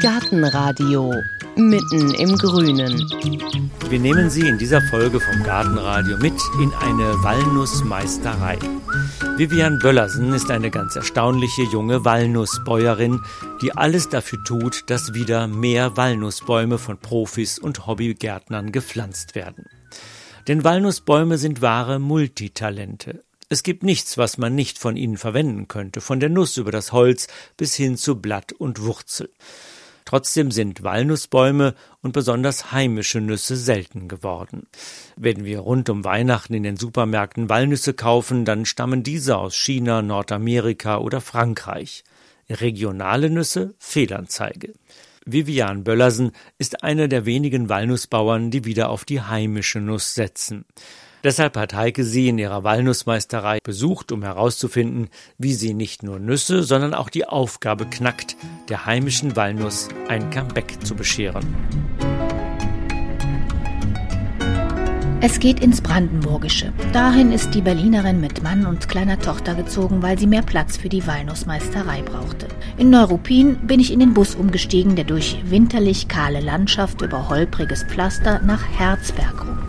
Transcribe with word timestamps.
Gartenradio 0.00 1.12
mitten 1.56 2.14
im 2.14 2.36
Grünen. 2.38 3.06
Wir 3.90 3.98
nehmen 3.98 4.30
Sie 4.30 4.48
in 4.48 4.56
dieser 4.56 4.80
Folge 4.80 5.20
vom 5.20 5.42
Gartenradio 5.42 6.16
mit 6.16 6.32
in 6.58 6.72
eine 6.72 7.22
Walnussmeisterei. 7.22 8.58
Vivian 9.36 9.78
Böllersen 9.78 10.32
ist 10.32 10.50
eine 10.50 10.70
ganz 10.70 10.96
erstaunliche 10.96 11.64
junge 11.64 12.04
Walnussbäuerin, 12.04 13.20
die 13.60 13.76
alles 13.76 14.08
dafür 14.08 14.42
tut, 14.44 14.88
dass 14.88 15.12
wieder 15.12 15.46
mehr 15.46 15.98
Walnussbäume 15.98 16.78
von 16.78 16.96
Profis 16.96 17.58
und 17.58 17.86
Hobbygärtnern 17.86 18.72
gepflanzt 18.72 19.34
werden. 19.34 19.66
Denn 20.48 20.64
Walnussbäume 20.64 21.36
sind 21.36 21.60
wahre 21.60 21.98
Multitalente. 21.98 23.22
Es 23.52 23.64
gibt 23.64 23.82
nichts, 23.82 24.16
was 24.16 24.38
man 24.38 24.54
nicht 24.54 24.78
von 24.78 24.96
ihnen 24.96 25.16
verwenden 25.16 25.66
könnte, 25.66 26.00
von 26.00 26.20
der 26.20 26.28
Nuss 26.28 26.56
über 26.56 26.70
das 26.70 26.92
Holz 26.92 27.26
bis 27.56 27.74
hin 27.74 27.96
zu 27.96 28.20
Blatt 28.20 28.52
und 28.52 28.80
Wurzel. 28.80 29.28
Trotzdem 30.04 30.52
sind 30.52 30.84
Walnussbäume 30.84 31.74
und 32.00 32.12
besonders 32.12 32.70
heimische 32.70 33.20
Nüsse 33.20 33.56
selten 33.56 34.06
geworden. 34.06 34.68
Wenn 35.16 35.44
wir 35.44 35.58
rund 35.58 35.90
um 35.90 36.04
Weihnachten 36.04 36.54
in 36.54 36.62
den 36.62 36.76
Supermärkten 36.76 37.48
Walnüsse 37.48 37.92
kaufen, 37.92 38.44
dann 38.44 38.66
stammen 38.66 39.02
diese 39.02 39.36
aus 39.36 39.56
China, 39.56 40.00
Nordamerika 40.00 40.98
oder 40.98 41.20
Frankreich. 41.20 42.04
Regionale 42.48 43.30
Nüsse 43.30 43.74
Fehlanzeige. 43.80 44.74
Vivian 45.26 45.82
Böllersen 45.82 46.30
ist 46.58 46.84
einer 46.84 47.08
der 47.08 47.26
wenigen 47.26 47.68
Walnussbauern, 47.68 48.52
die 48.52 48.64
wieder 48.64 48.90
auf 48.90 49.04
die 49.04 49.20
heimische 49.20 49.80
Nuss 49.80 50.14
setzen. 50.14 50.64
Deshalb 51.22 51.58
hat 51.58 51.74
Heike 51.74 52.02
sie 52.02 52.28
in 52.28 52.38
ihrer 52.38 52.64
Walnussmeisterei 52.64 53.58
besucht, 53.62 54.10
um 54.10 54.22
herauszufinden, 54.22 55.08
wie 55.36 55.52
sie 55.52 55.74
nicht 55.74 56.02
nur 56.02 56.18
Nüsse, 56.18 56.62
sondern 56.62 56.94
auch 56.94 57.10
die 57.10 57.26
Aufgabe 57.26 57.84
knackt, 57.84 58.36
der 58.70 58.86
heimischen 58.86 59.36
Walnuss 59.36 59.88
ein 60.08 60.30
Comeback 60.30 60.78
zu 60.82 60.94
bescheren. 60.94 61.44
Es 65.22 65.38
geht 65.38 65.60
ins 65.60 65.82
Brandenburgische. 65.82 66.72
Dahin 66.94 67.30
ist 67.30 67.54
die 67.54 67.60
Berlinerin 67.60 68.22
mit 68.22 68.42
Mann 68.42 68.64
und 68.64 68.88
kleiner 68.88 69.18
Tochter 69.18 69.54
gezogen, 69.54 70.00
weil 70.00 70.18
sie 70.18 70.26
mehr 70.26 70.40
Platz 70.40 70.78
für 70.78 70.88
die 70.88 71.06
Walnussmeisterei 71.06 72.00
brauchte. 72.00 72.48
In 72.78 72.88
Neuruppin 72.88 73.58
bin 73.66 73.80
ich 73.80 73.92
in 73.92 74.00
den 74.00 74.14
Bus 74.14 74.34
umgestiegen, 74.34 74.96
der 74.96 75.04
durch 75.04 75.36
winterlich 75.44 76.08
kahle 76.08 76.40
Landschaft 76.40 77.02
über 77.02 77.28
holpriges 77.28 77.84
Pflaster 77.84 78.40
nach 78.40 78.66
Herzberg 78.78 79.46
rumpelt. 79.46 79.59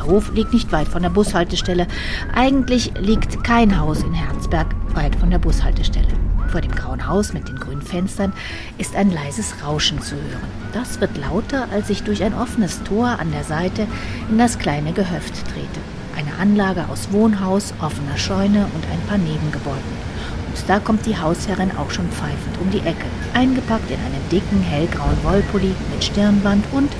Der 0.00 0.06
Hof 0.06 0.32
liegt 0.32 0.54
nicht 0.54 0.72
weit 0.72 0.88
von 0.88 1.02
der 1.02 1.10
Bushaltestelle. 1.10 1.86
Eigentlich 2.34 2.92
liegt 2.98 3.44
kein 3.44 3.78
Haus 3.78 4.02
in 4.02 4.14
Herzberg 4.14 4.68
weit 4.94 5.14
von 5.14 5.30
der 5.30 5.38
Bushaltestelle. 5.38 6.08
Vor 6.48 6.62
dem 6.62 6.74
grauen 6.74 7.06
Haus 7.06 7.34
mit 7.34 7.46
den 7.48 7.60
grünen 7.60 7.82
Fenstern 7.82 8.32
ist 8.78 8.96
ein 8.96 9.10
leises 9.10 9.62
Rauschen 9.62 10.00
zu 10.00 10.14
hören. 10.14 10.48
Das 10.72 11.02
wird 11.02 11.18
lauter, 11.18 11.68
als 11.70 11.90
ich 11.90 12.02
durch 12.02 12.22
ein 12.22 12.32
offenes 12.32 12.82
Tor 12.84 13.18
an 13.20 13.30
der 13.30 13.44
Seite 13.44 13.86
in 14.30 14.38
das 14.38 14.58
kleine 14.58 14.94
Gehöft 14.94 15.34
trete. 15.52 15.80
Eine 16.16 16.34
Anlage 16.40 16.86
aus 16.90 17.12
Wohnhaus, 17.12 17.74
offener 17.82 18.16
Scheune 18.16 18.68
und 18.74 18.84
ein 18.90 19.06
paar 19.06 19.18
Nebengebäuden. 19.18 20.00
Und 20.46 20.64
da 20.66 20.78
kommt 20.78 21.04
die 21.04 21.18
Hausherrin 21.18 21.76
auch 21.76 21.90
schon 21.90 22.08
pfeifend 22.08 22.58
um 22.58 22.70
die 22.70 22.78
Ecke, 22.78 23.06
eingepackt 23.34 23.90
in 23.90 23.98
einen 23.98 24.28
dicken, 24.32 24.62
hellgrauen 24.62 25.22
Wollpulli 25.24 25.74
mit 25.92 26.02
Stirnband 26.02 26.64
und 26.72 26.90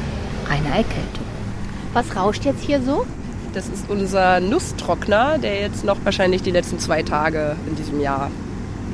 einer 0.51 0.77
Erkältung. 0.77 1.20
Was 1.93 2.15
rauscht 2.15 2.45
jetzt 2.45 2.63
hier 2.63 2.81
so? 2.83 3.05
Das 3.53 3.67
ist 3.67 3.91
unser 3.91 4.39
Nusstrockner, 4.39 5.39
der 5.39 5.61
jetzt 5.61 5.85
noch 5.85 5.99
wahrscheinlich 6.05 6.43
die 6.43 6.53
letzten 6.53 6.79
zwei 6.79 7.03
Tage 7.03 7.57
in 7.67 7.75
diesem 7.75 8.01
Jahr 8.01 8.31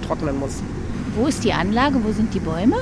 trocknen 0.07 0.39
muss. 0.39 0.63
Wo 1.15 1.27
ist 1.27 1.45
die 1.45 1.53
Anlage? 1.53 2.03
Wo 2.03 2.13
sind 2.13 2.33
die 2.33 2.41
Bäume? 2.41 2.77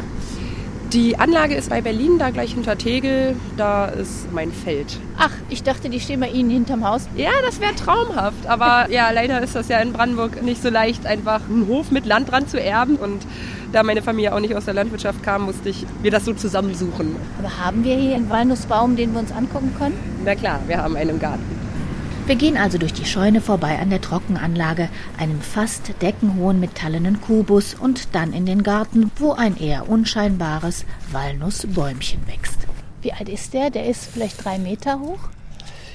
Die 0.93 1.19
Anlage 1.19 1.57
ist 1.57 1.71
bei 1.71 1.81
Berlin, 1.81 2.19
da 2.21 2.31
gleich 2.31 2.53
hinter 2.53 2.79
Tegel. 2.79 3.35
Da 3.57 3.87
ist 3.87 4.33
mein 4.33 4.53
Feld. 4.53 5.01
Ach, 5.19 5.33
ich 5.51 5.65
dachte, 5.65 5.89
die 5.89 5.99
stehen 5.99 6.21
bei 6.21 6.29
Ihnen 6.29 6.51
hinterm 6.51 6.87
Haus. 6.87 7.09
Ja, 7.17 7.31
das 7.45 7.61
wäre 7.61 7.75
traumhaft. 7.75 8.47
Aber 8.47 8.89
ja, 8.93 9.11
leider 9.11 9.43
ist 9.43 9.57
das 9.57 9.67
ja 9.67 9.81
in 9.81 9.93
Brandenburg 9.93 10.41
nicht 10.45 10.63
so 10.63 10.69
leicht, 10.69 11.07
einfach 11.07 11.41
einen 11.49 11.67
Hof 11.67 11.91
mit 11.91 12.07
Land 12.07 12.31
dran 12.31 12.47
zu 12.47 12.61
erben. 12.61 12.95
Und 12.95 13.27
da 13.75 13.83
meine 13.83 14.03
Familie 14.03 14.33
auch 14.33 14.41
nicht 14.41 14.55
aus 14.55 14.67
der 14.67 14.75
Landwirtschaft 14.75 15.23
kam, 15.23 15.47
musste 15.47 15.69
ich 15.69 15.85
mir 16.01 16.11
das 16.11 16.25
so 16.25 16.33
zusammensuchen. 16.33 17.17
Aber 17.41 17.59
haben 17.59 17.83
wir 17.83 17.97
hier 17.97 18.15
einen 18.15 18.31
Walnussbaum, 18.31 18.95
den 18.95 19.13
wir 19.13 19.21
uns 19.21 19.33
angucken 19.33 19.75
können? 19.77 19.99
Na 20.25 20.35
klar, 20.37 20.61
wir 20.67 20.79
haben 20.79 20.97
einen 20.97 21.11
im 21.11 21.19
Garten. 21.19 21.43
Wir 22.27 22.37
gehen 22.37 22.57
also 22.57 22.79
durch 22.79 22.95
die 22.95 23.05
Scheune 23.05 23.41
vorbei 23.41 23.79
an 23.79 23.91
der 23.91 24.01
Trockenanlage, 24.01 24.89
einem 25.19 25.41
fast 25.41 26.01
deckenhohen 26.01 26.59
metallenen 26.59 27.21
Kubus 27.21 27.75
und 27.75 28.15
dann 28.15 28.33
in 28.33 28.47
den 28.47 28.63
Garten, 28.63 29.11
wo 29.17 29.33
ein 29.33 29.59
eher 29.59 29.91
unscheinbares 29.91 30.87
Walnussbäumchen 31.11 32.27
wächst. 32.27 32.61
Wie 33.03 33.13
alt 33.13 33.29
ist 33.29 33.53
der? 33.53 33.69
Der 33.71 33.87
ist 33.87 34.07
vielleicht 34.07 34.43
drei 34.43 34.59
Meter 34.59 35.01
hoch? 35.01 35.19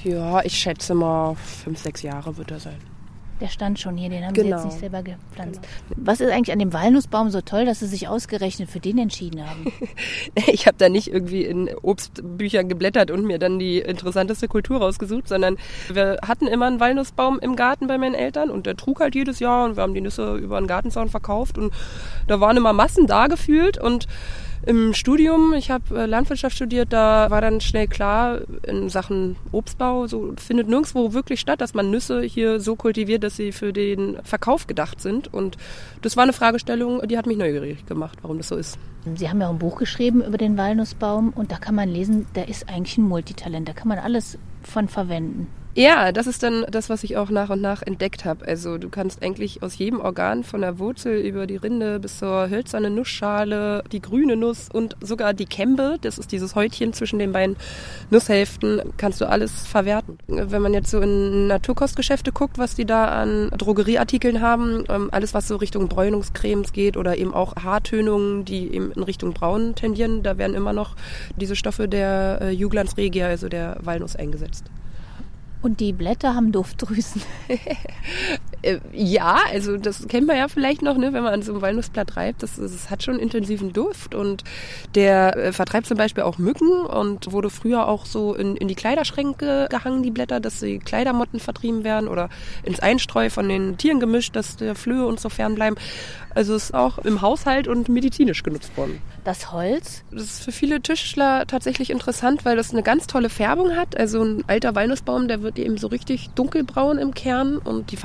Ja, 0.04 0.42
ich 0.44 0.56
schätze 0.56 0.94
mal 0.94 1.34
fünf, 1.34 1.80
sechs 1.80 2.02
Jahre 2.02 2.36
wird 2.36 2.52
er 2.52 2.60
sein. 2.60 2.89
Der 3.40 3.48
stand 3.48 3.78
schon 3.80 3.96
hier, 3.96 4.10
den 4.10 4.24
haben 4.24 4.34
Genau. 4.34 4.58
Sie 4.58 4.64
jetzt 4.64 4.64
nicht 4.66 4.80
selber 4.80 5.02
gepflanzt. 5.02 5.60
Was 5.96 6.20
ist 6.20 6.30
eigentlich 6.30 6.52
an 6.52 6.58
dem 6.58 6.72
Walnussbaum 6.74 7.30
so 7.30 7.40
toll, 7.40 7.64
dass 7.64 7.80
Sie 7.80 7.86
sich 7.86 8.06
ausgerechnet 8.06 8.68
für 8.70 8.80
den 8.80 8.98
entschieden 8.98 9.48
haben? 9.48 9.72
Ich 10.46 10.66
habe 10.66 10.76
da 10.78 10.88
nicht 10.88 11.08
irgendwie 11.12 11.44
in 11.44 11.70
Obstbüchern 11.82 12.68
geblättert 12.68 13.10
und 13.10 13.24
mir 13.24 13.38
dann 13.38 13.58
die 13.58 13.78
interessanteste 13.78 14.48
Kultur 14.48 14.78
rausgesucht, 14.80 15.28
sondern 15.28 15.56
wir 15.92 16.18
hatten 16.26 16.46
immer 16.46 16.66
einen 16.66 16.80
Walnussbaum 16.80 17.38
im 17.40 17.56
Garten 17.56 17.86
bei 17.86 17.98
meinen 17.98 18.14
Eltern 18.14 18.50
und 18.50 18.66
der 18.66 18.76
trug 18.76 19.00
halt 19.00 19.14
jedes 19.14 19.38
Jahr 19.38 19.64
und 19.64 19.76
wir 19.76 19.82
haben 19.82 19.94
die 19.94 20.00
Nüsse 20.00 20.36
über 20.36 20.60
den 20.60 20.66
Gartenzaun 20.66 21.08
verkauft 21.08 21.56
und 21.58 21.72
da 22.26 22.40
waren 22.40 22.56
immer 22.56 22.72
Massen 22.72 23.06
da 23.06 23.26
gefühlt 23.26 23.78
und 23.78 24.06
im 24.66 24.92
Studium, 24.92 25.54
ich 25.54 25.70
habe 25.70 26.02
äh, 26.02 26.06
Landwirtschaft 26.06 26.54
studiert, 26.54 26.92
da 26.92 27.30
war 27.30 27.40
dann 27.40 27.60
schnell 27.60 27.86
klar, 27.86 28.40
in 28.66 28.88
Sachen 28.90 29.36
Obstbau, 29.52 30.06
so 30.06 30.34
findet 30.36 30.68
nirgendwo 30.68 31.12
wirklich 31.12 31.40
statt, 31.40 31.60
dass 31.60 31.72
man 31.72 31.90
Nüsse 31.90 32.20
hier 32.22 32.60
so 32.60 32.76
kultiviert, 32.76 33.24
dass 33.24 33.36
sie 33.36 33.52
für 33.52 33.72
den 33.72 34.18
Verkauf 34.22 34.66
gedacht 34.66 35.00
sind. 35.00 35.32
Und 35.32 35.56
das 36.02 36.16
war 36.16 36.24
eine 36.24 36.32
Fragestellung, 36.32 37.06
die 37.08 37.16
hat 37.16 37.26
mich 37.26 37.38
neugierig 37.38 37.86
gemacht, 37.86 38.18
warum 38.22 38.38
das 38.38 38.48
so 38.48 38.56
ist. 38.56 38.78
Sie 39.14 39.28
haben 39.28 39.40
ja 39.40 39.48
auch 39.48 39.52
ein 39.52 39.58
Buch 39.58 39.78
geschrieben 39.78 40.22
über 40.22 40.36
den 40.36 40.58
Walnussbaum 40.58 41.30
und 41.30 41.52
da 41.52 41.56
kann 41.56 41.74
man 41.74 41.88
lesen, 41.88 42.26
der 42.34 42.48
ist 42.48 42.68
eigentlich 42.68 42.98
ein 42.98 43.08
Multitalent. 43.08 43.68
Da 43.68 43.72
kann 43.72 43.88
man 43.88 43.98
alles 43.98 44.38
von 44.62 44.88
verwenden. 44.88 45.46
Ja, 45.76 46.10
das 46.10 46.26
ist 46.26 46.42
dann 46.42 46.66
das, 46.68 46.90
was 46.90 47.04
ich 47.04 47.16
auch 47.16 47.30
nach 47.30 47.48
und 47.48 47.60
nach 47.60 47.82
entdeckt 47.82 48.24
habe. 48.24 48.44
Also 48.44 48.76
du 48.76 48.88
kannst 48.88 49.22
eigentlich 49.22 49.62
aus 49.62 49.78
jedem 49.78 50.00
Organ, 50.00 50.42
von 50.42 50.62
der 50.62 50.80
Wurzel 50.80 51.20
über 51.20 51.46
die 51.46 51.56
Rinde 51.56 52.00
bis 52.00 52.18
zur 52.18 52.50
hölzernen 52.50 52.96
Nussschale, 52.96 53.84
die 53.92 54.02
grüne 54.02 54.36
Nuss 54.36 54.68
und 54.72 54.96
sogar 55.00 55.32
die 55.32 55.46
Kembe, 55.46 55.98
das 56.00 56.18
ist 56.18 56.32
dieses 56.32 56.56
Häutchen 56.56 56.92
zwischen 56.92 57.20
den 57.20 57.30
beiden 57.30 57.54
Nusshälften, 58.10 58.82
kannst 58.96 59.20
du 59.20 59.28
alles 59.28 59.64
verwerten. 59.64 60.18
Wenn 60.26 60.60
man 60.60 60.74
jetzt 60.74 60.90
so 60.90 60.98
in 61.00 61.46
Naturkostgeschäfte 61.46 62.32
guckt, 62.32 62.58
was 62.58 62.74
die 62.74 62.84
da 62.84 63.04
an 63.06 63.50
Drogerieartikeln 63.56 64.40
haben, 64.40 64.84
ähm, 64.88 65.08
alles 65.12 65.34
was 65.34 65.46
so 65.46 65.54
Richtung 65.54 65.86
Bräunungscremes 65.86 66.72
geht 66.72 66.96
oder 66.96 67.16
eben 67.16 67.32
auch 67.32 67.54
Haartönungen, 67.54 68.44
die 68.44 68.74
eben 68.74 68.90
in 68.90 69.04
Richtung 69.04 69.34
Braun 69.34 69.76
tendieren, 69.76 70.24
da 70.24 70.36
werden 70.36 70.56
immer 70.56 70.72
noch 70.72 70.96
diese 71.36 71.54
Stoffe 71.54 71.86
der 71.86 72.40
äh, 72.40 72.50
Juglans 72.50 72.96
regia, 72.96 73.28
also 73.28 73.48
der 73.48 73.76
Walnuss 73.82 74.16
eingesetzt. 74.16 74.64
Und 75.62 75.80
die 75.80 75.92
Blätter 75.92 76.34
haben 76.34 76.52
Duftdrüsen. 76.52 77.22
Äh, 78.62 78.78
ja, 78.92 79.38
also 79.50 79.76
das 79.76 80.06
kennt 80.08 80.26
man 80.26 80.36
ja 80.36 80.48
vielleicht 80.48 80.82
noch, 80.82 80.96
ne, 80.96 81.12
wenn 81.12 81.22
man 81.22 81.32
an 81.32 81.42
so 81.42 81.52
einem 81.52 81.62
Walnussblatt 81.62 82.16
reibt. 82.16 82.42
Das, 82.42 82.56
das 82.56 82.90
hat 82.90 83.02
schon 83.02 83.18
intensiven 83.18 83.72
Duft 83.72 84.14
und 84.14 84.44
der 84.94 85.36
äh, 85.36 85.52
vertreibt 85.52 85.86
zum 85.86 85.96
Beispiel 85.96 86.24
auch 86.24 86.38
Mücken 86.38 86.84
und 86.86 87.32
wurde 87.32 87.50
früher 87.50 87.88
auch 87.88 88.06
so 88.06 88.34
in, 88.34 88.56
in 88.56 88.68
die 88.68 88.74
Kleiderschränke 88.74 89.66
gehangen, 89.70 90.02
die 90.02 90.10
Blätter, 90.10 90.40
dass 90.40 90.60
die 90.60 90.78
Kleidermotten 90.78 91.40
vertrieben 91.40 91.84
werden 91.84 92.08
oder 92.08 92.28
ins 92.62 92.80
Einstreu 92.80 93.30
von 93.30 93.48
den 93.48 93.78
Tieren 93.78 94.00
gemischt, 94.00 94.36
dass 94.36 94.56
der 94.56 94.74
Flöhe 94.74 95.06
und 95.06 95.20
so 95.20 95.28
fernbleiben. 95.28 95.78
Also 96.34 96.54
es 96.54 96.64
ist 96.64 96.74
auch 96.74 96.98
im 96.98 97.22
Haushalt 97.22 97.66
und 97.66 97.88
medizinisch 97.88 98.42
genutzt 98.42 98.76
worden. 98.76 99.02
Das 99.24 99.52
Holz, 99.52 100.04
Das 100.12 100.22
ist 100.22 100.44
für 100.44 100.52
viele 100.52 100.80
Tischler 100.80 101.46
tatsächlich 101.46 101.90
interessant, 101.90 102.44
weil 102.44 102.56
das 102.56 102.72
eine 102.72 102.82
ganz 102.82 103.06
tolle 103.06 103.28
Färbung 103.28 103.76
hat. 103.76 103.96
Also 103.98 104.22
ein 104.22 104.44
alter 104.46 104.74
Walnussbaum, 104.74 105.28
der 105.28 105.42
wird 105.42 105.58
eben 105.58 105.76
so 105.76 105.88
richtig 105.88 106.30
dunkelbraun 106.30 106.98
im 106.98 107.14
Kern 107.14 107.58
und 107.58 107.90
die 107.90 107.96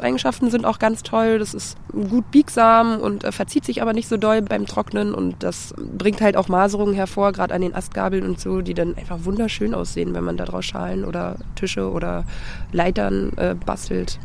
Verarbeitungseigenschaften 0.00 0.50
sind 0.50 0.64
auch 0.64 0.78
ganz 0.78 1.02
toll. 1.02 1.38
Das 1.38 1.54
ist 1.54 1.76
gut 1.92 2.30
biegsam 2.30 2.98
und 3.00 3.24
äh, 3.24 3.32
verzieht 3.32 3.64
sich 3.64 3.82
aber 3.82 3.92
nicht 3.92 4.08
so 4.08 4.16
doll 4.16 4.42
beim 4.42 4.66
Trocknen 4.66 5.14
und 5.14 5.42
das 5.42 5.74
bringt 5.76 6.20
halt 6.20 6.36
auch 6.36 6.48
Maserungen 6.48 6.94
hervor, 6.94 7.32
gerade 7.32 7.54
an 7.54 7.60
den 7.60 7.74
Astgabeln 7.74 8.24
und 8.24 8.40
so, 8.40 8.62
die 8.62 8.74
dann 8.74 8.96
einfach 8.96 9.24
wunderschön 9.24 9.74
aussehen, 9.74 10.14
wenn 10.14 10.24
man 10.24 10.36
daraus 10.36 10.64
Schalen 10.64 11.04
oder 11.04 11.36
Tische 11.54 11.90
oder 11.90 12.24
Leitern 12.72 13.32
äh, 13.36 13.54
bastelt. 13.54 14.18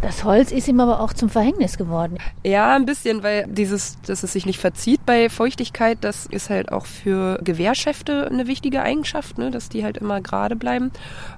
Das 0.00 0.24
Holz 0.24 0.52
ist 0.52 0.68
ihm 0.68 0.80
aber 0.80 1.00
auch 1.00 1.12
zum 1.12 1.28
Verhängnis 1.28 1.76
geworden. 1.76 2.18
Ja, 2.44 2.74
ein 2.74 2.86
bisschen, 2.86 3.22
weil 3.22 3.46
dieses, 3.48 4.00
dass 4.02 4.22
es 4.22 4.32
sich 4.32 4.46
nicht 4.46 4.58
verzieht 4.58 5.04
bei 5.06 5.28
Feuchtigkeit, 5.28 5.98
das 6.00 6.26
ist 6.26 6.50
halt 6.50 6.72
auch 6.72 6.86
für 6.86 7.38
Gewehrschäfte 7.42 8.28
eine 8.30 8.46
wichtige 8.46 8.82
Eigenschaft, 8.82 9.38
ne, 9.38 9.50
dass 9.50 9.68
die 9.68 9.84
halt 9.84 9.98
immer 9.98 10.20
gerade 10.20 10.56
bleiben. 10.56 10.90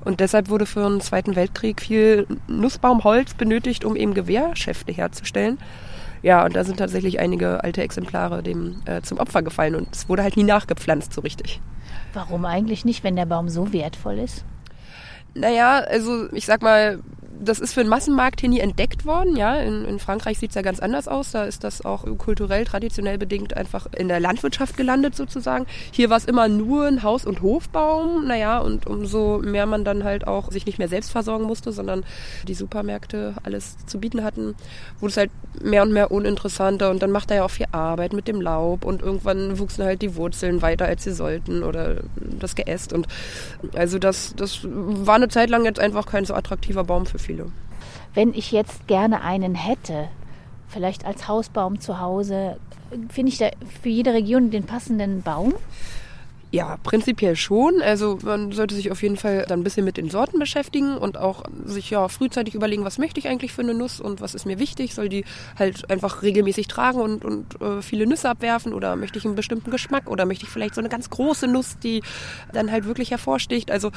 Und 0.05 0.21
deshalb 0.21 0.49
wurde 0.49 0.67
für 0.67 0.89
den 0.89 1.01
Zweiten 1.01 1.37
Weltkrieg 1.37 1.81
viel 1.81 2.27
Nussbaumholz 2.49 3.35
benötigt, 3.35 3.85
um 3.85 3.97
eben 3.97 4.15
Gewehrschäfte 4.15 4.93
herzustellen. 4.93 5.59
Ja, 6.23 6.45
und 6.45 6.57
da 6.57 6.65
sind 6.65 6.79
tatsächlich 6.79 7.21
einige 7.21 7.63
alte 7.63 7.83
Exemplare 7.83 8.43
dem 8.43 8.83
äh, 8.87 9.03
zum 9.03 9.19
Opfer 9.19 9.43
gefallen 9.43 9.75
und 9.75 9.95
es 9.95 10.09
wurde 10.09 10.23
halt 10.23 10.37
nie 10.37 10.45
nachgepflanzt 10.45 11.13
so 11.13 11.21
richtig. 11.21 11.61
Warum 12.15 12.45
eigentlich 12.45 12.85
nicht, 12.85 13.05
wenn 13.05 13.17
der 13.17 13.27
Baum 13.27 13.49
so 13.49 13.73
wertvoll 13.73 14.19
ist? 14.19 14.45
Naja, 15.35 15.81
also 15.81 16.33
ich 16.33 16.47
sag 16.47 16.63
mal, 16.63 17.01
das 17.41 17.59
ist 17.61 17.75
für 17.75 17.81
den 17.81 17.89
Massenmarkt 17.89 18.41
hier 18.41 18.49
nie 18.49 18.61
entdeckt 18.61 19.05
worden. 19.05 19.37
Ja, 19.37 19.57
in, 19.57 19.85
in 19.85 19.99
Frankreich 19.99 20.39
sieht 20.39 20.51
es 20.51 20.55
ja 20.55 20.63
ganz 20.63 20.81
anders 20.81 21.09
aus. 21.09 21.31
Da 21.33 21.45
ist 21.45 21.65
das 21.65 21.85
auch 21.85 22.05
kulturell, 22.19 22.65
traditionell 22.65 23.19
bedingt 23.19 23.57
einfach 23.57 23.87
in 23.97 24.09
der 24.09 24.21
Landwirtschaft 24.21 24.77
gelandet 24.77 25.15
sozusagen. 25.15 25.67
Hier 25.91 26.11
war 26.11 26.17
es 26.17 26.25
immer 26.25 26.49
nur 26.49 26.87
ein 26.87 27.03
Haus- 27.03 27.27
und 27.27 27.43
Hofbaum. 27.43 28.27
Naja, 28.27 28.59
und 28.59 28.87
umso 28.87 29.39
mehr 29.39 29.67
man 29.67 29.85
dann 29.85 30.05
halt 30.05 30.27
auch 30.27 30.51
sich 30.51 30.67
nicht 30.67 30.79
mehr 30.79 30.89
selbst 30.89 31.11
versorgen 31.11 31.45
musste, 31.45 31.73
sondern 31.73 32.05
die 32.47 32.55
Supermärkte 32.55 33.35
alles 33.43 33.77
zu 33.87 34.01
bieten 34.01 34.25
hatten, 34.25 34.55
wurde 35.01 35.11
es 35.11 35.17
halt 35.17 35.31
mehr 35.63 35.83
und 35.83 35.93
mehr 35.93 36.11
uninteressanter. 36.11 36.91
Und 36.91 37.03
dann 37.03 37.11
macht 37.11 37.31
er 37.31 37.39
ja 37.39 37.45
auch 37.45 37.51
viel 37.51 37.67
Arbeit 37.73 38.13
mit 38.13 38.29
dem 38.29 38.41
Laub 38.41 38.85
und 38.85 39.03
irgendwann 39.03 39.59
wuchsen 39.59 39.85
halt 39.85 40.03
die 40.03 40.17
Wurzeln 40.17 40.63
weiter, 40.63 40.87
als 40.87 41.05
sie 41.05 41.13
sollten 41.13 41.63
oder 41.63 41.97
das 42.17 42.55
Geäst. 42.55 42.93
Und 42.93 43.07
also 43.75 43.99
das, 43.99 44.35
das 44.37 44.61
war 44.65 45.17
eine 45.17 45.29
Zeit 45.29 45.51
lang 45.51 45.65
jetzt 45.65 45.81
einfach 45.81 46.07
kein 46.07 46.25
so 46.25 46.35
attraktiver 46.35 46.85
Baum 46.85 47.07
für 47.07 47.19
viele. 47.27 47.47
Wenn 48.15 48.33
ich 48.33 48.53
jetzt 48.53 48.87
gerne 48.87 49.21
einen 49.21 49.55
hätte, 49.55 50.09
vielleicht 50.69 51.05
als 51.05 51.29
Hausbaum 51.29 51.81
zu 51.81 52.01
Hause, 52.01 52.59
finde 53.11 53.31
ich 53.31 53.39
da 53.39 53.51
für 53.83 53.89
jede 53.89 54.15
Region 54.15 54.51
den 54.51 54.65
passenden 54.65 55.23
Baum? 55.23 55.55
Ja, 56.53 56.77
prinzipiell 56.85 57.35
schon. 57.35 57.83
Also 57.83 58.19
man 58.23 58.53
sollte 58.53 58.77
sich 58.77 58.93
auf 58.93 59.03
jeden 59.03 59.17
Fall 59.17 59.45
dann 59.49 59.61
ein 59.61 59.65
bisschen 59.65 59.85
mit 59.85 59.97
den 59.97 60.11
Sorten 60.11 60.39
beschäftigen 60.39 60.97
und 60.97 61.19
auch 61.19 61.43
sich 61.65 61.91
ja 61.91 62.07
frühzeitig 62.09 62.55
überlegen, 62.55 62.85
was 62.85 62.99
möchte 62.99 63.19
ich 63.19 63.27
eigentlich 63.27 63.53
für 63.53 63.63
eine 63.63 63.75
Nuss 63.75 64.01
und 64.01 64.21
was 64.21 64.35
ist 64.35 64.47
mir 64.47 64.61
wichtig. 64.61 64.95
Soll 64.95 65.09
die 65.09 65.25
halt 65.59 65.91
einfach 65.91 66.23
regelmäßig 66.23 66.69
tragen 66.69 67.01
und, 67.01 67.25
und 67.25 67.61
äh, 67.61 67.83
viele 67.83 68.07
Nüsse 68.07 68.31
abwerfen 68.31 68.73
oder 68.75 68.95
möchte 68.95 69.19
ich 69.19 69.25
einen 69.25 69.35
bestimmten 69.35 69.73
Geschmack 69.73 70.09
oder 70.09 70.25
möchte 70.25 70.45
ich 70.45 70.51
vielleicht 70.51 70.77
so 70.77 70.81
eine 70.81 70.89
ganz 70.89 71.11
große 71.11 71.49
Nuss, 71.49 71.79
die 71.81 72.03
dann 72.53 72.71
halt 72.71 72.85
wirklich 72.85 73.11
hervorsticht. 73.11 73.73
Also 73.73 73.91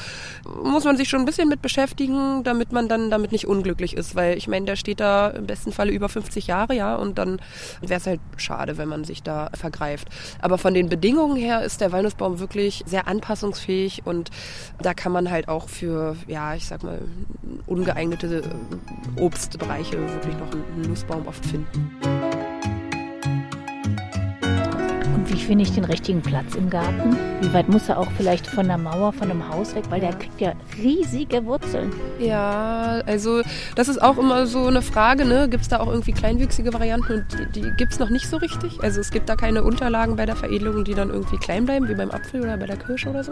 muss 0.63 0.85
man 0.85 0.97
sich 0.97 1.07
schon 1.07 1.19
ein 1.19 1.25
bisschen 1.25 1.49
mit 1.49 1.61
beschäftigen, 1.61 2.43
damit 2.43 2.71
man 2.71 2.87
dann 2.87 3.11
damit 3.11 3.31
nicht 3.31 3.45
unglücklich 3.45 3.95
ist, 3.95 4.15
weil 4.15 4.35
ich 4.37 4.47
meine, 4.47 4.65
der 4.65 4.75
steht 4.75 4.99
da 5.01 5.29
im 5.29 5.45
besten 5.45 5.71
Falle 5.71 5.91
über 5.91 6.09
50 6.09 6.47
Jahre, 6.47 6.73
ja, 6.73 6.95
und 6.95 7.19
dann 7.19 7.39
wäre 7.81 7.99
es 7.99 8.07
halt 8.07 8.21
schade, 8.37 8.79
wenn 8.79 8.89
man 8.89 9.03
sich 9.03 9.21
da 9.21 9.51
vergreift. 9.53 10.07
Aber 10.41 10.57
von 10.57 10.73
den 10.73 10.89
Bedingungen 10.89 11.37
her 11.37 11.61
ist 11.61 11.79
der 11.79 11.91
Walnussbaum 11.91 12.38
wirklich 12.39 12.83
sehr 12.85 13.07
anpassungsfähig 13.07 14.03
und 14.05 14.29
da 14.81 14.93
kann 14.93 15.11
man 15.11 15.29
halt 15.29 15.47
auch 15.47 15.69
für, 15.69 16.15
ja, 16.27 16.55
ich 16.55 16.67
sag 16.67 16.83
mal, 16.83 17.01
ungeeignete 17.65 18.43
Obstbereiche 19.17 19.97
wirklich 20.13 20.37
noch 20.37 20.51
einen 20.51 20.89
Nussbaum 20.89 21.27
oft 21.27 21.45
finden. 21.45 22.28
Und 25.15 25.31
wie 25.31 25.39
finde 25.39 25.63
ich 25.63 25.71
den 25.71 25.85
richtigen 25.85 26.21
Platz 26.21 26.55
im 26.55 26.69
Garten? 26.69 27.17
Wie 27.41 27.53
weit 27.53 27.69
muss 27.69 27.89
er 27.89 27.97
auch 27.97 28.09
vielleicht 28.17 28.47
von 28.47 28.67
der 28.67 28.77
Mauer, 28.77 29.13
von 29.13 29.29
einem 29.29 29.47
Haus 29.49 29.75
weg? 29.75 29.85
Weil 29.89 30.01
der 30.01 30.13
kriegt 30.13 30.39
ja 30.39 30.53
riesige 30.77 31.45
Wurzeln. 31.45 31.91
Ja, 32.19 33.01
also 33.05 33.41
das 33.75 33.87
ist 33.87 34.01
auch 34.01 34.17
immer 34.17 34.45
so 34.45 34.65
eine 34.65 34.81
Frage, 34.81 35.25
ne? 35.25 35.49
Gibt 35.49 35.63
es 35.63 35.69
da 35.69 35.79
auch 35.79 35.87
irgendwie 35.87 36.11
kleinwüchsige 36.11 36.73
Varianten 36.73 37.13
und 37.13 37.25
die, 37.33 37.61
die 37.61 37.71
gibt 37.77 37.93
es 37.93 37.99
noch 37.99 38.09
nicht 38.09 38.27
so 38.27 38.37
richtig? 38.37 38.81
Also 38.81 38.99
es 38.99 39.11
gibt 39.11 39.29
da 39.29 39.35
keine 39.35 39.63
Unterlagen 39.63 40.15
bei 40.15 40.25
der 40.25 40.35
Veredelung, 40.35 40.83
die 40.83 40.93
dann 40.93 41.09
irgendwie 41.09 41.37
klein 41.37 41.65
bleiben, 41.65 41.87
wie 41.87 41.95
beim 41.95 42.11
Apfel 42.11 42.41
oder 42.41 42.57
bei 42.57 42.65
der 42.65 42.77
Kirsche 42.77 43.09
oder 43.09 43.23
so. 43.23 43.31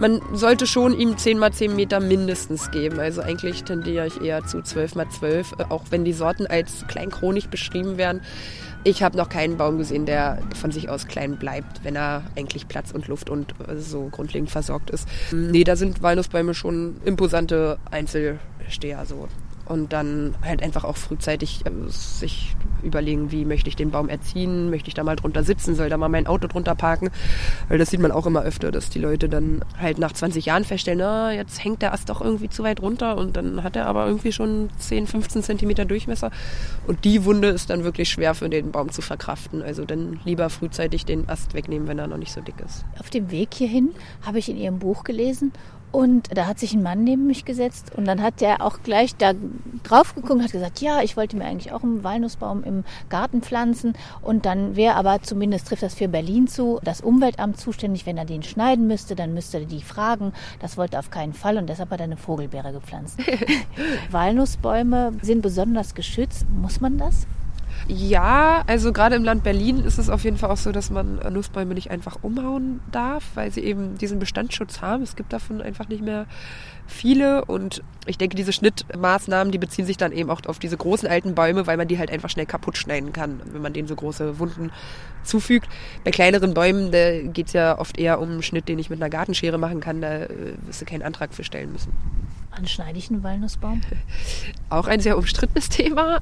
Man 0.00 0.20
sollte 0.32 0.66
schon 0.66 0.98
ihm 0.98 1.16
10 1.16 1.38
mal 1.38 1.52
10 1.52 1.74
Meter 1.74 2.00
mindestens 2.00 2.70
geben. 2.70 3.00
Also 3.00 3.22
eigentlich 3.22 3.64
tendiere 3.64 4.06
ich 4.06 4.20
eher 4.20 4.44
zu 4.44 4.62
12 4.62 4.94
mal 4.94 5.08
12, 5.08 5.54
auch 5.70 5.84
wenn 5.90 6.04
die 6.04 6.12
Sorten 6.12 6.46
als 6.46 6.86
kleinchronig 6.86 7.48
beschrieben 7.48 7.98
werden. 7.98 8.20
Ich 8.88 9.02
habe 9.02 9.18
noch 9.18 9.28
keinen 9.28 9.58
Baum 9.58 9.76
gesehen, 9.76 10.06
der 10.06 10.38
von 10.54 10.70
sich 10.70 10.88
aus 10.88 11.06
klein 11.06 11.36
bleibt, 11.38 11.84
wenn 11.84 11.94
er 11.94 12.22
eigentlich 12.38 12.68
Platz 12.68 12.90
und 12.90 13.06
Luft 13.06 13.28
und 13.28 13.54
so 13.76 14.08
grundlegend 14.10 14.50
versorgt 14.50 14.88
ist. 14.88 15.06
Nee, 15.30 15.62
da 15.62 15.76
sind 15.76 16.02
Walnussbäume 16.02 16.54
schon 16.54 16.96
imposante 17.04 17.78
Einzelsteher 17.90 19.04
so 19.04 19.28
und 19.68 19.92
dann 19.92 20.34
halt 20.42 20.62
einfach 20.62 20.84
auch 20.84 20.96
frühzeitig 20.96 21.64
äh, 21.66 21.70
sich 21.88 22.56
überlegen, 22.82 23.32
wie 23.32 23.44
möchte 23.44 23.68
ich 23.68 23.76
den 23.76 23.90
Baum 23.90 24.08
erziehen, 24.08 24.70
möchte 24.70 24.88
ich 24.88 24.94
da 24.94 25.04
mal 25.04 25.16
drunter 25.16 25.42
sitzen, 25.42 25.74
soll 25.74 25.88
da 25.88 25.96
mal 25.96 26.08
mein 26.08 26.26
Auto 26.26 26.46
drunter 26.46 26.74
parken, 26.74 27.10
weil 27.68 27.78
das 27.78 27.90
sieht 27.90 28.00
man 28.00 28.12
auch 28.12 28.26
immer 28.26 28.42
öfter, 28.42 28.70
dass 28.70 28.90
die 28.90 28.98
Leute 28.98 29.28
dann 29.28 29.64
halt 29.80 29.98
nach 29.98 30.12
20 30.12 30.46
Jahren 30.46 30.64
feststellen, 30.64 31.00
na, 31.00 31.32
jetzt 31.32 31.62
hängt 31.64 31.82
der 31.82 31.92
Ast 31.92 32.08
doch 32.08 32.20
irgendwie 32.20 32.48
zu 32.48 32.62
weit 32.62 32.80
runter 32.80 33.16
und 33.16 33.36
dann 33.36 33.62
hat 33.62 33.76
er 33.76 33.86
aber 33.86 34.06
irgendwie 34.06 34.32
schon 34.32 34.70
10, 34.78 35.06
15 35.06 35.42
Zentimeter 35.42 35.84
Durchmesser. 35.84 36.30
Und 36.86 37.04
die 37.04 37.24
Wunde 37.24 37.48
ist 37.48 37.70
dann 37.70 37.84
wirklich 37.84 38.08
schwer 38.08 38.34
für 38.34 38.48
den 38.48 38.70
Baum 38.70 38.90
zu 38.90 39.02
verkraften, 39.02 39.62
also 39.62 39.84
dann 39.84 40.20
lieber 40.24 40.50
frühzeitig 40.50 41.04
den 41.04 41.28
Ast 41.28 41.54
wegnehmen, 41.54 41.88
wenn 41.88 41.98
er 41.98 42.06
noch 42.06 42.16
nicht 42.16 42.32
so 42.32 42.40
dick 42.40 42.60
ist. 42.64 42.84
Auf 42.98 43.10
dem 43.10 43.30
Weg 43.30 43.54
hierhin 43.54 43.90
habe 44.22 44.38
ich 44.38 44.48
in 44.48 44.56
Ihrem 44.56 44.78
Buch 44.78 45.04
gelesen 45.04 45.52
und 45.90 46.36
da 46.36 46.46
hat 46.46 46.58
sich 46.58 46.74
ein 46.74 46.82
Mann 46.82 47.04
neben 47.04 47.26
mich 47.26 47.44
gesetzt 47.44 47.92
und 47.96 48.06
dann 48.06 48.22
hat 48.22 48.40
der 48.40 48.62
auch 48.62 48.82
gleich 48.82 49.16
da 49.16 49.32
drauf 49.82 50.14
geguckt 50.14 50.32
und 50.32 50.42
hat 50.42 50.52
gesagt, 50.52 50.80
ja, 50.80 51.02
ich 51.02 51.16
wollte 51.16 51.36
mir 51.36 51.44
eigentlich 51.44 51.72
auch 51.72 51.82
einen 51.82 52.04
Walnussbaum 52.04 52.62
im 52.64 52.84
Garten 53.08 53.42
pflanzen 53.42 53.94
und 54.20 54.44
dann 54.44 54.76
wäre 54.76 54.96
aber, 54.96 55.22
zumindest 55.22 55.68
trifft 55.68 55.82
das 55.82 55.94
für 55.94 56.08
Berlin 56.08 56.46
zu, 56.46 56.78
das 56.84 57.00
Umweltamt 57.00 57.58
zuständig, 57.58 58.06
wenn 58.06 58.18
er 58.18 58.26
den 58.26 58.42
schneiden 58.42 58.86
müsste, 58.86 59.14
dann 59.14 59.34
müsste 59.34 59.58
er 59.58 59.64
die 59.64 59.82
fragen. 59.82 60.32
Das 60.60 60.76
wollte 60.76 60.96
er 60.96 61.00
auf 61.00 61.10
keinen 61.10 61.32
Fall 61.32 61.56
und 61.56 61.68
deshalb 61.68 61.90
hat 61.90 62.00
er 62.00 62.04
eine 62.04 62.16
Vogelbeere 62.16 62.72
gepflanzt. 62.72 63.18
Walnussbäume 64.10 65.12
sind 65.22 65.42
besonders 65.42 65.94
geschützt. 65.94 66.46
Muss 66.50 66.80
man 66.80 66.98
das? 66.98 67.26
Ja, 67.90 68.64
also 68.66 68.92
gerade 68.92 69.16
im 69.16 69.24
Land 69.24 69.44
Berlin 69.44 69.78
ist 69.78 69.98
es 69.98 70.10
auf 70.10 70.22
jeden 70.22 70.36
Fall 70.36 70.50
auch 70.50 70.58
so, 70.58 70.72
dass 70.72 70.90
man 70.90 71.20
Nussbäume 71.32 71.72
nicht 71.72 71.90
einfach 71.90 72.18
umhauen 72.20 72.80
darf, 72.92 73.24
weil 73.34 73.50
sie 73.50 73.62
eben 73.62 73.96
diesen 73.96 74.18
Bestandsschutz 74.18 74.82
haben. 74.82 75.02
Es 75.02 75.16
gibt 75.16 75.32
davon 75.32 75.62
einfach 75.62 75.88
nicht 75.88 76.02
mehr 76.02 76.26
viele 76.86 77.46
und 77.46 77.82
ich 78.04 78.18
denke, 78.18 78.36
diese 78.36 78.52
Schnittmaßnahmen, 78.52 79.52
die 79.52 79.58
beziehen 79.58 79.86
sich 79.86 79.96
dann 79.96 80.12
eben 80.12 80.28
auch 80.28 80.42
auf 80.44 80.58
diese 80.58 80.76
großen 80.76 81.08
alten 81.08 81.34
Bäume, 81.34 81.66
weil 81.66 81.78
man 81.78 81.88
die 81.88 81.98
halt 81.98 82.10
einfach 82.10 82.28
schnell 82.28 82.44
kaputt 82.44 82.76
schneiden 82.76 83.14
kann, 83.14 83.40
wenn 83.52 83.62
man 83.62 83.72
denen 83.72 83.88
so 83.88 83.96
große 83.96 84.38
Wunden 84.38 84.70
zufügt. 85.22 85.66
Bei 86.04 86.10
kleineren 86.10 86.52
Bäumen, 86.52 86.90
geht 87.32 87.46
es 87.46 87.54
ja 87.54 87.78
oft 87.78 87.98
eher 87.98 88.20
um 88.20 88.30
einen 88.30 88.42
Schnitt, 88.42 88.68
den 88.68 88.78
ich 88.78 88.90
mit 88.90 89.00
einer 89.00 89.08
Gartenschere 89.08 89.56
machen 89.56 89.80
kann, 89.80 90.02
da 90.02 90.24
äh, 90.24 90.28
wirst 90.66 90.82
du 90.82 90.84
keinen 90.84 91.02
Antrag 91.02 91.32
für 91.32 91.44
stellen 91.44 91.72
müssen. 91.72 91.92
Wann 92.58 92.66
schneide 92.66 92.98
ich 92.98 93.08
einen 93.08 93.22
Walnussbaum? 93.22 93.82
Auch 94.68 94.88
ein 94.88 94.98
sehr 94.98 95.16
umstrittenes 95.16 95.68
Thema. 95.68 96.18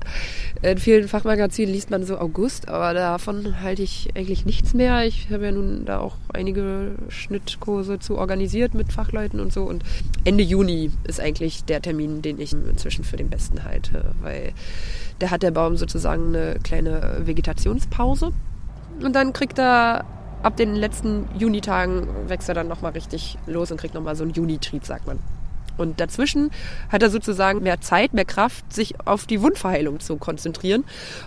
In 0.60 0.76
vielen 0.76 1.08
Fachmagazinen 1.08 1.72
liest 1.72 1.90
man 1.90 2.04
so 2.04 2.18
August, 2.18 2.68
aber 2.68 2.92
davon 2.92 3.62
halte 3.62 3.82
ich 3.82 4.10
eigentlich 4.14 4.44
nichts 4.44 4.74
mehr. 4.74 5.06
Ich 5.06 5.30
habe 5.30 5.46
ja 5.46 5.52
nun 5.52 5.86
da 5.86 5.98
auch 5.98 6.16
einige 6.34 6.96
Schnittkurse 7.08 8.00
zu 8.00 8.18
organisiert 8.18 8.74
mit 8.74 8.92
Fachleuten 8.92 9.40
und 9.40 9.50
so. 9.50 9.62
Und 9.62 9.82
Ende 10.24 10.44
Juni 10.44 10.90
ist 11.04 11.20
eigentlich 11.20 11.64
der 11.64 11.80
Termin, 11.80 12.20
den 12.20 12.38
ich 12.38 12.52
inzwischen 12.52 13.04
für 13.04 13.16
den 13.16 13.30
besten 13.30 13.64
halte, 13.64 14.14
weil 14.20 14.52
da 15.18 15.30
hat 15.30 15.42
der 15.42 15.52
Baum 15.52 15.78
sozusagen 15.78 16.36
eine 16.36 16.58
kleine 16.62 17.22
Vegetationspause. 17.24 18.32
Und 19.02 19.16
dann 19.16 19.32
kriegt 19.32 19.58
er 19.58 20.04
ab 20.42 20.58
den 20.58 20.74
letzten 20.74 21.28
Junitagen 21.38 22.06
wächst 22.28 22.50
er 22.50 22.54
dann 22.54 22.68
nochmal 22.68 22.92
richtig 22.92 23.38
los 23.46 23.70
und 23.70 23.80
kriegt 23.80 23.94
nochmal 23.94 24.16
so 24.16 24.22
einen 24.22 24.34
Junitrieb, 24.34 24.84
sagt 24.84 25.06
man. 25.06 25.18
Und 25.76 26.00
dazwischen 26.00 26.50
hat 26.90 27.02
er 27.02 27.10
sozusagen 27.10 27.62
mehr 27.62 27.80
Zeit, 27.80 28.14
mehr 28.14 28.24
Kraft, 28.24 28.72
sich 28.72 28.94
auf 29.06 29.26
die 29.26 29.42
Wundverheilung 29.42 30.00
zu 30.00 30.16
konzentrieren. 30.16 30.84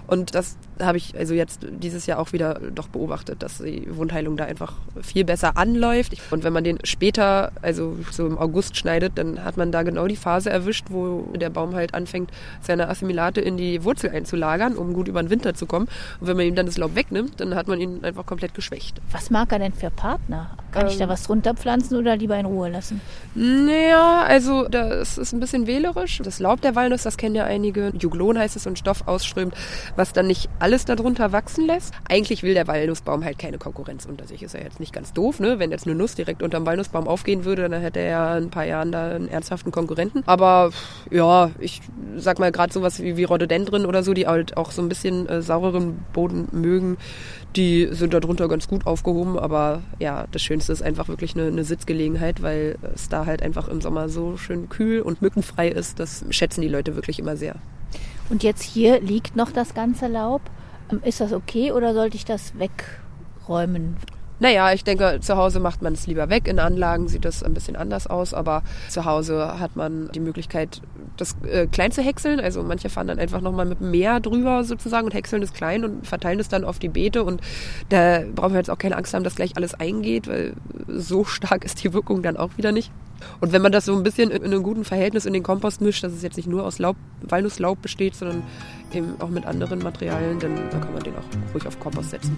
Und 0.08 0.36
das 0.36 0.58
habe 0.81 0.98
ich 0.98 1.17
also 1.17 1.33
jetzt 1.33 1.65
dieses 1.69 2.05
Jahr 2.05 2.19
auch 2.19 2.33
wieder 2.33 2.59
doch 2.74 2.88
beobachtet, 2.88 3.43
dass 3.43 3.59
die 3.59 3.88
Wundheilung 3.89 4.38
da 4.38 4.45
einfach 4.45 4.74
viel 5.01 5.25
besser 5.25 5.57
anläuft. 5.57 6.13
Und 6.31 6.43
wenn 6.43 6.53
man 6.53 6.63
den 6.63 6.79
später, 6.83 7.51
also 7.62 7.98
so 8.12 8.25
im 8.25 8.38
August 8.38 8.77
schneidet, 8.77 9.13
dann 9.17 9.43
hat 9.43 9.57
man 9.57 9.71
da 9.71 9.83
genau 9.83 10.07
die 10.07 10.15
Phase 10.15 10.50
erwischt, 10.50 10.88
wo 10.89 11.31
der 11.36 11.50
Baum 11.50 11.75
halt 11.75 11.93
anfängt, 11.93 12.31
seine 12.62 12.89
Assimilate 12.89 13.41
in 13.41 13.57
die 13.57 13.83
Wurzel 13.83 14.09
einzulagern, 14.12 14.75
um 14.75 14.93
gut 14.93 15.07
über 15.07 15.21
den 15.21 15.29
Winter 15.29 15.53
zu 15.53 15.65
kommen. 15.65 15.88
Und 16.19 16.27
wenn 16.27 16.38
man 16.38 16.45
ihm 16.45 16.55
dann 16.55 16.65
das 16.65 16.77
Laub 16.77 16.95
wegnimmt, 16.95 17.39
dann 17.39 17.55
hat 17.55 17.67
man 17.67 17.79
ihn 17.79 18.03
einfach 18.03 18.25
komplett 18.25 18.53
geschwächt. 18.53 19.01
Was 19.12 19.29
mag 19.29 19.51
er 19.51 19.59
denn 19.59 19.74
für 19.74 19.89
Partner? 19.89 20.51
Kann 20.71 20.83
ähm, 20.83 20.88
ich 20.89 20.98
da 20.98 21.05
ähm. 21.05 21.09
was 21.09 21.24
drunter 21.24 21.53
pflanzen 21.53 21.98
oder 21.98 22.15
lieber 22.15 22.38
in 22.38 22.45
Ruhe 22.45 22.69
lassen? 22.69 23.01
Naja, 23.36 24.24
also 24.24 24.67
das 24.67 25.17
ist 25.17 25.33
ein 25.33 25.39
bisschen 25.39 25.67
wählerisch. 25.67 26.21
Das 26.24 26.39
Laub 26.39 26.62
der 26.62 26.75
Walnuss, 26.75 27.03
das 27.03 27.17
kennen 27.17 27.36
ja 27.36 27.45
einige. 27.45 27.91
Juglon 28.00 28.38
heißt 28.38 28.55
es, 28.55 28.67
ein 28.67 28.75
Stoff 28.75 29.07
ausströmt, 29.07 29.53
was 29.95 30.13
dann 30.13 30.27
nicht 30.27 30.50
alles 30.70 30.86
darunter 30.86 31.32
wachsen 31.32 31.66
lässt. 31.66 31.96
Eigentlich 32.08 32.44
will 32.44 32.54
der 32.54 32.68
Walnussbaum 32.68 33.26
halt 33.26 33.40
keine 33.40 33.58
Konkurrenz 33.58 34.06
unter 34.06 34.28
sich. 34.28 34.44
Ist 34.44 34.54
ja 34.54 34.60
jetzt 34.60 34.80
nicht 34.80 34.94
ganz 34.94 35.14
doof, 35.14 35.40
ne? 35.40 35.58
Wenn 35.58 35.72
jetzt 35.72 35.88
eine 35.88 35.96
Nuss 35.96 36.14
direkt 36.14 36.44
unter 36.44 36.60
dem 36.60 36.68
Walnussbaum 36.68 37.08
aufgehen 37.08 37.44
würde, 37.44 37.68
dann 37.68 37.82
hätte 37.82 38.02
er 38.02 38.08
ja 38.08 38.38
in 38.38 38.44
ein 38.44 38.50
paar 38.52 38.66
Jahren 38.66 38.92
da 38.92 39.10
einen 39.10 39.28
ernsthaften 39.28 39.72
Konkurrenten. 39.72 40.22
Aber 40.28 40.70
ja, 41.10 41.50
ich 41.58 41.82
sag 42.18 42.38
mal 42.38 42.52
gerade 42.52 42.72
sowas 42.72 43.02
wie, 43.02 43.18
wie 43.18 43.24
Rhododendron 43.24 43.88
oder 43.88 44.04
so, 44.04 44.14
die 44.14 44.28
halt 44.28 44.58
auch 44.58 44.70
so 44.70 44.84
ein 44.84 44.90
bisschen 44.90 45.28
äh, 45.28 45.42
saureren 45.42 46.06
Boden 46.14 46.50
mögen, 46.52 46.98
die 47.56 47.88
sind 47.90 48.14
darunter 48.14 48.48
ganz 48.48 48.68
gut 48.68 48.86
aufgehoben. 48.86 49.40
Aber 49.40 49.82
ja, 49.98 50.28
das 50.32 50.44
Schönste 50.44 50.72
ist 50.72 50.84
einfach 50.84 51.08
wirklich 51.08 51.36
eine, 51.36 51.48
eine 51.48 51.64
Sitzgelegenheit, 51.64 52.44
weil 52.44 52.78
es 52.94 53.10
da 53.10 53.26
halt 53.26 53.42
einfach 53.42 53.70
im 53.70 53.82
Sommer 53.82 54.08
so 54.08 54.38
schön 54.38 54.70
kühl 54.70 55.02
und 55.02 55.24
mückenfrei 55.24 55.70
ist. 55.70 56.00
Das 56.00 56.26
schätzen 56.30 56.62
die 56.62 56.68
Leute 56.68 56.94
wirklich 56.94 57.18
immer 57.18 57.38
sehr. 57.38 57.56
Und 58.30 58.44
jetzt 58.44 58.62
hier 58.62 59.02
liegt 59.02 59.36
noch 59.36 59.52
das 59.52 59.74
ganze 59.74 60.06
Laub. 60.06 60.42
Ist 61.03 61.22
das 61.22 61.34
okay 61.34 61.72
oder 61.72 61.93
sollte 61.93 62.17
ich 62.17 62.25
das 62.25 62.53
wegräumen? 62.58 63.98
Naja, 64.41 64.72
ich 64.72 64.86
denke, 64.86 65.19
zu 65.19 65.36
Hause 65.36 65.60
macht 65.60 65.81
man 65.81 65.93
es 65.93 66.08
lieber 66.08 66.29
weg. 66.29 66.48
In 66.48 66.60
Anlagen 66.60 67.10
sieht 67.10 67.25
das 67.25 67.43
ein 67.43 67.53
bisschen 67.53 67.75
anders 67.75 68.08
aus, 68.08 68.34
aber 68.34 68.63
zu 68.88 69.03
Hause 69.03 69.60
hat 69.60 69.75
man 69.75 70.10
die 70.13 70.22
Möglichkeit, 70.22 70.81
das 71.17 71.36
äh, 71.43 71.67
klein 71.67 71.91
zu 71.91 72.01
häckseln. 72.01 72.39
Also 72.39 72.63
manche 72.63 72.89
fahren 72.89 73.08
dann 73.08 73.19
einfach 73.19 73.41
nochmal 73.41 73.65
mit 73.65 73.81
Meer 73.81 74.22
drüber 74.22 74.63
sozusagen 74.63 75.05
und 75.05 75.13
häckseln 75.13 75.43
es 75.43 75.51
klein 75.51 75.84
und 75.84 76.08
verteilen 76.08 76.39
es 76.39 76.48
dann 76.48 76.63
auf 76.63 76.79
die 76.79 76.88
Beete. 76.88 77.25
Und 77.25 77.41
da 77.89 78.22
brauchen 78.34 78.53
wir 78.53 78.60
jetzt 78.60 78.69
auch 78.69 78.77
keine 78.77 78.96
Angst 78.96 79.13
haben, 79.13 79.25
dass 79.25 79.36
gleich 79.36 79.58
alles 79.58 79.74
eingeht, 79.74 80.29
weil 80.29 80.53
so 80.88 81.25
stark 81.25 81.65
ist 81.65 81.84
die 81.84 81.93
Wirkung 81.93 82.24
dann 82.24 82.38
auch 82.38 82.55
wieder 82.55 82.72
nicht. 82.72 82.93
Und 83.40 83.52
wenn 83.52 83.62
man 83.62 83.72
das 83.72 83.86
so 83.86 83.96
ein 83.96 84.04
bisschen 84.04 84.32
in 84.32 84.44
einem 84.44 84.64
guten 84.64 84.84
Verhältnis 84.84 85.26
in 85.26 85.34
den 85.34 85.44
Kompost 85.44 85.82
mischt, 85.82 86.04
dass 86.04 86.14
es 86.14 86.24
jetzt 86.24 86.38
nicht 86.38 86.48
nur 86.48 86.66
aus 86.66 86.80
Laub, 86.80 86.96
Walnusslaub 87.22 87.82
besteht, 87.82 88.16
sondern 88.16 88.44
eben 88.94 89.16
auch 89.20 89.30
mit 89.30 89.46
anderen 89.46 89.80
Materialien, 89.80 90.40
dann, 90.40 90.56
dann 90.70 90.82
kann 90.82 90.94
man 90.94 91.04
den 91.04 91.16
auch 91.16 91.54
ruhig 91.54 91.66
auf 91.66 91.80
Kompost 91.80 92.12
setzen. 92.12 92.38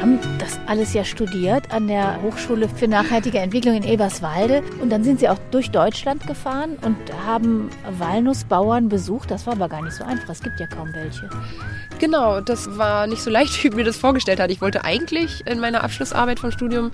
Haben 0.00 0.18
das 0.38 0.58
alles 0.66 0.92
ja 0.94 1.04
studiert 1.04 1.72
an 1.72 1.88
der 1.88 2.22
Hochschule 2.22 2.68
für 2.68 2.88
nachhaltige 2.88 3.38
Entwicklung 3.38 3.76
in 3.76 3.84
Eberswalde. 3.84 4.62
Und 4.80 4.90
dann 4.90 5.04
sind 5.04 5.20
sie 5.20 5.28
auch 5.28 5.38
durch 5.50 5.70
Deutschland 5.70 6.26
gefahren 6.26 6.76
und 6.82 6.96
haben 7.26 7.70
Walnussbauern 7.98 8.88
besucht. 8.88 9.30
Das 9.30 9.46
war 9.46 9.54
aber 9.54 9.68
gar 9.68 9.82
nicht 9.82 9.94
so 9.94 10.04
einfach. 10.04 10.30
Es 10.30 10.42
gibt 10.42 10.58
ja 10.58 10.66
kaum 10.66 10.92
welche. 10.94 11.28
Genau, 11.98 12.40
das 12.40 12.78
war 12.78 13.06
nicht 13.06 13.22
so 13.22 13.30
leicht, 13.30 13.52
wie 13.62 13.68
ich 13.68 13.74
mir 13.74 13.84
das 13.84 13.96
vorgestellt 13.96 14.40
hatte. 14.40 14.52
Ich 14.52 14.60
wollte 14.60 14.84
eigentlich 14.84 15.46
in 15.46 15.60
meiner 15.60 15.84
Abschlussarbeit 15.84 16.40
vom 16.40 16.50
Studium 16.50 16.92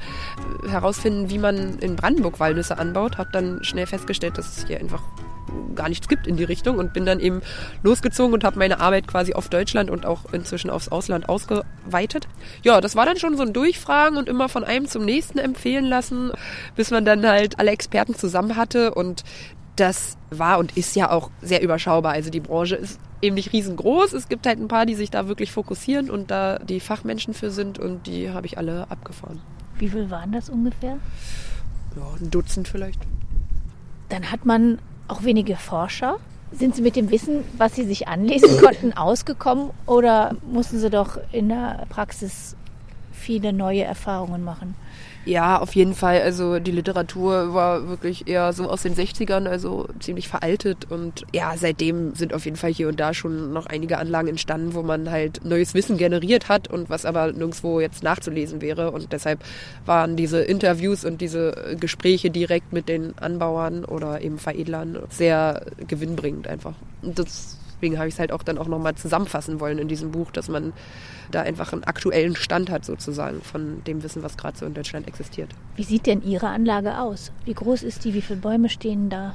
äh, 0.65 0.69
herausfinden, 0.69 1.31
wie 1.31 1.39
man 1.39 1.79
in 1.79 1.97
Brandenburg 1.97 2.41
Walnüsse 2.41 2.79
anbaut. 2.79 3.19
Habe 3.19 3.31
dann 3.33 3.63
schnell 3.63 3.87
festgestellt, 3.87 4.39
dass 4.39 4.57
es 4.57 4.67
hier 4.67 4.81
einfach 4.81 5.03
gar 5.75 5.89
nichts 5.89 6.09
gibt 6.09 6.27
in 6.27 6.37
die 6.37 6.45
Richtung 6.45 6.79
und 6.79 6.93
bin 6.93 7.07
dann 7.07 7.21
eben 7.21 7.43
losgezogen 7.83 8.35
und 8.35 8.45
habe 8.45 8.59
meine 8.59 8.81
Arbeit 8.81 9.07
quasi 9.07 9.35
auf 9.35 9.49
Deutschland 9.49 9.91
und 9.91 10.07
auch 10.07 10.33
inzwischen 10.33 10.71
aufs 10.71 10.89
Ausland 10.89 11.29
ausgeweitet. 11.29 12.29
Ja, 12.63 12.81
das 12.81 12.97
war 12.97 13.07
dann 13.07 13.19
schon 13.19 13.37
so 13.37 13.43
ein 13.43 13.53
Durchfragen 13.53 14.17
und 14.17 14.29
immer 14.29 14.49
von 14.49 14.65
einem 14.65 14.87
zum 14.89 15.05
nächsten 15.05 15.39
empfehlen 15.39 15.85
lassen, 15.85 16.33
bis 16.75 16.91
man 16.91 17.05
dann 17.05 17.27
halt 17.27 17.59
alle 17.59 17.71
Experten 17.71 18.15
zusammen 18.15 18.57
hatte 18.57 18.95
und 18.95 19.25
das 19.77 20.17
war 20.31 20.59
und 20.59 20.77
ist 20.77 20.97
ja 20.97 21.11
auch 21.11 21.31
sehr 21.43 21.63
überschaubar. 21.63 22.13
Also 22.13 22.31
die 22.31 22.41
Branche 22.41 22.77
ist 22.77 22.99
eben 23.21 23.35
nicht 23.35 23.53
riesengroß. 23.53 24.15
Es 24.15 24.29
gibt 24.29 24.47
halt 24.47 24.59
ein 24.59 24.69
paar, 24.69 24.87
die 24.87 24.95
sich 24.95 25.11
da 25.11 25.29
wirklich 25.29 25.53
fokussieren 25.53 26.11
und 26.11 26.31
da 26.31 26.59
die 26.59 26.81
Fachmenschen 26.81 27.35
für 27.35 27.51
sind 27.51 27.79
und 27.79 28.07
die 28.07 28.31
habe 28.31 28.47
ich 28.47 28.59
alle 28.59 28.91
abgefahren. 28.91 29.41
Wie 29.79 29.89
viel 29.89 30.11
waren 30.11 30.33
das 30.33 30.49
ungefähr? 30.49 30.99
Ja, 31.95 32.03
ein 32.21 32.31
Dutzend 32.31 32.69
vielleicht. 32.69 33.01
Dann 34.09 34.31
hat 34.31 34.47
man 34.47 34.79
auch 35.09 35.23
wenige 35.23 35.57
Forscher. 35.57 36.19
Sind 36.53 36.77
Sie 36.77 36.83
mit 36.83 36.97
dem 36.97 37.11
Wissen, 37.11 37.45
was 37.59 37.75
Sie 37.75 37.85
sich 37.85 38.09
anlesen 38.09 38.61
konnten, 38.63 38.93
ausgekommen 38.93 39.71
oder 39.87 40.37
mussten 40.51 40.79
Sie 40.79 40.91
doch 40.91 41.19
in 41.33 41.49
der 41.49 41.87
Praxis 41.89 42.57
viele 43.13 43.53
neue 43.53 43.83
Erfahrungen 43.83 44.45
machen? 44.45 44.75
Ja, 45.27 45.59
auf 45.59 45.75
jeden 45.75 45.95
Fall. 45.95 46.23
Also 46.23 46.61
die 46.61 46.71
Literatur 46.71 47.53
war 47.53 47.89
wirklich 47.89 48.29
eher 48.29 48.53
so 48.53 48.71
aus 48.71 48.83
den 48.83 48.95
60ern, 48.95 49.49
also 49.49 49.89
ziemlich 49.99 50.29
veraltet. 50.29 50.89
Und 50.89 51.27
ja, 51.35 51.57
seitdem 51.57 52.15
sind 52.15 52.33
auf 52.33 52.45
jeden 52.45 52.57
Fall 52.57 52.73
hier 52.73 52.87
und 52.87 53.01
da 53.01 53.13
schon 53.13 53.53
noch 53.53 53.67
einige 53.67 53.99
Anlagen 53.99 54.29
entstanden, 54.29 54.75
wo 54.75 54.85
man 54.85 55.11
halt 55.11 55.45
neues 55.45 55.75
Wissen 55.75 55.97
generiert 55.97 56.49
hat 56.49 56.69
und 56.69 56.91
was 56.91 57.05
aber 57.05 57.33
nirgendwo 57.33 57.81
jetzt 57.81 58.05
nachzulesen 58.05 58.61
wäre. 58.63 58.93
Und 58.93 59.13
deshalb 59.13 59.41
waren 59.85 60.15
diese 60.15 60.43
Interviews 60.43 61.05
und 61.05 61.21
diese 61.21 61.77
Gespräche 61.81 62.31
direkt 62.31 62.73
mit 62.73 62.89
den 62.89 63.19
Anbauern 63.19 63.85
oder 63.85 64.21
eben 64.21 64.39
Veredlern 64.39 64.97
sehr 65.11 65.67
gewinnbringend 65.89 66.47
einfach. 66.47 66.75
Und 67.03 67.19
deswegen 67.77 67.99
habe 67.99 68.09
ich 68.09 68.15
es 68.15 68.21
halt 68.21 68.33
auch 68.33 68.43
dann 68.43 68.59
auch 68.59 68.67
nochmal 68.67 68.95
zusammenfassen 68.95 69.61
wollen 69.61 69.79
in 69.79 69.89
diesem 69.89 70.11
Buch, 70.11 70.31
dass 70.31 70.49
man 70.49 70.73
da 71.31 71.43
einfach 71.43 71.73
einen 71.73 71.85
aktuellen 71.85 72.37
Stand 72.37 72.71
hat 72.71 72.85
sozusagen 72.85 73.43
von 73.43 73.83
dem 73.85 74.03
Wissen, 74.03 74.23
was 74.23 74.37
gerade 74.37 74.57
so 74.57 74.67
in 74.67 74.75
Deutschland 74.75 75.07
existiert. 75.09 75.51
Wie 75.77 75.85
sieht 75.85 76.07
denn 76.07 76.23
Ihre 76.23 76.49
Anlage 76.49 76.99
aus? 76.99 77.33
Wie 77.45 77.55
groß 77.55 77.83
ist 77.83 78.05
die? 78.05 78.15
Wie 78.15 78.23
viele 78.23 78.41
Bäume 78.41 78.69
stehen 78.69 79.11
da? 79.11 79.35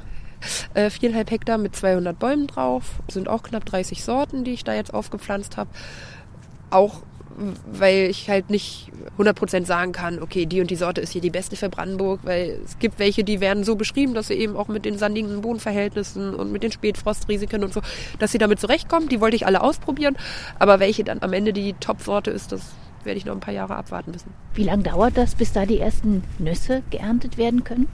Äh, 0.74 0.90
viereinhalb 0.90 1.30
Hektar 1.30 1.58
mit 1.58 1.76
200 1.76 2.18
Bäumen 2.18 2.46
drauf. 2.46 3.00
Sind 3.08 3.28
auch 3.28 3.42
knapp 3.42 3.64
30 3.64 4.02
Sorten, 4.02 4.44
die 4.44 4.52
ich 4.52 4.64
da 4.64 4.74
jetzt 4.74 4.92
aufgepflanzt 4.92 5.56
habe. 5.56 5.70
Auch 6.70 7.02
weil 7.72 8.10
ich 8.10 8.28
halt 8.28 8.50
nicht 8.50 8.90
100% 9.18 9.64
sagen 9.64 9.92
kann, 9.92 10.22
okay, 10.22 10.46
die 10.46 10.60
und 10.60 10.70
die 10.70 10.76
Sorte 10.76 11.00
ist 11.00 11.12
hier 11.12 11.20
die 11.20 11.30
beste 11.30 11.56
für 11.56 11.68
Brandenburg, 11.68 12.20
weil 12.22 12.60
es 12.64 12.78
gibt 12.78 12.98
welche, 12.98 13.24
die 13.24 13.40
werden 13.40 13.64
so 13.64 13.76
beschrieben, 13.76 14.14
dass 14.14 14.28
sie 14.28 14.34
eben 14.34 14.56
auch 14.56 14.68
mit 14.68 14.84
den 14.84 14.98
sandigen 14.98 15.40
Bodenverhältnissen 15.40 16.34
und 16.34 16.52
mit 16.52 16.62
den 16.62 16.72
Spätfrostrisiken 16.72 17.64
und 17.64 17.72
so, 17.72 17.80
dass 18.18 18.32
sie 18.32 18.38
damit 18.38 18.60
zurechtkommen. 18.60 19.08
Die 19.08 19.20
wollte 19.20 19.36
ich 19.36 19.46
alle 19.46 19.62
ausprobieren, 19.62 20.16
aber 20.58 20.80
welche 20.80 21.04
dann 21.04 21.22
am 21.22 21.32
Ende 21.32 21.52
die 21.52 21.74
Top-Sorte 21.74 22.30
ist, 22.30 22.52
das 22.52 22.72
werde 23.04 23.18
ich 23.18 23.24
noch 23.24 23.34
ein 23.34 23.40
paar 23.40 23.54
Jahre 23.54 23.76
abwarten 23.76 24.12
müssen. 24.12 24.32
Wie 24.54 24.64
lange 24.64 24.84
dauert 24.84 25.16
das, 25.16 25.34
bis 25.34 25.52
da 25.52 25.66
die 25.66 25.80
ersten 25.80 26.22
Nüsse 26.38 26.82
geerntet 26.90 27.36
werden 27.38 27.64
können? 27.64 27.88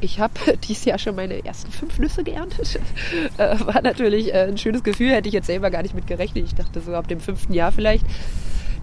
Ich 0.00 0.20
habe 0.20 0.32
dieses 0.68 0.84
Jahr 0.84 0.98
schon 0.98 1.16
meine 1.16 1.44
ersten 1.44 1.70
fünf 1.70 1.98
Nüsse 1.98 2.24
geerntet. 2.24 2.80
Äh, 3.38 3.56
war 3.66 3.82
natürlich 3.82 4.34
äh, 4.34 4.48
ein 4.48 4.58
schönes 4.58 4.82
Gefühl, 4.82 5.10
hätte 5.10 5.28
ich 5.28 5.34
jetzt 5.34 5.46
selber 5.46 5.70
gar 5.70 5.82
nicht 5.82 5.94
mit 5.94 6.06
gerechnet. 6.06 6.44
Ich 6.44 6.54
dachte 6.54 6.80
so 6.80 6.94
ab 6.94 7.06
dem 7.06 7.20
fünften 7.20 7.54
Jahr 7.54 7.70
vielleicht. 7.70 8.04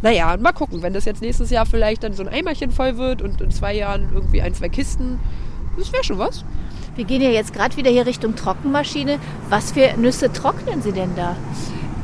Naja, 0.01 0.35
mal 0.37 0.53
gucken, 0.53 0.81
wenn 0.81 0.93
das 0.93 1.05
jetzt 1.05 1.21
nächstes 1.21 1.49
Jahr 1.49 1.65
vielleicht 1.65 2.03
dann 2.03 2.13
so 2.13 2.23
ein 2.23 2.29
Eimerchen 2.29 2.71
voll 2.71 2.97
wird 2.97 3.21
und 3.21 3.41
in 3.41 3.51
zwei 3.51 3.73
Jahren 3.73 4.09
irgendwie 4.13 4.41
ein, 4.41 4.53
zwei 4.53 4.69
Kisten, 4.69 5.19
das 5.77 5.91
wäre 5.91 6.03
schon 6.03 6.19
was. 6.19 6.45
Wir 6.95 7.03
gehen 7.03 7.21
ja 7.21 7.29
jetzt 7.29 7.53
gerade 7.53 7.75
wieder 7.75 7.91
hier 7.91 8.05
Richtung 8.05 8.35
Trockenmaschine. 8.35 9.19
Was 9.49 9.73
für 9.73 9.97
Nüsse 9.97 10.31
trocknen 10.31 10.81
Sie 10.81 10.93
denn 10.93 11.15
da? 11.15 11.35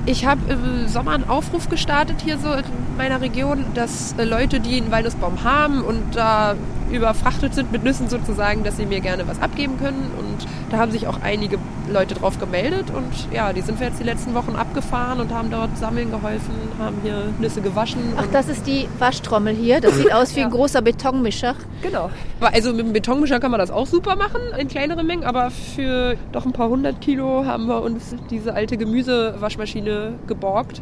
Ich 0.06 0.26
habe 0.26 0.42
im 0.52 0.88
Sommer 0.88 1.12
einen 1.12 1.30
Aufruf 1.30 1.70
gestartet 1.70 2.22
hier 2.22 2.38
so 2.38 2.52
in 2.52 2.64
meiner 2.98 3.22
Region, 3.22 3.66
dass 3.76 4.14
äh, 4.18 4.24
Leute, 4.24 4.60
die 4.60 4.78
einen 4.78 4.92
Walnussbaum 4.92 5.44
haben 5.44 5.82
und 5.82 6.16
da 6.16 6.56
überfrachtet 6.92 7.54
sind 7.56 7.72
mit 7.72 7.84
Nüssen 7.84 8.10
sozusagen, 8.10 8.64
dass 8.64 8.78
sie 8.78 8.86
mir 8.86 9.00
gerne 9.00 9.28
was 9.28 9.42
abgeben 9.42 9.78
können. 9.80 10.12
Und 10.18 10.48
da 10.70 10.78
haben 10.78 10.92
sich 10.92 11.08
auch 11.08 11.22
einige 11.22 11.58
Leute 11.92 12.16
drauf 12.16 12.40
gemeldet. 12.40 12.92
Und 12.92 13.34
ja, 13.34 13.54
die 13.54 13.62
sind 13.62 13.80
wir 13.80 13.88
jetzt 13.88 14.00
die 14.00 14.04
letzten 14.04 14.34
Wochen 14.34 14.56
abgefahren 14.56 15.20
und 15.20 15.34
haben 15.34 15.50
dort 15.52 15.78
sammeln 15.78 16.12
geholfen, 16.12 16.54
haben 16.80 16.98
hier 17.04 17.34
Nüsse 17.40 17.62
gewaschen. 17.62 18.14
Ach, 18.18 18.28
das 18.32 18.48
ist 18.48 18.68
die 18.68 18.88
Waschtrommel 19.00 19.56
hier. 19.56 19.82
Das 19.82 19.96
sieht 19.96 20.14
aus 20.14 20.36
wie 20.36 20.42
ja. 20.42 20.46
ein 20.46 20.52
großer 20.52 20.82
Betonmischer. 20.82 21.56
Genau. 21.82 22.10
Also 22.40 22.74
mit 22.74 22.86
dem 22.86 22.94
Betonmischer 22.94 23.40
kann 23.40 23.52
man 23.52 23.60
das 23.60 23.72
auch 23.72 23.88
super 23.88 24.16
machen 24.16 24.42
in 24.58 24.68
kleineren 24.68 25.06
Mengen, 25.06 25.24
aber 25.24 25.52
für 25.52 26.16
doch 26.32 26.46
ein 26.46 26.54
paar 26.54 26.70
hundert 26.70 27.02
Kilo 27.02 27.46
haben 27.46 27.68
wir 27.68 27.82
uns 27.82 28.16
diese 28.30 28.54
alte 28.54 28.78
Gemüsewaschmaschine 28.78 30.14
geborgt 30.28 30.82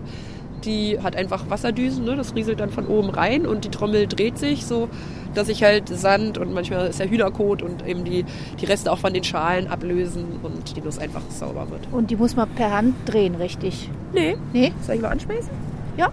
die 0.66 1.00
hat 1.02 1.16
einfach 1.16 1.50
Wasserdüsen, 1.50 2.06
ne? 2.06 2.16
das 2.16 2.36
rieselt 2.36 2.60
dann 2.60 2.70
von 2.70 2.88
oben 2.88 3.10
rein 3.10 3.46
und 3.46 3.66
die 3.66 3.70
Trommel 3.70 4.08
dreht 4.08 4.38
sich 4.38 4.66
so, 4.66 4.90
dass 5.34 5.50
ich 5.50 5.64
halt 5.64 5.90
Sand 5.90 6.38
und 6.38 6.54
manchmal 6.54 6.88
ist 6.88 7.00
ja 7.00 7.06
Hühnerkot 7.06 7.62
und 7.62 7.86
eben 7.88 8.04
die, 8.04 8.26
die 8.60 8.66
Reste 8.66 8.92
auch 8.92 9.00
von 9.00 9.14
den 9.14 9.24
Schalen 9.24 9.68
ablösen 9.68 10.26
und 10.44 10.76
die 10.76 10.82
Nuss 10.82 11.00
einfach 11.00 11.22
sauber 11.30 11.70
wird. 11.70 11.88
Und 11.92 12.12
die 12.12 12.16
muss 12.16 12.36
man 12.36 12.50
per 12.50 12.72
Hand 12.72 12.96
drehen, 13.06 13.36
richtig? 13.36 13.90
Nee. 14.14 14.38
Nee? 14.54 14.74
Soll 14.82 14.96
ich 14.96 15.02
mal 15.02 15.10
anschmeißen? 15.10 15.52
Ja. 15.98 16.12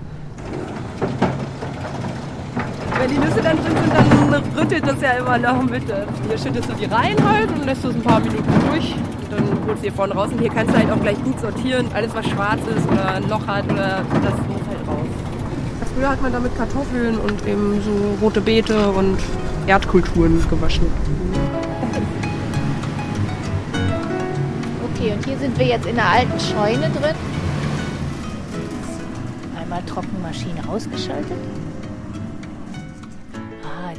Wenn 2.98 3.10
die 3.10 3.18
Nüsse 3.18 3.42
dann 3.42 3.56
drin 3.56 3.76
sind, 3.76 4.32
dann 4.32 4.42
rüttelt 4.58 4.86
das 4.86 5.00
ja 5.00 5.10
immer 5.12 5.38
noch 5.38 5.62
mit. 5.62 5.82
Hier 5.84 6.38
schüttest 6.38 6.68
du 6.68 6.74
die 6.74 6.86
rein 6.86 7.16
halt 7.28 7.50
und 7.50 7.64
lässt 7.66 7.84
es 7.84 7.94
ein 7.94 8.02
paar 8.02 8.20
Minuten 8.20 8.52
durch. 8.70 8.94
Und 8.94 9.32
dann 9.32 9.44
holst 9.66 9.82
du 9.82 9.82
hier 9.82 9.92
vorne 9.92 10.14
raus. 10.14 10.28
Und 10.32 10.40
hier 10.40 10.50
kannst 10.50 10.74
du 10.74 10.78
halt 10.78 10.90
auch 10.90 11.00
gleich 11.00 11.22
gut 11.22 11.38
sortieren. 11.40 11.86
Alles, 11.94 12.14
was 12.14 12.26
schwarz 12.26 12.60
ist 12.74 12.90
oder 12.90 13.14
ein 13.14 13.28
Loch 13.28 13.46
hat, 13.46 13.64
oder 13.70 14.02
das 14.22 14.34
muss 14.48 14.66
halt 14.68 14.88
raus. 14.88 15.06
Früher 15.94 16.10
hat 16.10 16.20
man 16.20 16.32
damit 16.32 16.56
Kartoffeln 16.56 17.16
und 17.18 17.46
eben 17.46 17.80
so 17.82 18.16
rote 18.20 18.40
Beete 18.40 18.90
und 18.90 19.18
Erdkulturen 19.66 20.44
gewaschen. 20.50 20.86
Okay, 24.94 25.12
und 25.12 25.24
hier 25.24 25.38
sind 25.38 25.58
wir 25.58 25.66
jetzt 25.66 25.86
in 25.86 25.96
der 25.96 26.06
alten 26.06 26.38
Scheune 26.38 26.90
drin. 26.90 27.14
Einmal 29.58 29.82
Trockenmaschine 29.86 30.68
ausgeschaltet. 30.68 31.38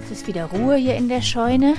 Jetzt 0.09 0.21
ist 0.21 0.27
wieder 0.27 0.45
Ruhe 0.45 0.77
hier 0.77 0.95
in 0.95 1.09
der 1.09 1.21
Scheune. 1.21 1.73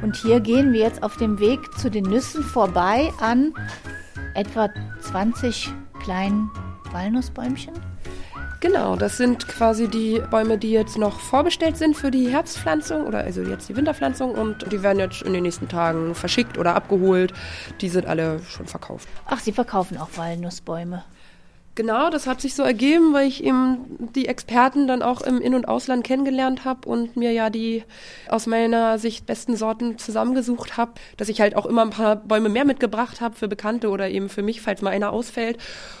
Und 0.00 0.16
hier 0.16 0.40
gehen 0.40 0.72
wir 0.72 0.80
jetzt 0.80 1.02
auf 1.02 1.18
dem 1.18 1.38
Weg 1.40 1.60
zu 1.76 1.90
den 1.90 2.04
Nüssen 2.04 2.42
vorbei 2.42 3.12
an 3.20 3.52
etwa 4.34 4.70
20 5.02 5.70
kleinen 6.02 6.50
Walnussbäumchen. 6.90 7.74
Genau, 8.60 8.96
das 8.96 9.18
sind 9.18 9.46
quasi 9.46 9.88
die 9.88 10.22
Bäume, 10.30 10.56
die 10.56 10.70
jetzt 10.70 10.96
noch 10.96 11.20
vorbestellt 11.20 11.76
sind 11.76 11.94
für 11.94 12.10
die 12.10 12.30
Herbstpflanzung 12.30 13.06
oder 13.06 13.18
also 13.18 13.42
jetzt 13.42 13.68
die 13.68 13.76
Winterpflanzung 13.76 14.32
und 14.32 14.72
die 14.72 14.82
werden 14.82 15.00
jetzt 15.00 15.20
in 15.20 15.34
den 15.34 15.42
nächsten 15.42 15.68
Tagen 15.68 16.14
verschickt 16.14 16.56
oder 16.56 16.74
abgeholt. 16.74 17.34
Die 17.82 17.90
sind 17.90 18.06
alle 18.06 18.40
schon 18.44 18.66
verkauft. 18.66 19.06
Ach, 19.26 19.38
Sie 19.38 19.52
verkaufen 19.52 19.98
auch 19.98 20.08
Walnussbäume. 20.16 21.04
Genau, 21.78 22.10
das 22.10 22.26
hat 22.26 22.40
sich 22.40 22.56
so 22.56 22.64
ergeben, 22.64 23.12
weil 23.12 23.28
ich 23.28 23.44
eben 23.44 24.08
die 24.12 24.26
Experten 24.26 24.88
dann 24.88 25.00
auch 25.00 25.20
im 25.20 25.40
In- 25.40 25.54
und 25.54 25.68
Ausland 25.68 26.02
kennengelernt 26.02 26.64
habe 26.64 26.88
und 26.88 27.16
mir 27.16 27.30
ja 27.30 27.50
die 27.50 27.84
aus 28.28 28.48
meiner 28.48 28.98
Sicht 28.98 29.26
besten 29.26 29.54
Sorten 29.54 29.96
zusammengesucht 29.96 30.76
habe, 30.76 30.94
dass 31.18 31.28
ich 31.28 31.40
halt 31.40 31.54
auch 31.54 31.66
immer 31.66 31.82
ein 31.82 31.90
paar 31.90 32.16
Bäume 32.16 32.48
mehr 32.48 32.64
mitgebracht 32.64 33.20
habe 33.20 33.36
für 33.36 33.46
Bekannte 33.46 33.90
oder 33.90 34.10
eben 34.10 34.28
für 34.28 34.42
mich, 34.42 34.60
falls 34.60 34.82
mal 34.82 34.90
einer 34.90 35.12
ausfällt. 35.12 35.56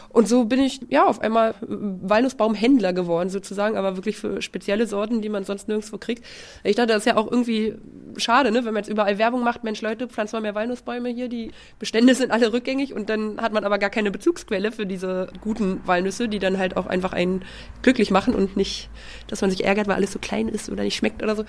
Und 0.08 0.26
so 0.26 0.46
bin 0.46 0.58
ich 0.58 0.80
ja 0.88 1.06
auf 1.06 1.20
einmal 1.20 1.54
Walnussbaumhändler 1.60 2.92
geworden 2.92 3.30
sozusagen, 3.30 3.76
aber 3.76 3.94
wirklich 3.94 4.16
für 4.16 4.42
spezielle 4.42 4.88
Sorten, 4.88 5.22
die 5.22 5.28
man 5.28 5.44
sonst 5.44 5.68
nirgendwo 5.68 5.98
kriegt. 5.98 6.24
Ich 6.64 6.74
dachte, 6.74 6.88
das 6.88 7.02
ist 7.02 7.06
ja 7.06 7.16
auch 7.16 7.30
irgendwie 7.30 7.76
schade, 8.16 8.50
ne, 8.50 8.64
wenn 8.64 8.74
man 8.74 8.82
jetzt 8.82 8.90
überall 8.90 9.18
Werbung 9.18 9.42
macht, 9.42 9.64
Mensch 9.64 9.80
Leute, 9.82 10.08
pflanzt 10.08 10.32
mal 10.32 10.40
mehr 10.40 10.54
Walnussbäume 10.54 11.08
hier, 11.08 11.28
die 11.28 11.52
Bestände 11.78 12.14
sind 12.14 12.30
alle 12.30 12.52
rückgängig 12.52 12.94
und 12.94 13.08
dann 13.08 13.40
hat 13.40 13.52
man 13.52 13.64
aber 13.64 13.78
gar 13.78 13.90
keine 13.90 14.10
Bezugsquelle 14.10 14.72
für 14.72 14.86
diese 14.86 15.30
guten 15.40 15.80
Walnüsse, 15.86 16.28
die 16.28 16.38
dann 16.38 16.58
halt 16.58 16.76
auch 16.76 16.86
einfach 16.86 17.12
einen 17.12 17.44
glücklich 17.82 18.10
machen 18.10 18.34
und 18.34 18.56
nicht, 18.56 18.90
dass 19.28 19.40
man 19.40 19.50
sich 19.50 19.64
ärgert, 19.64 19.88
weil 19.88 19.96
alles 19.96 20.12
so 20.12 20.18
klein 20.18 20.48
ist 20.48 20.70
oder 20.70 20.82
nicht 20.82 20.96
schmeckt 20.96 21.22
oder 21.22 21.36
so. 21.36 21.44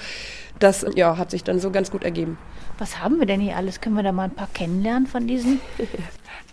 Das 0.59 0.85
ja, 0.95 1.17
hat 1.17 1.31
sich 1.31 1.43
dann 1.43 1.59
so 1.59 1.71
ganz 1.71 1.91
gut 1.91 2.03
ergeben. 2.03 2.37
Was 2.77 2.99
haben 2.99 3.19
wir 3.19 3.25
denn 3.25 3.39
hier 3.39 3.55
alles? 3.55 3.81
Können 3.81 3.95
wir 3.95 4.03
da 4.03 4.11
mal 4.11 4.23
ein 4.23 4.35
paar 4.35 4.49
kennenlernen 4.53 5.07
von 5.07 5.27
diesen? 5.27 5.59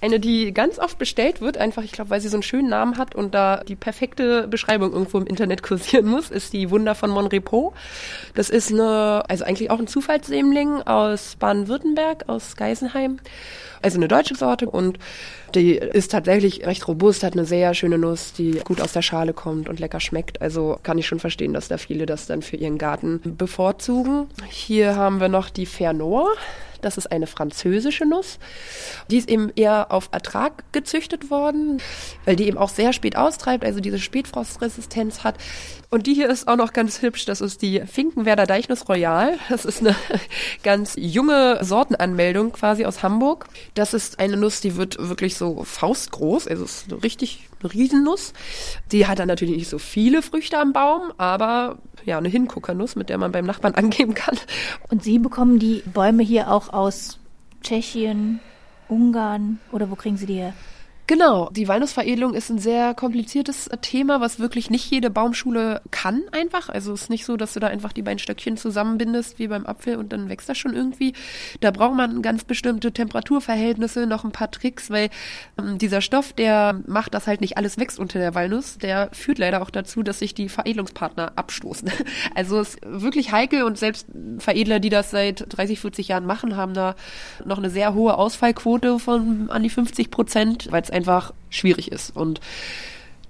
Eine, 0.01 0.21
die 0.21 0.53
ganz 0.53 0.79
oft 0.79 0.99
bestellt 0.99 1.41
wird, 1.41 1.57
einfach, 1.57 1.83
ich 1.83 1.93
glaube, 1.93 2.11
weil 2.11 2.21
sie 2.21 2.29
so 2.29 2.37
einen 2.37 2.43
schönen 2.43 2.69
Namen 2.69 2.99
hat 2.99 3.15
und 3.15 3.35
da 3.35 3.63
die 3.65 3.77
perfekte 3.77 4.47
Beschreibung 4.47 4.93
irgendwo 4.93 5.19
im 5.19 5.27
Internet 5.27 5.63
kursieren 5.63 6.07
muss, 6.07 6.31
ist 6.31 6.53
die 6.53 6.71
Wunder 6.71 6.95
von 6.95 7.11
Monrepo. 7.11 7.73
Das 8.35 8.51
ist 8.51 8.71
eine, 8.71 9.23
also 9.29 9.45
eigentlich 9.45 9.71
auch 9.71 9.79
ein 9.79 9.87
Zufallssämling 9.87 10.83
aus 10.83 11.37
Baden-Württemberg, 11.37 12.25
aus 12.29 12.57
Geisenheim. 12.57 13.21
Also 13.83 13.99
eine 13.99 14.09
deutsche 14.09 14.35
Sorte 14.35 14.69
und 14.69 14.99
die 15.55 15.77
ist 15.77 16.11
tatsächlich 16.11 16.67
recht 16.67 16.87
robust, 16.89 17.23
hat 17.23 17.35
eine 17.35 17.45
sehr 17.45 17.73
schöne 17.73 17.99
Nuss, 17.99 18.33
die 18.33 18.61
gut 18.65 18.81
aus 18.81 18.93
der 18.93 19.03
Schale 19.03 19.33
kommt 19.33 19.69
und 19.69 19.81
lecker 19.81 20.01
schmeckt. 20.01 20.43
Also 20.43 20.79
kann 20.83 20.99
ich 20.99 21.07
schon 21.07 21.21
verstehen, 21.21 21.53
dass 21.53 21.69
da 21.69 21.79
viele 21.79 22.05
das 22.05 22.27
dann 22.27 22.43
für 22.43 22.57
ihren 22.57 22.79
Garten 22.79 23.21
bevorzugen. 23.37 24.29
Hier 24.49 24.97
haben 24.97 25.21
wir 25.21 25.29
noch 25.29 25.51
die 25.51 25.67
Fernor. 25.67 26.29
Das 26.83 26.99
ist 26.99 27.11
eine 27.11 27.27
französische 27.27 28.07
Nuss. 28.07 28.39
Die 29.11 29.19
ist 29.19 29.29
eben 29.29 29.51
eher 29.57 29.93
auf 29.93 30.09
Ertrag 30.13 30.65
gezüchtet 30.73 31.31
worden, 31.31 31.81
weil 32.25 32.37
die 32.37 32.47
eben 32.47 32.59
auch 32.59 32.69
sehr 32.69 32.93
spät 32.93 33.17
austreibt, 33.17 33.65
also 33.65 33.81
diese 33.81 33.99
Spätfrostresistenz 33.99 35.25
hat. 35.25 35.37
Und 35.89 36.07
die 36.07 36.15
hier 36.15 36.29
ist 36.29 36.49
auch 36.49 36.57
noch 36.57 36.73
ganz 36.73 37.03
hübsch. 37.03 37.25
Das 37.27 37.41
ist 37.41 37.63
die 37.63 37.81
Finkenwerder 37.81 38.47
Deichnuss 38.47 38.89
Royal. 38.89 39.39
Das 39.49 39.65
ist 39.65 39.81
eine 39.81 39.95
ganz 40.63 40.95
junge 40.97 41.65
Sortenanmeldung 41.65 42.53
quasi 42.53 42.85
aus 42.85 43.03
Hamburg. 43.03 43.47
Das 43.75 43.95
ist 43.95 44.19
eine 44.19 44.37
Nuss, 44.37 44.61
die 44.61 44.77
wird 44.77 44.97
wirklich 44.99 45.37
so 45.37 45.65
faustgroß. 45.65 46.49
Also 46.49 46.65
es 46.65 46.83
ist 46.83 46.93
eine 46.93 47.03
richtig 47.03 47.46
eine 47.61 47.73
Riesennuss. 47.73 48.33
Die 48.93 49.07
hat 49.07 49.19
dann 49.19 49.29
natürlich 49.29 49.57
nicht 49.57 49.69
so 49.69 49.79
viele 49.79 50.23
Früchte 50.23 50.59
am 50.59 50.73
Baum, 50.73 51.13
aber 51.19 51.79
ja, 52.05 52.19
eine 52.19 52.29
Hinguckernuss, 52.29 52.97
mit 52.97 53.09
der 53.09 53.19
man 53.19 53.33
beim 53.33 53.47
Nachbarn 53.47 53.75
angeben 53.77 54.15
kann. 54.15 54.39
Und 54.89 55.03
Sie 55.03 55.19
bekommen 55.19 55.59
die 55.59 55.83
Bäume 55.93 56.23
hier 56.23 56.51
auch 56.51 56.73
aus 56.73 57.19
Tschechien, 57.63 58.41
Ungarn 58.89 59.59
oder 59.73 59.91
wo 59.91 59.97
kriegen 59.97 60.17
Sie 60.17 60.27
die 60.27 60.35
her? 60.35 60.55
Genau, 61.09 61.49
die 61.51 61.69
Walnussveredelung 61.69 62.35
ist 62.35 62.51
ein 62.51 62.59
sehr 62.59 62.93
kompliziertes 62.93 63.71
Thema, 63.81 64.21
was 64.21 64.41
wirklich 64.41 64.71
nicht 64.71 64.91
jede 64.91 65.09
Baumschule 65.09 65.81
kann 65.93 66.23
einfach. 66.33 66.69
Also 66.69 66.93
es 66.93 67.03
ist 67.03 67.11
nicht 67.11 67.25
so, 67.25 67.37
dass 67.37 67.55
du 67.55 67.61
da 67.61 67.69
einfach 67.69 67.93
die 67.93 68.03
beiden 68.03 68.19
Stöckchen 68.19 68.57
zusammenbindest 68.57 69.39
wie 69.39 69.47
beim 69.47 69.67
Apfel 69.67 69.99
und 69.99 70.13
dann 70.13 70.29
wächst 70.29 70.49
das 70.49 70.59
schon 70.59 70.75
irgendwie. 70.75 71.13
Da 71.61 71.71
braucht 71.71 71.95
man 71.95 72.23
ganz 72.23 72.43
bestimmte 72.43 72.91
Temperaturverhältnisse, 72.91 74.09
noch 74.09 74.25
ein 74.25 74.33
paar 74.33 74.51
Tricks, 74.51 74.91
weil 74.91 75.11
ähm, 75.61 75.79
dieser 75.79 76.01
Stoff, 76.01 76.33
der 76.33 76.81
macht, 76.89 77.15
dass 77.15 77.29
halt 77.29 77.41
nicht 77.41 77.57
alles 77.57 77.79
wächst 77.79 78.01
unter 78.01 78.19
der 78.19 78.35
Walnuss, 78.35 78.77
der 78.77 79.09
führt 79.13 79.39
leider 79.39 79.63
auch 79.63 79.71
dazu, 79.71 80.03
dass 80.03 80.19
sich 80.19 80.35
die 80.35 80.49
Veredelungspartner 80.49 81.33
abstoßen. 81.37 81.91
Also 82.35 82.61
es 82.61 82.75
ist 82.75 82.81
wirklich 82.85 83.33
heikel 83.33 83.63
und 83.63 83.79
selbst 83.79 84.07
Veredler, 84.39 84.79
die 84.79 84.91
das 84.91 85.11
seit 85.11 85.47
30, 85.57 85.81
40 85.81 86.09
Jahren 86.09 86.27
machen, 86.27 86.57
haben 86.57 86.75
da 86.75 86.95
noch 87.45 87.59
eine 87.59 87.71
sehr 87.71 87.95
hohe 87.95 88.17
Ausfallquote 88.19 88.99
von 88.99 89.49
an 89.49 89.63
die 89.63 89.71
50 89.71 90.11
Prozent, 90.11 90.69
weil 90.71 90.83
es 90.83 90.91
einfach 90.97 91.33
schwierig 91.51 91.93
ist. 91.93 92.17
Und 92.17 92.41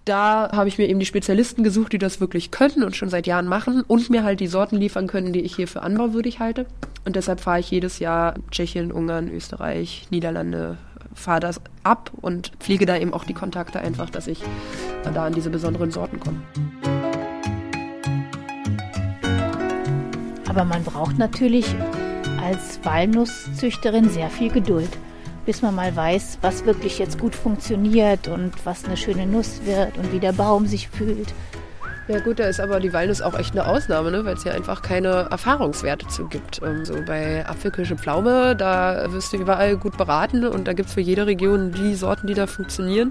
da 0.06 0.50
habe 0.52 0.68
ich 0.68 0.78
mir 0.78 0.88
eben 0.88 1.00
die 1.00 1.06
Spezialisten 1.06 1.64
gesucht, 1.64 1.92
die 1.92 1.98
das 1.98 2.20
wirklich 2.20 2.52
können 2.52 2.84
und 2.84 2.94
schon 2.94 3.08
seit 3.08 3.26
Jahren 3.26 3.48
machen 3.48 3.82
und 3.82 4.08
mir 4.08 4.22
halt 4.22 4.38
die 4.38 4.46
Sorten 4.46 4.76
liefern 4.76 5.08
können, 5.08 5.32
die 5.32 5.40
ich 5.40 5.56
hier 5.56 5.66
für 5.66 5.82
anbauwürdig 5.82 6.38
halte. 6.38 6.66
Und 7.04 7.16
deshalb 7.16 7.40
fahre 7.40 7.58
ich 7.58 7.70
jedes 7.70 7.98
Jahr 7.98 8.34
Tschechien, 8.52 8.92
Ungarn, 8.92 9.28
Österreich, 9.28 10.06
Niederlande, 10.10 10.78
fahre 11.12 11.40
das 11.40 11.60
ab 11.82 12.12
und 12.20 12.52
pflege 12.60 12.86
da 12.86 12.96
eben 12.96 13.12
auch 13.12 13.24
die 13.24 13.34
Kontakte 13.34 13.80
einfach, 13.80 14.08
dass 14.08 14.28
ich 14.28 14.42
da 15.02 15.26
an 15.26 15.32
diese 15.32 15.50
besonderen 15.50 15.90
Sorten 15.90 16.20
komme. 16.20 16.40
Aber 20.48 20.64
man 20.64 20.84
braucht 20.84 21.18
natürlich 21.18 21.66
als 22.40 22.78
Walnusszüchterin 22.84 24.08
sehr 24.08 24.30
viel 24.30 24.50
Geduld 24.50 24.90
bis 25.46 25.62
man 25.62 25.74
mal 25.74 25.94
weiß, 25.94 26.38
was 26.42 26.66
wirklich 26.66 26.98
jetzt 26.98 27.18
gut 27.18 27.34
funktioniert 27.34 28.28
und 28.28 28.52
was 28.64 28.84
eine 28.84 28.96
schöne 28.96 29.26
Nuss 29.26 29.60
wird 29.64 29.96
und 29.96 30.12
wie 30.12 30.20
der 30.20 30.32
Baum 30.32 30.66
sich 30.66 30.88
fühlt. 30.88 31.32
Ja 32.08 32.20
gut, 32.20 32.38
da 32.38 32.44
ist 32.44 32.60
aber 32.60 32.78
die 32.78 32.92
Walnuss 32.92 33.20
auch 33.20 33.36
echt 33.36 33.50
eine 33.50 33.66
Ausnahme, 33.66 34.12
ne? 34.12 34.24
weil 34.24 34.34
es 34.34 34.44
ja 34.44 34.52
einfach 34.52 34.80
keine 34.80 35.28
Erfahrungswerte 35.28 36.06
zu 36.06 36.28
gibt. 36.28 36.62
Ähm, 36.62 36.84
so 36.84 36.94
bei 37.04 37.44
Apfelkirsche 37.44 37.96
Pflaume, 37.96 38.54
da 38.54 39.12
wirst 39.12 39.32
du 39.32 39.38
überall 39.38 39.76
gut 39.76 39.96
beraten 39.96 40.46
und 40.46 40.68
da 40.68 40.72
gibt 40.72 40.88
es 40.88 40.94
für 40.94 41.00
jede 41.00 41.26
Region 41.26 41.72
die 41.72 41.96
Sorten, 41.96 42.28
die 42.28 42.34
da 42.34 42.46
funktionieren. 42.46 43.10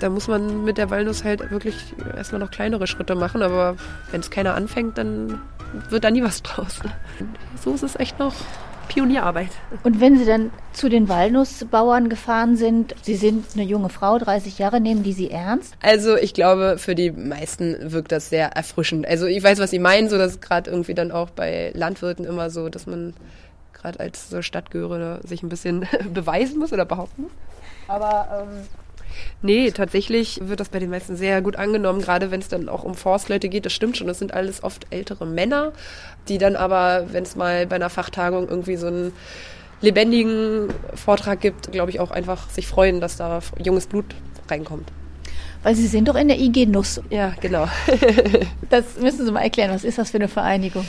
Da 0.00 0.08
muss 0.08 0.26
man 0.26 0.64
mit 0.64 0.76
der 0.76 0.90
Walnuss 0.90 1.22
halt 1.22 1.52
wirklich 1.52 1.94
erstmal 2.16 2.40
noch 2.40 2.50
kleinere 2.50 2.88
Schritte 2.88 3.14
machen, 3.14 3.42
aber 3.42 3.76
wenn 4.10 4.20
es 4.20 4.30
keiner 4.30 4.56
anfängt, 4.56 4.98
dann 4.98 5.40
wird 5.88 6.02
da 6.02 6.10
nie 6.10 6.24
was 6.24 6.42
draus. 6.42 6.80
So 7.62 7.74
ist 7.74 7.84
es 7.84 7.94
echt 7.94 8.18
noch 8.18 8.34
Pionierarbeit. 8.88 9.50
Und 9.82 10.00
wenn 10.00 10.18
Sie 10.18 10.24
dann 10.24 10.50
zu 10.72 10.88
den 10.88 11.08
Walnussbauern 11.08 12.08
gefahren 12.08 12.56
sind, 12.56 12.94
Sie 13.02 13.16
sind 13.16 13.46
eine 13.54 13.64
junge 13.64 13.88
Frau, 13.88 14.18
30 14.18 14.58
Jahre, 14.58 14.80
nehmen 14.80 15.02
die 15.02 15.12
Sie 15.12 15.30
ernst? 15.30 15.74
Also 15.82 16.16
ich 16.16 16.34
glaube, 16.34 16.76
für 16.78 16.94
die 16.94 17.10
meisten 17.10 17.92
wirkt 17.92 18.12
das 18.12 18.30
sehr 18.30 18.48
erfrischend. 18.52 19.06
Also 19.06 19.26
ich 19.26 19.42
weiß, 19.42 19.58
was 19.58 19.70
Sie 19.70 19.78
meinen, 19.78 20.08
so 20.08 20.18
dass 20.18 20.40
gerade 20.40 20.70
irgendwie 20.70 20.94
dann 20.94 21.10
auch 21.10 21.30
bei 21.30 21.72
Landwirten 21.74 22.24
immer 22.24 22.50
so, 22.50 22.68
dass 22.68 22.86
man 22.86 23.14
gerade 23.72 24.00
als 24.00 24.30
so 24.30 24.42
Stadtgehöriger 24.42 25.20
sich 25.24 25.42
ein 25.42 25.48
bisschen 25.48 25.86
beweisen 26.12 26.58
muss 26.58 26.72
oder 26.72 26.84
behaupten 26.84 27.22
muss. 27.22 27.32
Aber 27.88 28.46
ähm, 28.48 28.66
Nee, 29.42 29.70
tatsächlich 29.70 30.40
wird 30.42 30.60
das 30.60 30.68
bei 30.68 30.78
den 30.78 30.90
meisten 30.90 31.16
sehr 31.16 31.42
gut 31.42 31.56
angenommen, 31.56 32.00
gerade 32.00 32.30
wenn 32.30 32.40
es 32.40 32.48
dann 32.48 32.68
auch 32.68 32.84
um 32.84 32.94
Forstleute 32.94 33.48
geht. 33.48 33.66
Das 33.66 33.72
stimmt 33.72 33.96
schon, 33.96 34.06
das 34.06 34.18
sind 34.18 34.34
alles 34.34 34.62
oft 34.62 34.86
ältere 34.90 35.26
Männer, 35.26 35.72
die 36.28 36.38
dann 36.38 36.56
aber, 36.56 37.06
wenn 37.12 37.24
es 37.24 37.36
mal 37.36 37.66
bei 37.66 37.76
einer 37.76 37.90
Fachtagung 37.90 38.48
irgendwie 38.48 38.76
so 38.76 38.86
einen 38.86 39.12
lebendigen 39.80 40.68
Vortrag 40.94 41.40
gibt, 41.40 41.72
glaube 41.72 41.90
ich 41.90 42.00
auch 42.00 42.10
einfach 42.10 42.48
sich 42.50 42.66
freuen, 42.66 43.00
dass 43.00 43.16
da 43.16 43.40
junges 43.62 43.86
Blut 43.86 44.06
reinkommt. 44.48 44.90
Weil 45.62 45.74
Sie 45.76 45.86
sind 45.86 46.08
doch 46.08 46.16
in 46.16 46.28
der 46.28 46.40
IG 46.40 46.66
Nuss. 46.66 47.00
Ja, 47.10 47.34
genau. 47.40 47.68
das 48.70 48.96
müssen 49.00 49.24
Sie 49.24 49.32
mal 49.32 49.42
erklären. 49.42 49.70
Was 49.72 49.84
ist 49.84 49.98
das 49.98 50.10
für 50.10 50.16
eine 50.16 50.28
Vereinigung? 50.28 50.84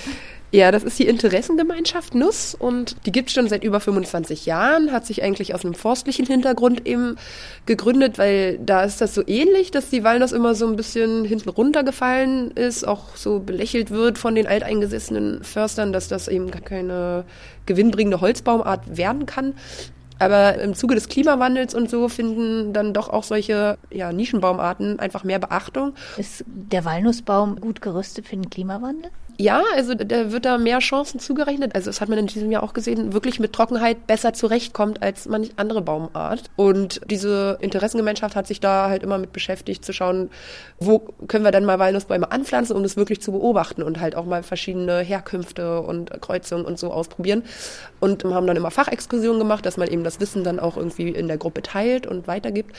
Ja, 0.53 0.71
das 0.71 0.83
ist 0.83 0.99
die 0.99 1.07
Interessengemeinschaft 1.07 2.13
Nuss 2.13 2.53
und 2.53 3.07
die 3.07 3.11
gibt 3.11 3.29
es 3.29 3.33
schon 3.33 3.47
seit 3.47 3.63
über 3.63 3.79
25 3.79 4.45
Jahren, 4.45 4.91
hat 4.91 5.03
sich 5.03 5.23
eigentlich 5.23 5.55
aus 5.55 5.65
einem 5.65 5.73
forstlichen 5.73 6.27
Hintergrund 6.27 6.85
eben 6.85 7.15
gegründet, 7.65 8.19
weil 8.19 8.59
da 8.59 8.83
ist 8.83 9.01
das 9.01 9.15
so 9.15 9.23
ähnlich, 9.25 9.71
dass 9.71 9.89
die 9.89 10.03
Walnuss 10.03 10.31
immer 10.31 10.53
so 10.53 10.67
ein 10.67 10.75
bisschen 10.75 11.25
hinten 11.25 11.49
runtergefallen 11.49 12.51
ist, 12.51 12.87
auch 12.87 13.15
so 13.15 13.39
belächelt 13.39 13.89
wird 13.89 14.19
von 14.19 14.35
den 14.35 14.45
alteingesessenen 14.45 15.43
Förstern, 15.43 15.91
dass 15.91 16.07
das 16.07 16.27
eben 16.27 16.51
keine 16.51 17.25
gewinnbringende 17.65 18.21
Holzbaumart 18.21 18.95
werden 18.95 19.25
kann. 19.25 19.55
Aber 20.19 20.59
im 20.59 20.75
Zuge 20.75 20.93
des 20.93 21.09
Klimawandels 21.09 21.73
und 21.73 21.89
so 21.89 22.09
finden 22.09 22.73
dann 22.73 22.93
doch 22.93 23.09
auch 23.09 23.23
solche 23.23 23.79
ja, 23.89 24.13
Nischenbaumarten 24.13 24.99
einfach 24.99 25.23
mehr 25.23 25.39
Beachtung. 25.39 25.95
Ist 26.17 26.45
der 26.45 26.85
Walnussbaum 26.85 27.59
gut 27.59 27.81
gerüstet 27.81 28.27
für 28.27 28.35
den 28.35 28.51
Klimawandel? 28.51 29.09
Ja, 29.37 29.63
also 29.75 29.95
da 29.95 30.31
wird 30.31 30.45
da 30.45 30.59
mehr 30.59 30.79
Chancen 30.79 31.19
zugerechnet. 31.19 31.73
Also 31.73 31.89
das 31.89 32.01
hat 32.01 32.09
man 32.09 32.19
in 32.19 32.27
diesem 32.27 32.51
Jahr 32.51 32.61
auch 32.61 32.73
gesehen, 32.73 33.13
wirklich 33.13 33.39
mit 33.39 33.53
Trockenheit 33.53 34.05
besser 34.05 34.33
zurechtkommt 34.33 35.01
als 35.01 35.27
manch 35.27 35.51
andere 35.55 35.81
Baumart. 35.81 36.51
Und 36.55 37.01
diese 37.09 37.57
Interessengemeinschaft 37.59 38.35
hat 38.35 38.45
sich 38.45 38.59
da 38.59 38.89
halt 38.89 39.01
immer 39.01 39.17
mit 39.17 39.33
beschäftigt, 39.33 39.83
zu 39.83 39.91
schauen, 39.91 40.29
wo 40.79 40.99
können 41.27 41.43
wir 41.43 41.51
denn 41.51 41.65
mal 41.65 41.79
Walnussbäume 41.79 42.31
anpflanzen, 42.31 42.75
um 42.75 42.83
das 42.83 42.95
wirklich 42.95 43.21
zu 43.21 43.31
beobachten 43.31 43.81
und 43.81 43.99
halt 43.99 44.15
auch 44.15 44.25
mal 44.25 44.43
verschiedene 44.43 44.99
Herkünfte 44.99 45.81
und 45.81 46.11
Kreuzungen 46.21 46.65
und 46.65 46.77
so 46.77 46.91
ausprobieren. 46.91 47.43
Und 47.99 48.23
haben 48.23 48.45
dann 48.45 48.57
immer 48.57 48.71
Fachexkursionen 48.71 49.39
gemacht, 49.39 49.65
dass 49.65 49.77
man 49.77 49.87
eben 49.87 50.03
das 50.03 50.19
Wissen 50.19 50.43
dann 50.43 50.59
auch 50.59 50.77
irgendwie 50.77 51.09
in 51.09 51.27
der 51.27 51.37
Gruppe 51.37 51.63
teilt 51.63 52.05
und 52.05 52.27
weitergibt. 52.27 52.75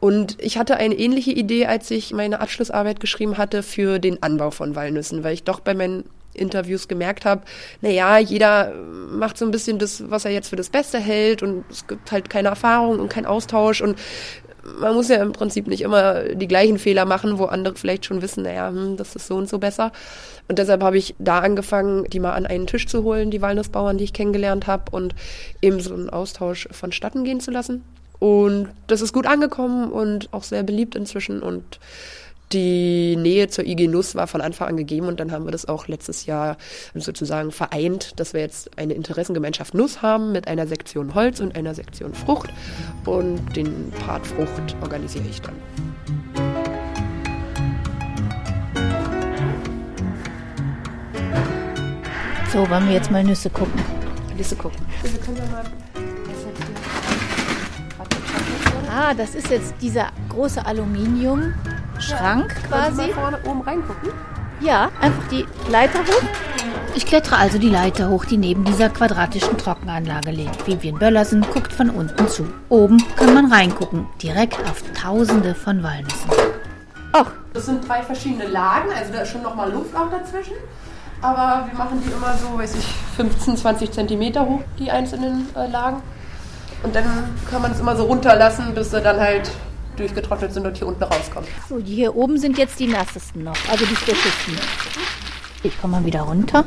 Und 0.00 0.36
ich 0.40 0.56
hatte 0.56 0.78
eine 0.78 0.94
ähnliche 0.94 1.30
Idee, 1.30 1.66
als 1.66 1.90
ich 1.90 2.12
meine 2.12 2.40
Abschlussarbeit 2.40 3.00
geschrieben 3.00 3.36
hatte 3.36 3.62
für 3.62 3.98
den 3.98 4.22
Anbau 4.22 4.50
von 4.50 4.74
Walnüssen, 4.74 5.22
weil 5.22 5.34
ich 5.34 5.44
doch 5.44 5.60
bei 5.60 5.74
meinen 5.74 6.04
Interviews 6.32 6.88
gemerkt 6.88 7.24
habe, 7.24 7.42
na 7.82 7.90
ja, 7.90 8.18
jeder 8.18 8.72
macht 9.10 9.36
so 9.36 9.44
ein 9.44 9.50
bisschen 9.50 9.78
das, 9.78 10.10
was 10.10 10.24
er 10.24 10.30
jetzt 10.30 10.48
für 10.48 10.56
das 10.56 10.70
Beste 10.70 10.98
hält 10.98 11.42
und 11.42 11.64
es 11.70 11.86
gibt 11.86 12.12
halt 12.12 12.30
keine 12.30 12.48
Erfahrung 12.48 12.98
und 12.98 13.10
kein 13.10 13.26
Austausch 13.26 13.82
und 13.82 13.98
man 14.78 14.94
muss 14.94 15.08
ja 15.08 15.16
im 15.22 15.32
Prinzip 15.32 15.66
nicht 15.66 15.82
immer 15.82 16.22
die 16.34 16.48
gleichen 16.48 16.78
Fehler 16.78 17.04
machen, 17.04 17.38
wo 17.38 17.46
andere 17.46 17.74
vielleicht 17.74 18.04
schon 18.04 18.22
wissen, 18.22 18.44
naja, 18.44 18.68
hm, 18.68 18.96
das 18.96 19.16
ist 19.16 19.26
so 19.26 19.36
und 19.36 19.48
so 19.48 19.58
besser. 19.58 19.90
Und 20.48 20.58
deshalb 20.58 20.82
habe 20.82 20.98
ich 20.98 21.14
da 21.18 21.38
angefangen, 21.38 22.04
die 22.04 22.20
mal 22.20 22.32
an 22.32 22.46
einen 22.46 22.66
Tisch 22.66 22.86
zu 22.86 23.02
holen, 23.02 23.30
die 23.30 23.40
Walnussbauern, 23.40 23.98
die 23.98 24.04
ich 24.04 24.12
kennengelernt 24.12 24.66
habe, 24.66 24.90
und 24.90 25.14
eben 25.62 25.80
so 25.80 25.94
einen 25.94 26.10
Austausch 26.10 26.68
vonstatten 26.72 27.24
gehen 27.24 27.40
zu 27.40 27.50
lassen. 27.50 27.84
Und 28.20 28.68
das 28.86 29.00
ist 29.00 29.12
gut 29.12 29.26
angekommen 29.26 29.90
und 29.90 30.32
auch 30.32 30.44
sehr 30.44 30.62
beliebt 30.62 30.94
inzwischen. 30.94 31.42
Und 31.42 31.80
die 32.52 33.16
Nähe 33.16 33.48
zur 33.48 33.64
IG 33.64 33.86
Nuss 33.86 34.14
war 34.14 34.26
von 34.26 34.40
Anfang 34.40 34.68
an 34.68 34.76
gegeben 34.76 35.06
und 35.06 35.20
dann 35.20 35.30
haben 35.30 35.44
wir 35.44 35.52
das 35.52 35.68
auch 35.68 35.86
letztes 35.86 36.26
Jahr 36.26 36.56
sozusagen 36.94 37.52
vereint, 37.52 38.18
dass 38.18 38.32
wir 38.34 38.40
jetzt 38.40 38.76
eine 38.76 38.94
Interessengemeinschaft 38.94 39.72
Nuss 39.72 40.02
haben 40.02 40.32
mit 40.32 40.48
einer 40.48 40.66
Sektion 40.66 41.14
Holz 41.14 41.40
und 41.40 41.56
einer 41.56 41.74
Sektion 41.74 42.12
Frucht 42.12 42.50
und 43.06 43.56
den 43.56 43.92
Part 44.04 44.26
Frucht 44.26 44.76
organisiere 44.82 45.24
ich 45.30 45.40
dann. 45.40 45.54
So, 52.52 52.68
wollen 52.68 52.88
wir 52.88 52.94
jetzt 52.94 53.12
mal 53.12 53.22
Nüsse 53.22 53.48
gucken. 53.48 53.80
Nüsse 54.36 54.56
gucken. 54.56 54.84
Wir 55.02 55.20
können 55.20 55.36
ja 55.36 55.46
mal 55.46 55.64
Ah, 58.92 59.14
das 59.14 59.36
ist 59.36 59.50
jetzt 59.50 59.74
dieser 59.80 60.08
große 60.30 60.66
Aluminiumschrank 60.66 62.52
quasi. 62.68 62.96
Mal 62.96 63.10
vorne 63.10 63.38
oben 63.46 63.60
reingucken. 63.60 64.10
Ja, 64.60 64.90
einfach 65.00 65.28
die 65.28 65.46
Leiter 65.70 66.00
hoch. 66.00 66.22
Ich 66.96 67.06
klettere 67.06 67.36
also 67.36 67.58
die 67.58 67.68
Leiter 67.68 68.08
hoch, 68.08 68.24
die 68.24 68.36
neben 68.36 68.64
dieser 68.64 68.88
quadratischen 68.88 69.56
Trockenanlage 69.56 70.32
liegt. 70.32 70.66
Vivian 70.66 70.98
Böllersen 70.98 71.46
guckt 71.52 71.72
von 71.72 71.88
unten 71.88 72.26
zu. 72.26 72.52
Oben 72.68 73.00
kann 73.14 73.32
man 73.32 73.52
reingucken, 73.52 74.08
direkt 74.20 74.58
auf 74.68 74.82
tausende 74.92 75.54
von 75.54 75.84
Walnüssen. 75.84 76.30
Ach. 77.12 77.30
Das 77.52 77.66
sind 77.66 77.88
drei 77.88 78.02
verschiedene 78.02 78.46
Lagen, 78.46 78.90
also 78.92 79.12
da 79.12 79.20
ist 79.20 79.30
schon 79.30 79.42
nochmal 79.42 79.70
Luft 79.70 79.94
auch 79.94 80.10
dazwischen. 80.10 80.54
Aber 81.22 81.66
wir 81.70 81.78
machen 81.78 82.02
die 82.04 82.10
immer 82.10 82.34
so, 82.36 82.58
weiß 82.58 82.74
ich, 82.74 82.86
15, 83.16 83.56
20 83.56 83.92
Zentimeter 83.92 84.44
hoch, 84.44 84.62
die 84.78 84.90
einzelnen 84.90 85.46
äh, 85.54 85.68
Lagen. 85.68 86.02
Und 86.82 86.94
dann 86.94 87.04
kann 87.50 87.62
man 87.62 87.72
es 87.72 87.80
immer 87.80 87.96
so 87.96 88.04
runterlassen, 88.04 88.74
bis 88.74 88.90
sie 88.90 89.00
dann 89.00 89.20
halt 89.20 89.50
durchgetrocknet 89.96 90.52
sind 90.52 90.66
und 90.66 90.76
hier 90.76 90.86
unten 90.86 91.02
rauskommen. 91.02 91.48
So, 91.68 91.78
die 91.78 91.94
hier 91.94 92.16
oben 92.16 92.38
sind 92.38 92.56
jetzt 92.58 92.80
die 92.80 92.86
nassesten 92.86 93.44
noch, 93.44 93.56
also 93.70 93.84
die 93.84 93.96
frischesten. 93.96 94.54
Ich 95.62 95.78
komme 95.80 96.00
mal 96.00 96.06
wieder 96.06 96.22
runter. 96.22 96.64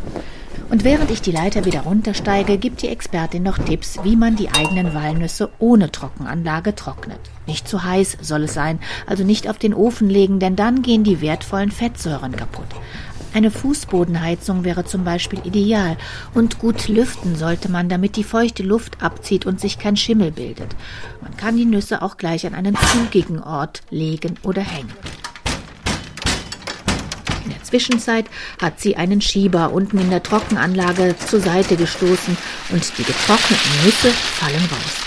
Und 0.70 0.84
während 0.84 1.12
ich 1.12 1.22
die 1.22 1.32
Leiter 1.32 1.66
wieder 1.66 1.82
runtersteige, 1.82 2.58
gibt 2.58 2.82
die 2.82 2.88
Expertin 2.88 3.44
noch 3.44 3.58
Tipps, 3.58 4.00
wie 4.04 4.16
man 4.16 4.36
die 4.36 4.50
eigenen 4.50 4.94
Walnüsse 4.94 5.50
ohne 5.60 5.92
Trockenanlage 5.92 6.74
trocknet. 6.74 7.20
Nicht 7.46 7.68
zu 7.68 7.84
heiß 7.84 8.18
soll 8.22 8.44
es 8.44 8.54
sein, 8.54 8.80
also 9.06 9.24
nicht 9.24 9.50
auf 9.50 9.58
den 9.58 9.74
Ofen 9.74 10.10
legen, 10.10 10.40
denn 10.40 10.56
dann 10.56 10.82
gehen 10.82 11.04
die 11.04 11.22
wertvollen 11.22 11.72
Fettsäuren 11.72 12.36
kaputt. 12.36 12.68
Eine 13.34 13.50
Fußbodenheizung 13.50 14.64
wäre 14.64 14.86
zum 14.86 15.04
Beispiel 15.04 15.40
ideal 15.44 15.98
und 16.36 16.60
gut 16.60 16.88
lüften 16.88 17.36
sollte 17.36 17.70
man, 17.70 17.90
damit 17.90 18.16
die 18.16 18.24
feuchte 18.24 18.62
Luft 18.62 19.02
abzieht 19.02 19.48
und 19.48 19.60
sich 19.60 19.80
kein 19.80 19.98
Schimmel 19.98 20.32
bildet. 20.32 20.76
Man 21.20 21.36
kann 21.36 21.58
die 21.58 21.66
Nüsse 21.66 22.04
auch 22.04 22.18
gleich 22.18 22.46
an 22.46 22.54
einen 22.54 22.78
zugigen 22.92 23.42
Ort 23.42 23.82
legen 23.90 24.36
oder 24.44 24.62
hängen. 24.62 24.94
In 27.44 27.50
der 27.50 27.64
Zwischenzeit 27.64 28.26
hat 28.62 28.80
sie 28.80 28.98
einen 28.98 29.20
Schieber 29.20 29.74
unten 29.74 29.98
in 29.98 30.12
der 30.12 30.22
Trockenanlage 30.22 31.16
zur 31.18 31.40
Seite 31.40 31.76
gestoßen 31.76 32.38
und 32.70 32.98
die 33.00 33.04
getrockneten 33.04 33.72
Nüsse 33.84 34.12
fallen 34.12 34.70
raus. 34.72 35.04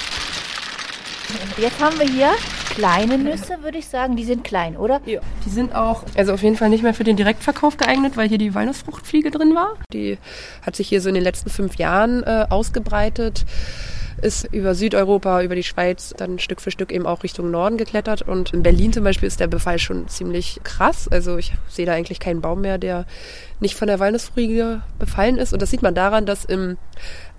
Jetzt 1.58 1.80
haben 1.80 1.98
wir 1.98 2.08
hier 2.08 2.32
kleine 2.76 3.18
Nüsse, 3.18 3.62
würde 3.62 3.78
ich 3.78 3.86
sagen. 3.86 4.16
Die 4.16 4.24
sind 4.24 4.44
klein, 4.44 4.76
oder? 4.76 5.00
Ja. 5.06 5.20
Die 5.44 5.50
sind 5.50 5.74
auch, 5.74 6.04
also 6.16 6.34
auf 6.34 6.42
jeden 6.42 6.56
Fall 6.56 6.68
nicht 6.68 6.82
mehr 6.82 6.94
für 6.94 7.04
den 7.04 7.16
Direktverkauf 7.16 7.76
geeignet, 7.76 8.16
weil 8.16 8.28
hier 8.28 8.38
die 8.38 8.54
Walnussfruchtfliege 8.54 9.30
drin 9.30 9.54
war. 9.54 9.74
Die 9.92 10.18
hat 10.62 10.76
sich 10.76 10.88
hier 10.88 11.00
so 11.00 11.08
in 11.08 11.14
den 11.14 11.24
letzten 11.24 11.50
fünf 11.50 11.76
Jahren 11.76 12.22
äh, 12.22 12.46
ausgebreitet 12.50 13.44
ist 14.22 14.48
über 14.52 14.74
Südeuropa, 14.74 15.42
über 15.42 15.54
die 15.54 15.62
Schweiz 15.62 16.14
dann 16.16 16.38
Stück 16.38 16.60
für 16.60 16.70
Stück 16.70 16.90
eben 16.92 17.06
auch 17.06 17.22
Richtung 17.22 17.50
Norden 17.50 17.76
geklettert. 17.76 18.22
Und 18.22 18.52
in 18.52 18.62
Berlin 18.62 18.92
zum 18.92 19.04
Beispiel 19.04 19.26
ist 19.26 19.40
der 19.40 19.46
Befall 19.46 19.78
schon 19.78 20.08
ziemlich 20.08 20.60
krass. 20.64 21.08
Also 21.08 21.36
ich 21.36 21.52
sehe 21.68 21.86
da 21.86 21.92
eigentlich 21.92 22.20
keinen 22.20 22.40
Baum 22.40 22.62
mehr, 22.62 22.78
der 22.78 23.04
nicht 23.60 23.74
von 23.74 23.88
der 23.88 24.00
Walnussfliege 24.00 24.82
befallen 24.98 25.36
ist. 25.36 25.52
Und 25.52 25.60
das 25.60 25.70
sieht 25.70 25.82
man 25.82 25.94
daran, 25.94 26.26
dass 26.26 26.44
im 26.44 26.78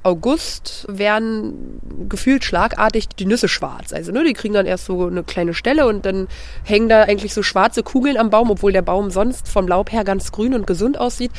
August 0.07 0.85
werden 0.87 1.81
gefühlt 2.07 2.45
schlagartig 2.45 3.09
die 3.09 3.25
Nüsse 3.25 3.49
schwarz. 3.49 3.91
Also 3.91 4.13
ne, 4.13 4.23
die 4.23 4.31
kriegen 4.31 4.53
dann 4.53 4.65
erst 4.65 4.85
so 4.85 5.05
eine 5.05 5.21
kleine 5.23 5.53
Stelle 5.53 5.85
und 5.85 6.05
dann 6.05 6.29
hängen 6.63 6.87
da 6.87 7.03
eigentlich 7.03 7.33
so 7.33 7.43
schwarze 7.43 7.83
Kugeln 7.83 8.15
am 8.15 8.29
Baum, 8.29 8.49
obwohl 8.49 8.71
der 8.71 8.83
Baum 8.83 9.11
sonst 9.11 9.49
vom 9.49 9.67
Laub 9.67 9.91
her 9.91 10.05
ganz 10.05 10.31
grün 10.31 10.53
und 10.53 10.65
gesund 10.65 10.97
aussieht. 10.97 11.31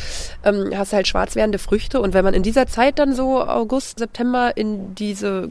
Ähm, 0.44 0.70
hast 0.76 0.92
halt 0.92 1.08
schwarz 1.08 1.34
werdende 1.34 1.58
Früchte 1.58 1.98
und 1.98 2.12
wenn 2.12 2.24
man 2.24 2.34
in 2.34 2.42
dieser 2.42 2.66
Zeit 2.66 2.98
dann 2.98 3.14
so 3.14 3.42
August, 3.42 4.00
September 4.00 4.54
in 4.54 4.94
diese 4.94 5.48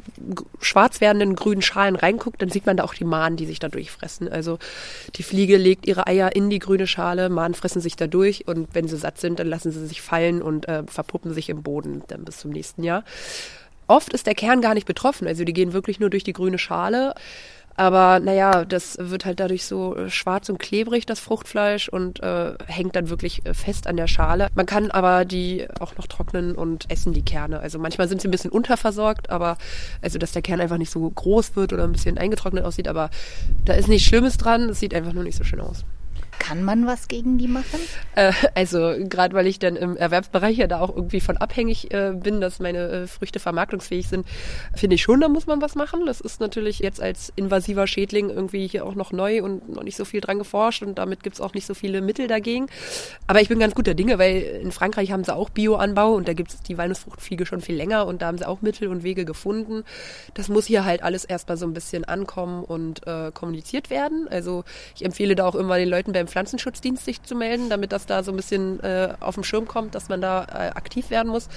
schwarz 0.61 1.01
werdenden 1.01 1.35
grünen 1.35 1.63
Schalen 1.63 1.95
reinguckt, 1.95 2.39
dann 2.43 2.49
sieht 2.49 2.67
man 2.67 2.77
da 2.77 2.83
auch 2.83 2.93
die 2.93 3.03
Mahnen, 3.03 3.35
die 3.35 3.47
sich 3.47 3.57
da 3.57 3.67
durchfressen. 3.67 4.31
Also 4.31 4.59
die 5.15 5.23
Fliege 5.23 5.57
legt 5.57 5.87
ihre 5.87 6.05
Eier 6.05 6.35
in 6.35 6.51
die 6.51 6.59
grüne 6.59 6.85
Schale, 6.85 7.29
Mahnen 7.29 7.55
fressen 7.55 7.81
sich 7.81 7.95
da 7.95 8.05
durch 8.05 8.47
und 8.47 8.67
wenn 8.73 8.87
sie 8.87 8.97
satt 8.97 9.19
sind, 9.19 9.39
dann 9.39 9.47
lassen 9.47 9.71
sie 9.71 9.87
sich 9.87 10.03
fallen 10.03 10.43
und 10.43 10.67
äh, 10.67 10.83
verpuppen 10.85 11.33
sich 11.33 11.49
im 11.49 11.63
Boden 11.63 12.03
dann 12.09 12.23
bis 12.23 12.37
zum 12.37 12.51
nächsten 12.51 12.83
Jahr. 12.83 13.03
Oft 13.87 14.13
ist 14.13 14.27
der 14.27 14.35
Kern 14.35 14.61
gar 14.61 14.73
nicht 14.73 14.87
betroffen, 14.87 15.27
also 15.27 15.43
die 15.43 15.53
gehen 15.53 15.73
wirklich 15.73 15.99
nur 15.99 16.09
durch 16.09 16.23
die 16.23 16.33
grüne 16.33 16.57
Schale. 16.57 17.13
Aber 17.79 18.19
naja, 18.19 18.65
das 18.65 18.97
wird 18.99 19.23
halt 19.25 19.39
dadurch 19.39 19.65
so 19.65 19.95
äh, 19.95 20.09
schwarz 20.09 20.49
und 20.49 20.57
klebrig, 20.57 21.05
das 21.05 21.19
Fruchtfleisch, 21.19 21.89
und 21.89 22.21
äh, 22.23 22.55
hängt 22.65 22.95
dann 22.95 23.09
wirklich 23.09 23.45
äh, 23.45 23.53
fest 23.53 23.85
an 23.85 23.97
der 23.97 24.07
Schale. 24.07 24.47
Man 24.55 24.65
kann 24.65 24.89
aber 24.89 25.25
die 25.25 25.67
auch 25.79 25.95
noch 25.95 26.07
trocknen 26.07 26.55
und 26.55 26.89
essen 26.89 27.13
die 27.13 27.21
Kerne. 27.21 27.59
Also 27.59 27.77
manchmal 27.77 28.07
sind 28.07 28.19
sie 28.19 28.27
ein 28.27 28.31
bisschen 28.31 28.49
unterversorgt, 28.49 29.29
aber 29.29 29.57
also 30.01 30.17
dass 30.17 30.31
der 30.31 30.41
Kern 30.41 30.59
einfach 30.59 30.79
nicht 30.79 30.91
so 30.91 31.07
groß 31.07 31.55
wird 31.55 31.71
oder 31.71 31.83
ein 31.83 31.91
bisschen 31.91 32.17
eingetrocknet 32.17 32.65
aussieht, 32.65 32.87
aber 32.87 33.11
da 33.63 33.73
ist 33.73 33.87
nichts 33.87 34.07
Schlimmes 34.07 34.37
dran, 34.37 34.69
es 34.69 34.79
sieht 34.79 34.95
einfach 34.95 35.13
nur 35.13 35.23
nicht 35.23 35.37
so 35.37 35.43
schön 35.43 35.61
aus. 35.61 35.85
Kann 36.39 36.63
man 36.63 36.85
was 36.87 37.07
gegen 37.07 37.37
die 37.37 37.47
machen? 37.47 37.79
Äh, 38.15 38.31
also 38.55 38.93
gerade 38.99 39.35
weil 39.35 39.47
ich 39.47 39.59
dann 39.59 39.75
im 39.75 39.97
Erwerbsbereich 39.97 40.57
ja 40.57 40.67
da 40.67 40.79
auch 40.79 40.95
irgendwie 40.95 41.19
von 41.19 41.37
abhängig 41.37 41.93
äh, 41.93 42.13
bin, 42.13 42.41
dass 42.41 42.59
meine 42.59 42.87
äh, 42.89 43.07
Früchte 43.07 43.39
vermarktungsfähig 43.39 44.07
sind, 44.07 44.25
finde 44.75 44.95
ich 44.95 45.01
schon, 45.01 45.21
da 45.21 45.27
muss 45.27 45.47
man 45.47 45.61
was 45.61 45.75
machen. 45.75 46.05
Das 46.05 46.21
ist 46.21 46.39
natürlich 46.39 46.79
jetzt 46.79 47.01
als 47.01 47.31
invasiver 47.35 47.87
Schädling 47.87 48.29
irgendwie 48.29 48.67
hier 48.67 48.85
auch 48.85 48.95
noch 48.95 49.11
neu 49.11 49.43
und 49.43 49.69
noch 49.69 49.83
nicht 49.83 49.97
so 49.97 50.05
viel 50.05 50.21
dran 50.21 50.37
geforscht 50.37 50.83
und 50.83 50.97
damit 50.97 51.23
gibt 51.23 51.35
es 51.35 51.41
auch 51.41 51.53
nicht 51.53 51.65
so 51.65 51.73
viele 51.73 52.01
Mittel 52.01 52.27
dagegen. 52.27 52.67
Aber 53.27 53.41
ich 53.41 53.49
bin 53.49 53.59
ganz 53.59 53.75
guter 53.75 53.93
Dinge, 53.93 54.19
weil 54.19 54.41
in 54.41 54.71
Frankreich 54.71 55.11
haben 55.11 55.23
sie 55.23 55.35
auch 55.35 55.49
Bioanbau 55.49 56.13
und 56.13 56.27
da 56.27 56.33
gibt 56.33 56.53
es 56.53 56.61
die 56.61 56.77
Walnussfruchtfliege 56.77 57.45
schon 57.45 57.61
viel 57.61 57.75
länger 57.75 58.05
und 58.05 58.21
da 58.21 58.27
haben 58.27 58.37
sie 58.37 58.47
auch 58.47 58.61
Mittel 58.61 58.87
und 58.87 59.03
Wege 59.03 59.25
gefunden. 59.25 59.83
Das 60.33 60.49
muss 60.49 60.65
hier 60.65 60.85
halt 60.85 61.03
alles 61.03 61.25
erstmal 61.25 61.57
so 61.57 61.65
ein 61.65 61.73
bisschen 61.73 62.05
ankommen 62.05 62.63
und 62.63 63.05
äh, 63.07 63.31
kommuniziert 63.33 63.89
werden. 63.89 64.27
Also 64.29 64.63
ich 64.95 65.03
empfehle 65.03 65.35
da 65.35 65.45
auch 65.45 65.55
immer 65.55 65.77
den 65.77 65.89
Leuten 65.89 66.13
beim 66.13 66.26
beim 66.27 66.31
Pflanzenschutzdienst 66.31 67.05
sich 67.05 67.23
zu 67.23 67.35
melden, 67.35 67.69
damit 67.69 67.91
das 67.91 68.05
da 68.05 68.23
so 68.23 68.31
ein 68.31 68.35
bisschen 68.35 68.79
äh, 68.81 69.13
auf 69.19 69.35
den 69.35 69.43
Schirm 69.43 69.67
kommt, 69.67 69.95
dass 69.95 70.09
man 70.09 70.21
da 70.21 70.43
äh, 70.43 70.69
aktiv 70.75 71.09
werden 71.09 71.29
muss. 71.29 71.47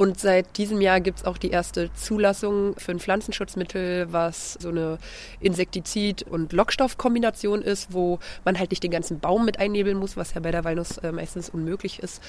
Und 0.00 0.18
seit 0.18 0.56
diesem 0.56 0.80
Jahr 0.80 0.98
gibt 0.98 1.18
es 1.18 1.24
auch 1.26 1.36
die 1.36 1.50
erste 1.50 1.92
Zulassung 1.92 2.74
für 2.78 2.90
ein 2.90 3.00
Pflanzenschutzmittel, 3.00 4.10
was 4.10 4.54
so 4.54 4.70
eine 4.70 4.96
Insektizid- 5.42 6.22
und 6.22 6.54
Lockstoffkombination 6.54 7.60
ist, 7.60 7.92
wo 7.92 8.18
man 8.46 8.58
halt 8.58 8.70
nicht 8.70 8.82
den 8.82 8.92
ganzen 8.92 9.20
Baum 9.20 9.44
mit 9.44 9.58
einnebeln 9.58 9.98
muss, 9.98 10.16
was 10.16 10.32
ja 10.32 10.40
bei 10.40 10.52
der 10.52 10.64
Walnuss 10.64 10.96
äh, 10.96 11.12
meistens 11.12 11.50
unmöglich 11.50 11.98
ist, 11.98 12.22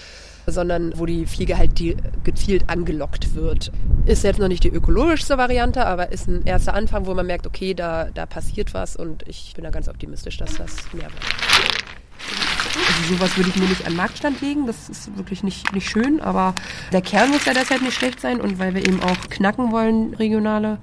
sondern 0.47 0.91
wo 0.99 1.05
die 1.05 1.25
Fliege 1.25 1.57
halt 1.57 1.79
die 1.79 1.95
gezielt 2.25 2.69
angelockt 2.69 3.35
wird. 3.35 3.71
Ist 4.05 4.25
jetzt 4.25 4.39
noch 4.39 4.49
nicht 4.49 4.65
die 4.65 4.69
ökologischste 4.69 5.37
Variante, 5.37 5.85
aber 5.85 6.11
ist 6.11 6.27
ein 6.27 6.45
erster 6.45 6.73
Anfang, 6.73 7.05
wo 7.05 7.13
man 7.13 7.25
merkt, 7.25 7.47
okay, 7.47 7.73
da, 7.73 8.09
da 8.13 8.25
passiert 8.25 8.73
was 8.73 8.97
und 8.97 9.25
ich 9.29 9.53
bin 9.55 9.63
da 9.63 9.69
ganz 9.69 9.87
optimistisch, 9.87 10.35
dass 10.35 10.57
das 10.57 10.75
mehr 10.91 11.05
wird. 11.05 12.00
Also 12.75 13.15
sowas 13.15 13.37
würde 13.37 13.49
ich 13.49 13.55
mir 13.55 13.67
nicht 13.67 13.85
an 13.85 13.93
den 13.93 13.97
Marktstand 13.97 14.41
legen. 14.41 14.67
Das 14.67 14.89
ist 14.89 15.15
wirklich 15.17 15.43
nicht, 15.43 15.73
nicht 15.73 15.89
schön. 15.89 16.21
Aber 16.21 16.53
der 16.91 17.01
Kern 17.01 17.29
muss 17.29 17.45
ja 17.45 17.53
deshalb 17.53 17.81
nicht 17.81 17.95
schlecht 17.95 18.19
sein. 18.19 18.41
Und 18.41 18.59
weil 18.59 18.73
wir 18.73 18.85
eben 18.85 19.01
auch 19.01 19.29
knacken 19.29 19.71
wollen, 19.71 20.13
regionale 20.13 20.77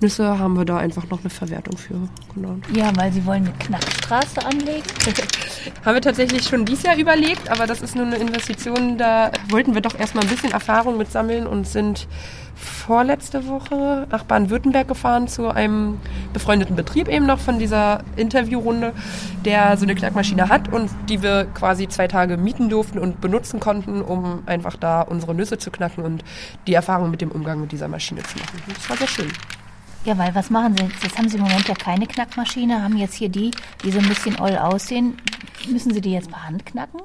Nüsse, 0.00 0.38
haben 0.38 0.56
wir 0.56 0.64
da 0.64 0.76
einfach 0.76 1.08
noch 1.08 1.20
eine 1.20 1.30
Verwertung 1.30 1.76
für. 1.76 1.94
Genau. 2.34 2.56
Ja, 2.74 2.94
weil 2.96 3.12
sie 3.12 3.24
wollen 3.24 3.44
eine 3.44 3.52
Knackstraße 3.58 4.44
anlegen. 4.44 4.84
haben 5.84 5.94
wir 5.94 6.02
tatsächlich 6.02 6.44
schon 6.44 6.64
dieses 6.64 6.84
Jahr 6.84 6.96
überlegt. 6.96 7.48
Aber 7.48 7.66
das 7.66 7.82
ist 7.82 7.94
nur 7.94 8.06
eine 8.06 8.16
Investition. 8.16 8.98
Da 8.98 9.30
wollten 9.48 9.74
wir 9.74 9.80
doch 9.80 9.98
erstmal 9.98 10.24
ein 10.24 10.30
bisschen 10.30 10.52
Erfahrung 10.52 10.98
mit 10.98 11.10
sammeln 11.10 11.46
und 11.46 11.66
sind 11.66 12.08
vorletzte 12.56 13.46
Woche 13.46 14.06
nach 14.10 14.24
Baden-Württemberg 14.24 14.88
gefahren 14.88 15.28
zu 15.28 15.48
einem 15.48 15.98
befreundeten 16.32 16.74
Betrieb 16.74 17.08
eben 17.08 17.26
noch 17.26 17.38
von 17.38 17.58
dieser 17.58 18.02
Interviewrunde, 18.16 18.92
der 19.44 19.76
so 19.76 19.84
eine 19.84 19.94
Knackmaschine 19.94 20.48
hat 20.48 20.72
und 20.72 20.90
die 21.08 21.22
wir 21.22 21.46
quasi 21.54 21.86
zwei 21.86 22.08
Tage 22.08 22.36
mieten 22.36 22.68
durften 22.68 22.98
und 22.98 23.20
benutzen 23.20 23.60
konnten, 23.60 24.00
um 24.00 24.42
einfach 24.46 24.76
da 24.76 25.02
unsere 25.02 25.34
Nüsse 25.34 25.58
zu 25.58 25.70
knacken 25.70 26.02
und 26.02 26.24
die 26.66 26.74
Erfahrung 26.74 27.10
mit 27.10 27.20
dem 27.20 27.30
Umgang 27.30 27.60
mit 27.60 27.72
dieser 27.72 27.88
Maschine 27.88 28.22
zu 28.22 28.38
machen. 28.38 28.62
Das 28.74 28.88
war 28.88 28.96
sehr 28.96 29.08
schön. 29.08 29.30
Ja, 30.04 30.16
weil 30.18 30.34
was 30.34 30.50
machen 30.50 30.76
Sie 30.76 30.84
jetzt? 30.84 31.02
Jetzt 31.02 31.18
haben 31.18 31.28
Sie 31.28 31.36
im 31.36 31.42
Moment 31.42 31.68
ja 31.68 31.74
keine 31.74 32.06
Knackmaschine, 32.06 32.82
haben 32.82 32.96
jetzt 32.96 33.14
hier 33.14 33.28
die, 33.28 33.50
die 33.84 33.90
so 33.90 33.98
ein 33.98 34.08
bisschen 34.08 34.40
oll 34.40 34.56
aussehen. 34.56 35.16
Müssen 35.68 35.92
Sie 35.92 36.00
die 36.00 36.12
jetzt 36.12 36.30
per 36.30 36.46
Hand 36.46 36.64
knacken? 36.64 37.00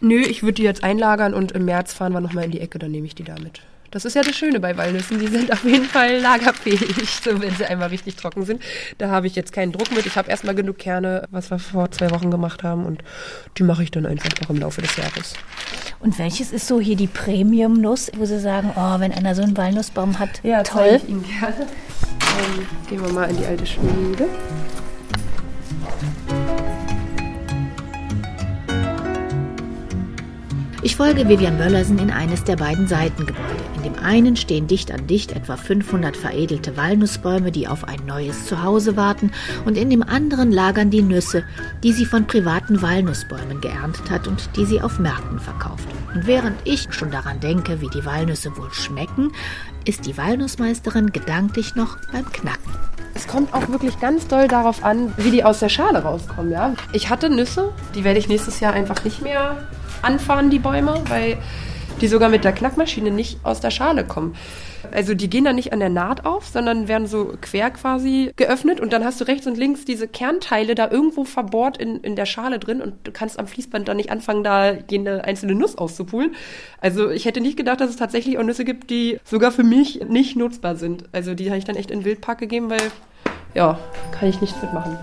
Nö, 0.00 0.20
ich 0.20 0.42
würde 0.42 0.54
die 0.54 0.62
jetzt 0.62 0.84
einlagern 0.84 1.32
und 1.32 1.52
im 1.52 1.64
März 1.64 1.94
fahren 1.94 2.12
wir 2.12 2.20
nochmal 2.20 2.44
in 2.44 2.50
die 2.50 2.60
Ecke, 2.60 2.78
dann 2.78 2.90
nehme 2.90 3.06
ich 3.06 3.14
die 3.14 3.24
da 3.24 3.34
mit. 3.42 3.62
Das 3.94 4.04
ist 4.04 4.14
ja 4.14 4.22
das 4.22 4.34
Schöne 4.34 4.58
bei 4.58 4.76
Walnüssen, 4.76 5.20
die 5.20 5.28
sind 5.28 5.52
auf 5.52 5.64
jeden 5.64 5.84
Fall 5.84 6.18
lagerfähig, 6.18 7.20
so 7.22 7.40
wenn 7.40 7.54
sie 7.54 7.64
einmal 7.64 7.88
richtig 7.90 8.16
trocken 8.16 8.44
sind. 8.44 8.60
Da 8.98 9.08
habe 9.08 9.28
ich 9.28 9.36
jetzt 9.36 9.52
keinen 9.52 9.70
Druck 9.70 9.92
mit. 9.94 10.04
Ich 10.04 10.16
habe 10.16 10.28
erstmal 10.28 10.56
genug 10.56 10.78
Kerne, 10.78 11.28
was 11.30 11.50
wir 11.52 11.60
vor 11.60 11.90
zwei 11.92 12.10
Wochen 12.10 12.28
gemacht 12.32 12.64
haben 12.64 12.86
und 12.86 13.04
die 13.56 13.62
mache 13.62 13.84
ich 13.84 13.92
dann 13.92 14.04
einfach 14.04 14.30
noch 14.42 14.50
im 14.50 14.56
Laufe 14.58 14.82
des 14.82 14.96
Jahres. 14.96 15.34
Und 16.00 16.18
welches 16.18 16.50
ist 16.50 16.66
so 16.66 16.80
hier 16.80 16.96
die 16.96 17.06
Premium-Nuss, 17.06 18.10
wo 18.16 18.24
Sie 18.26 18.40
sagen, 18.40 18.72
oh, 18.74 18.98
wenn 18.98 19.12
einer 19.12 19.36
so 19.36 19.42
einen 19.42 19.56
Walnussbaum 19.56 20.18
hat, 20.18 20.40
Ja, 20.42 20.64
toll. 20.64 21.00
ich 21.00 21.08
Ihnen 21.08 21.24
gerne. 21.24 21.54
Ähm, 21.60 22.66
gehen 22.90 23.00
wir 23.00 23.12
mal 23.12 23.30
in 23.30 23.36
die 23.36 23.46
alte 23.46 23.64
Schmiede. 23.64 24.26
Ich 30.84 30.96
folge 30.96 31.26
Vivian 31.30 31.56
Böllersen 31.56 31.98
in 31.98 32.10
eines 32.10 32.44
der 32.44 32.56
beiden 32.56 32.86
Seitengebäude. 32.86 33.64
In 33.76 33.84
dem 33.84 33.98
einen 34.04 34.36
stehen 34.36 34.66
dicht 34.66 34.92
an 34.92 35.06
dicht 35.06 35.32
etwa 35.32 35.56
500 35.56 36.14
veredelte 36.14 36.76
Walnussbäume, 36.76 37.50
die 37.50 37.66
auf 37.66 37.88
ein 37.88 38.04
neues 38.04 38.44
Zuhause 38.44 38.94
warten, 38.94 39.32
und 39.64 39.78
in 39.78 39.88
dem 39.88 40.02
anderen 40.02 40.52
lagern 40.52 40.90
die 40.90 41.00
Nüsse, 41.00 41.42
die 41.82 41.92
sie 41.92 42.04
von 42.04 42.26
privaten 42.26 42.82
Walnussbäumen 42.82 43.62
geerntet 43.62 44.10
hat 44.10 44.28
und 44.28 44.50
die 44.56 44.66
sie 44.66 44.82
auf 44.82 44.98
Märkten 44.98 45.38
verkauft. 45.38 45.88
Und 46.14 46.26
während 46.26 46.56
ich 46.64 46.86
schon 46.90 47.10
daran 47.10 47.40
denke, 47.40 47.80
wie 47.80 47.88
die 47.88 48.04
Walnüsse 48.04 48.54
wohl 48.58 48.70
schmecken, 48.70 49.32
ist 49.86 50.04
die 50.04 50.18
Walnussmeisterin 50.18 51.12
gedanklich 51.12 51.76
noch 51.76 51.96
beim 52.12 52.30
Knacken. 52.30 52.74
Es 53.14 53.26
kommt 53.26 53.54
auch 53.54 53.70
wirklich 53.70 53.98
ganz 54.00 54.28
doll 54.28 54.48
darauf 54.48 54.84
an, 54.84 55.14
wie 55.16 55.30
die 55.30 55.44
aus 55.44 55.60
der 55.60 55.70
Schale 55.70 56.02
rauskommen. 56.02 56.52
Ja? 56.52 56.74
Ich 56.92 57.08
hatte 57.08 57.30
Nüsse, 57.30 57.72
die 57.94 58.04
werde 58.04 58.18
ich 58.18 58.28
nächstes 58.28 58.60
Jahr 58.60 58.74
einfach 58.74 59.02
nicht 59.02 59.22
mehr 59.22 59.66
anfahren, 60.04 60.50
die 60.50 60.58
Bäume, 60.58 61.02
weil 61.08 61.38
die 62.00 62.08
sogar 62.08 62.28
mit 62.28 62.44
der 62.44 62.52
Knackmaschine 62.52 63.10
nicht 63.10 63.38
aus 63.44 63.60
der 63.60 63.70
Schale 63.70 64.04
kommen. 64.04 64.34
Also 64.92 65.14
die 65.14 65.30
gehen 65.30 65.44
dann 65.44 65.56
nicht 65.56 65.72
an 65.72 65.80
der 65.80 65.88
Naht 65.88 66.26
auf, 66.26 66.46
sondern 66.46 66.88
werden 66.88 67.06
so 67.06 67.34
quer 67.40 67.70
quasi 67.70 68.32
geöffnet 68.36 68.80
und 68.80 68.92
dann 68.92 69.04
hast 69.04 69.20
du 69.20 69.24
rechts 69.24 69.46
und 69.46 69.56
links 69.56 69.84
diese 69.84 70.06
Kernteile 70.06 70.74
da 70.74 70.90
irgendwo 70.90 71.24
verbohrt 71.24 71.78
in, 71.78 72.00
in 72.00 72.16
der 72.16 72.26
Schale 72.26 72.58
drin 72.58 72.80
und 72.80 72.94
du 73.04 73.12
kannst 73.12 73.38
am 73.38 73.46
Fließband 73.46 73.88
dann 73.88 73.96
nicht 73.96 74.10
anfangen, 74.10 74.44
da 74.44 74.72
jede 74.90 75.24
einzelne 75.24 75.54
Nuss 75.54 75.76
auszupulen. 75.76 76.34
Also 76.80 77.10
ich 77.10 77.24
hätte 77.24 77.40
nicht 77.40 77.56
gedacht, 77.56 77.80
dass 77.80 77.90
es 77.90 77.96
tatsächlich 77.96 78.38
auch 78.38 78.42
Nüsse 78.42 78.64
gibt, 78.64 78.90
die 78.90 79.18
sogar 79.24 79.52
für 79.52 79.64
mich 79.64 80.00
nicht 80.08 80.36
nutzbar 80.36 80.76
sind. 80.76 81.04
Also 81.12 81.34
die 81.34 81.48
habe 81.48 81.58
ich 81.58 81.64
dann 81.64 81.76
echt 81.76 81.90
in 81.90 82.04
Wildpark 82.04 82.38
gegeben, 82.38 82.70
weil 82.70 82.92
ja, 83.54 83.78
kann 84.12 84.28
ich 84.28 84.40
nichts 84.40 84.60
mitmachen. 84.60 84.98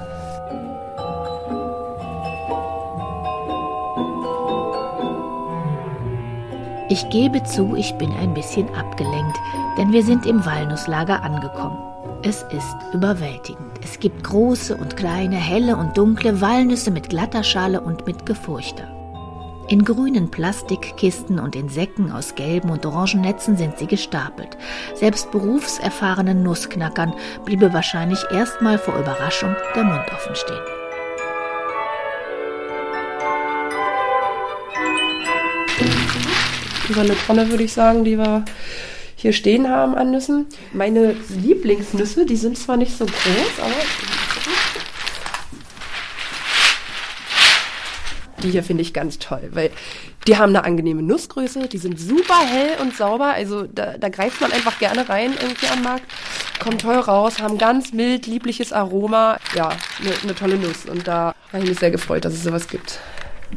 Ich 6.91 7.09
gebe 7.09 7.41
zu, 7.43 7.73
ich 7.77 7.93
bin 7.93 8.11
ein 8.11 8.33
bisschen 8.33 8.67
abgelenkt, 8.75 9.37
denn 9.77 9.93
wir 9.93 10.03
sind 10.03 10.25
im 10.25 10.45
Walnusslager 10.45 11.23
angekommen. 11.23 11.77
Es 12.21 12.43
ist 12.51 12.75
überwältigend. 12.91 13.79
Es 13.81 13.97
gibt 13.97 14.25
große 14.25 14.75
und 14.75 14.97
kleine, 14.97 15.37
helle 15.37 15.77
und 15.77 15.97
dunkle 15.97 16.41
Walnüsse 16.41 16.91
mit 16.91 17.07
glatter 17.07 17.45
Schale 17.45 17.79
und 17.79 18.05
mit 18.07 18.25
Gefurchter. 18.25 18.89
In 19.69 19.85
grünen 19.85 20.31
Plastikkisten 20.31 21.39
und 21.39 21.55
in 21.55 21.69
Säcken 21.69 22.11
aus 22.11 22.35
gelben 22.35 22.69
und 22.69 22.85
orangen 22.85 23.21
Netzen 23.21 23.55
sind 23.55 23.77
sie 23.77 23.87
gestapelt. 23.87 24.57
Selbst 24.93 25.31
berufserfahrenen 25.31 26.43
Nussknackern 26.43 27.13
bliebe 27.45 27.71
wahrscheinlich 27.71 28.19
erstmal 28.33 28.77
vor 28.77 28.97
Überraschung 28.97 29.55
der 29.77 29.85
Mund 29.85 30.11
offen 30.13 30.35
stehen. 30.35 30.80
Über 36.91 37.01
eine 37.01 37.15
Tonne 37.15 37.49
würde 37.49 37.63
ich 37.63 37.71
sagen, 37.71 38.03
die 38.03 38.17
wir 38.17 38.43
hier 39.15 39.31
stehen 39.31 39.69
haben 39.69 39.95
an 39.95 40.11
Nüssen. 40.11 40.47
Meine 40.73 41.15
Lieblingsnüsse, 41.29 42.25
die 42.25 42.35
sind 42.35 42.57
zwar 42.57 42.75
nicht 42.75 42.97
so 42.97 43.05
groß, 43.05 43.59
aber 43.59 43.71
die 48.43 48.49
hier 48.51 48.63
finde 48.63 48.81
ich 48.81 48.93
ganz 48.93 49.19
toll, 49.19 49.49
weil 49.53 49.69
die 50.27 50.37
haben 50.37 50.49
eine 50.49 50.65
angenehme 50.65 51.01
Nussgröße, 51.01 51.69
die 51.69 51.77
sind 51.77 51.97
super 51.97 52.39
hell 52.45 52.71
und 52.81 52.93
sauber, 52.97 53.27
also 53.27 53.63
da, 53.63 53.97
da 53.97 54.09
greift 54.09 54.41
man 54.41 54.51
einfach 54.51 54.77
gerne 54.79 55.07
rein 55.07 55.33
irgendwie 55.41 55.67
am 55.67 55.83
Markt. 55.83 56.03
Kommen 56.59 56.77
toll 56.77 56.97
raus, 56.97 57.39
haben 57.41 57.57
ganz 57.57 57.93
mild, 57.93 58.27
liebliches 58.27 58.73
Aroma. 58.73 59.37
Ja, 59.55 59.69
eine 60.01 60.11
ne 60.23 60.35
tolle 60.35 60.57
Nuss 60.57 60.85
und 60.85 61.07
da 61.07 61.33
habe 61.53 61.63
ich 61.63 61.69
mich 61.69 61.79
sehr 61.79 61.91
gefreut, 61.91 62.25
dass 62.25 62.33
es 62.33 62.43
sowas 62.43 62.67
gibt. 62.67 62.99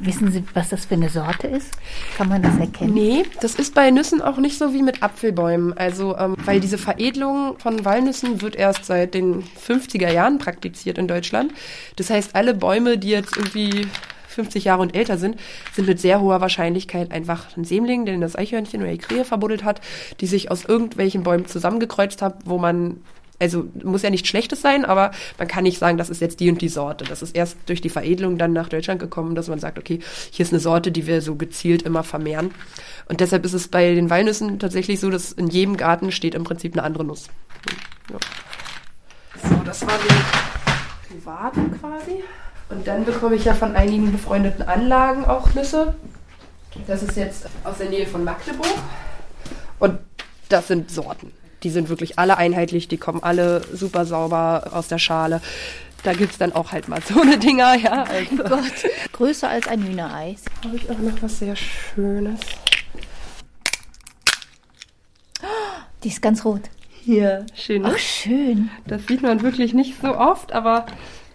Wissen 0.00 0.30
Sie, 0.32 0.44
was 0.54 0.68
das 0.68 0.86
für 0.86 0.94
eine 0.94 1.08
Sorte 1.08 1.46
ist? 1.46 1.70
Kann 2.16 2.28
man 2.28 2.42
das 2.42 2.58
erkennen? 2.58 2.94
Nee, 2.94 3.24
das 3.40 3.54
ist 3.54 3.74
bei 3.74 3.90
Nüssen 3.90 4.20
auch 4.20 4.38
nicht 4.38 4.58
so 4.58 4.72
wie 4.74 4.82
mit 4.82 5.02
Apfelbäumen. 5.02 5.76
Also, 5.76 6.16
ähm, 6.16 6.36
weil 6.44 6.60
diese 6.60 6.78
Veredelung 6.78 7.58
von 7.58 7.84
Walnüssen 7.84 8.42
wird 8.42 8.56
erst 8.56 8.84
seit 8.84 9.14
den 9.14 9.44
50er 9.44 10.10
Jahren 10.10 10.38
praktiziert 10.38 10.98
in 10.98 11.08
Deutschland. 11.08 11.52
Das 11.96 12.10
heißt, 12.10 12.34
alle 12.34 12.54
Bäume, 12.54 12.98
die 12.98 13.10
jetzt 13.10 13.36
irgendwie 13.36 13.86
50 14.28 14.64
Jahre 14.64 14.82
und 14.82 14.94
älter 14.94 15.16
sind, 15.16 15.36
sind 15.72 15.86
mit 15.86 16.00
sehr 16.00 16.20
hoher 16.20 16.40
Wahrscheinlichkeit 16.40 17.12
einfach 17.12 17.56
ein 17.56 17.64
Sämling, 17.64 18.04
den 18.04 18.20
das 18.20 18.36
Eichhörnchen 18.36 18.82
oder 18.82 18.90
die 18.90 18.98
Krähe 18.98 19.24
verbuddelt 19.24 19.64
hat, 19.64 19.80
die 20.20 20.26
sich 20.26 20.50
aus 20.50 20.64
irgendwelchen 20.64 21.22
Bäumen 21.22 21.46
zusammengekreuzt 21.46 22.20
hat, 22.20 22.38
wo 22.44 22.58
man 22.58 23.00
also 23.40 23.66
muss 23.82 24.02
ja 24.02 24.10
nichts 24.10 24.28
Schlechtes 24.28 24.60
sein, 24.62 24.84
aber 24.84 25.10
man 25.38 25.48
kann 25.48 25.64
nicht 25.64 25.78
sagen, 25.78 25.98
das 25.98 26.10
ist 26.10 26.20
jetzt 26.20 26.40
die 26.40 26.50
und 26.50 26.60
die 26.60 26.68
Sorte. 26.68 27.04
Das 27.04 27.22
ist 27.22 27.34
erst 27.34 27.56
durch 27.66 27.80
die 27.80 27.88
Veredelung 27.88 28.38
dann 28.38 28.52
nach 28.52 28.68
Deutschland 28.68 29.00
gekommen, 29.00 29.34
dass 29.34 29.48
man 29.48 29.58
sagt, 29.58 29.78
okay, 29.78 30.00
hier 30.30 30.44
ist 30.44 30.52
eine 30.52 30.60
Sorte, 30.60 30.92
die 30.92 31.06
wir 31.06 31.20
so 31.20 31.34
gezielt 31.34 31.82
immer 31.82 32.04
vermehren. 32.04 32.52
Und 33.08 33.20
deshalb 33.20 33.44
ist 33.44 33.52
es 33.52 33.68
bei 33.68 33.94
den 33.94 34.10
Walnüssen 34.10 34.58
tatsächlich 34.58 35.00
so, 35.00 35.10
dass 35.10 35.32
in 35.32 35.48
jedem 35.48 35.76
Garten 35.76 36.12
steht 36.12 36.34
im 36.34 36.44
Prinzip 36.44 36.74
eine 36.74 36.82
andere 36.82 37.04
Nuss. 37.04 37.28
Ja. 38.10 38.18
So, 39.48 39.56
das 39.64 39.82
war 39.86 39.98
die 39.98 41.14
private 41.14 41.60
quasi. 41.80 42.22
Und 42.68 42.86
dann 42.86 43.04
bekomme 43.04 43.36
ich 43.36 43.44
ja 43.44 43.54
von 43.54 43.76
einigen 43.76 44.12
befreundeten 44.12 44.66
Anlagen 44.66 45.24
auch 45.24 45.52
Nüsse. 45.54 45.94
Das 46.86 47.02
ist 47.02 47.16
jetzt 47.16 47.46
aus 47.62 47.78
der 47.78 47.88
Nähe 47.88 48.06
von 48.06 48.24
Magdeburg. 48.24 48.66
Und 49.78 49.98
das 50.48 50.68
sind 50.68 50.90
Sorten. 50.90 51.32
Die 51.64 51.70
sind 51.70 51.88
wirklich 51.88 52.18
alle 52.18 52.36
einheitlich, 52.36 52.88
die 52.88 52.98
kommen 52.98 53.22
alle 53.22 53.62
super 53.72 54.04
sauber 54.04 54.70
aus 54.72 54.88
der 54.88 54.98
Schale. 54.98 55.40
Da 56.02 56.12
gibt's 56.12 56.36
dann 56.36 56.52
auch 56.52 56.72
halt 56.72 56.88
mal 56.88 57.00
so 57.02 57.20
eine 57.20 57.38
Dinger, 57.38 57.74
ja. 57.76 58.04
Also. 58.04 58.36
Gott, 58.36 58.90
größer 59.12 59.48
als 59.48 59.66
ein 59.66 59.82
Hühnerei. 59.82 60.36
Habe 60.62 60.76
ich 60.76 60.90
auch 60.90 60.98
noch 60.98 61.22
was 61.22 61.38
sehr 61.38 61.56
Schönes. 61.56 62.40
Die 66.02 66.08
ist 66.08 66.20
ganz 66.20 66.44
rot. 66.44 66.62
Hier, 67.02 67.46
schön. 67.54 67.82
ne? 67.82 67.92
Ach, 67.94 67.98
schön. 67.98 68.70
Das 68.86 69.06
sieht 69.06 69.22
man 69.22 69.42
wirklich 69.42 69.72
nicht 69.72 70.00
so 70.02 70.14
oft, 70.14 70.52
aber 70.52 70.84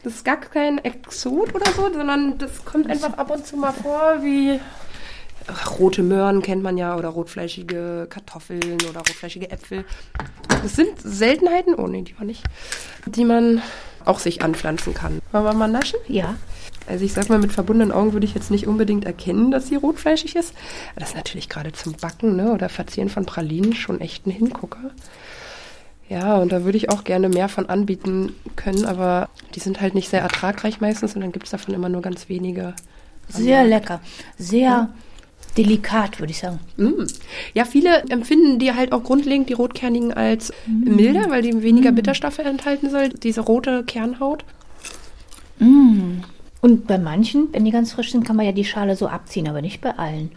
das 0.03 0.15
ist 0.15 0.25
gar 0.25 0.37
kein 0.37 0.77
Exot 0.77 1.53
oder 1.55 1.71
so, 1.71 1.91
sondern 1.91 2.37
das 2.37 2.63
kommt 2.65 2.87
einfach 2.87 3.17
ab 3.17 3.31
und 3.31 3.45
zu 3.45 3.57
mal 3.57 3.73
vor, 3.73 4.19
wie 4.21 4.59
rote 5.79 6.03
Möhren 6.03 6.41
kennt 6.41 6.63
man 6.63 6.77
ja 6.77 6.95
oder 6.95 7.09
rotfleischige 7.09 8.07
Kartoffeln 8.09 8.77
oder 8.89 8.99
rotfleischige 8.99 9.51
Äpfel. 9.51 9.85
Das 10.61 10.75
sind 10.75 10.91
Seltenheiten, 11.01 11.75
oh 11.75 11.87
nee, 11.87 12.01
die 12.01 12.17
war 12.17 12.25
nicht, 12.25 12.43
die 13.05 13.25
man 13.25 13.61
auch 14.05 14.19
sich 14.19 14.41
anpflanzen 14.41 14.93
kann. 14.93 15.19
Wollen 15.31 15.43
wir 15.43 15.53
mal 15.53 15.67
naschen? 15.67 15.99
Ja. 16.07 16.35
Also 16.87 17.05
ich 17.05 17.13
sag 17.13 17.29
mal, 17.29 17.37
mit 17.37 17.51
verbundenen 17.51 17.91
Augen 17.91 18.13
würde 18.13 18.25
ich 18.25 18.33
jetzt 18.33 18.49
nicht 18.49 18.65
unbedingt 18.65 19.05
erkennen, 19.05 19.51
dass 19.51 19.67
sie 19.67 19.75
rotfleischig 19.75 20.35
ist. 20.35 20.53
Aber 20.91 21.01
das 21.01 21.09
ist 21.09 21.15
natürlich 21.15 21.47
gerade 21.47 21.71
zum 21.71 21.93
Backen 21.93 22.35
ne, 22.35 22.51
oder 22.51 22.67
Verzieren 22.69 23.09
von 23.09 23.25
Pralinen 23.25 23.75
schon 23.75 24.01
echt 24.01 24.25
ein 24.25 24.31
Hingucker. 24.31 24.91
Ja, 26.09 26.37
und 26.37 26.51
da 26.51 26.63
würde 26.63 26.77
ich 26.77 26.89
auch 26.89 27.03
gerne 27.03 27.29
mehr 27.29 27.49
von 27.49 27.69
anbieten 27.69 28.33
können, 28.55 28.85
aber 28.85 29.29
die 29.53 29.59
sind 29.59 29.79
halt 29.79 29.93
nicht 29.93 30.09
sehr 30.09 30.21
ertragreich 30.21 30.81
meistens 30.81 31.13
und 31.13 31.21
dann 31.21 31.31
gibt 31.31 31.45
es 31.45 31.51
davon 31.51 31.75
immer 31.75 31.89
nur 31.89 32.01
ganz 32.01 32.29
wenige. 32.29 32.73
Sehr 33.27 33.63
lecker. 33.63 34.01
Sehr 34.39 34.89
delikat, 35.57 36.19
würde 36.19 36.31
ich 36.31 36.39
sagen. 36.39 36.59
Mm. 36.77 37.03
Ja, 37.53 37.65
viele 37.65 38.03
empfinden 38.09 38.59
die 38.59 38.73
halt 38.73 38.91
auch 38.91 39.03
grundlegend, 39.03 39.49
die 39.49 39.53
rotkernigen, 39.53 40.13
als 40.13 40.53
milder, 40.67 41.29
weil 41.29 41.41
die 41.41 41.63
weniger 41.63 41.91
Bitterstoffe 41.91 42.39
enthalten 42.39 42.89
soll, 42.89 43.09
diese 43.09 43.41
rote 43.41 43.83
Kernhaut. 43.83 44.43
Und 46.61 46.87
bei 46.87 46.97
manchen, 46.97 47.53
wenn 47.53 47.65
die 47.65 47.71
ganz 47.71 47.93
frisch 47.93 48.11
sind, 48.11 48.25
kann 48.25 48.35
man 48.35 48.45
ja 48.45 48.51
die 48.51 48.65
Schale 48.65 48.95
so 48.95 49.07
abziehen, 49.07 49.47
aber 49.47 49.61
nicht 49.61 49.81
bei 49.81 49.91
allen. 49.97 50.31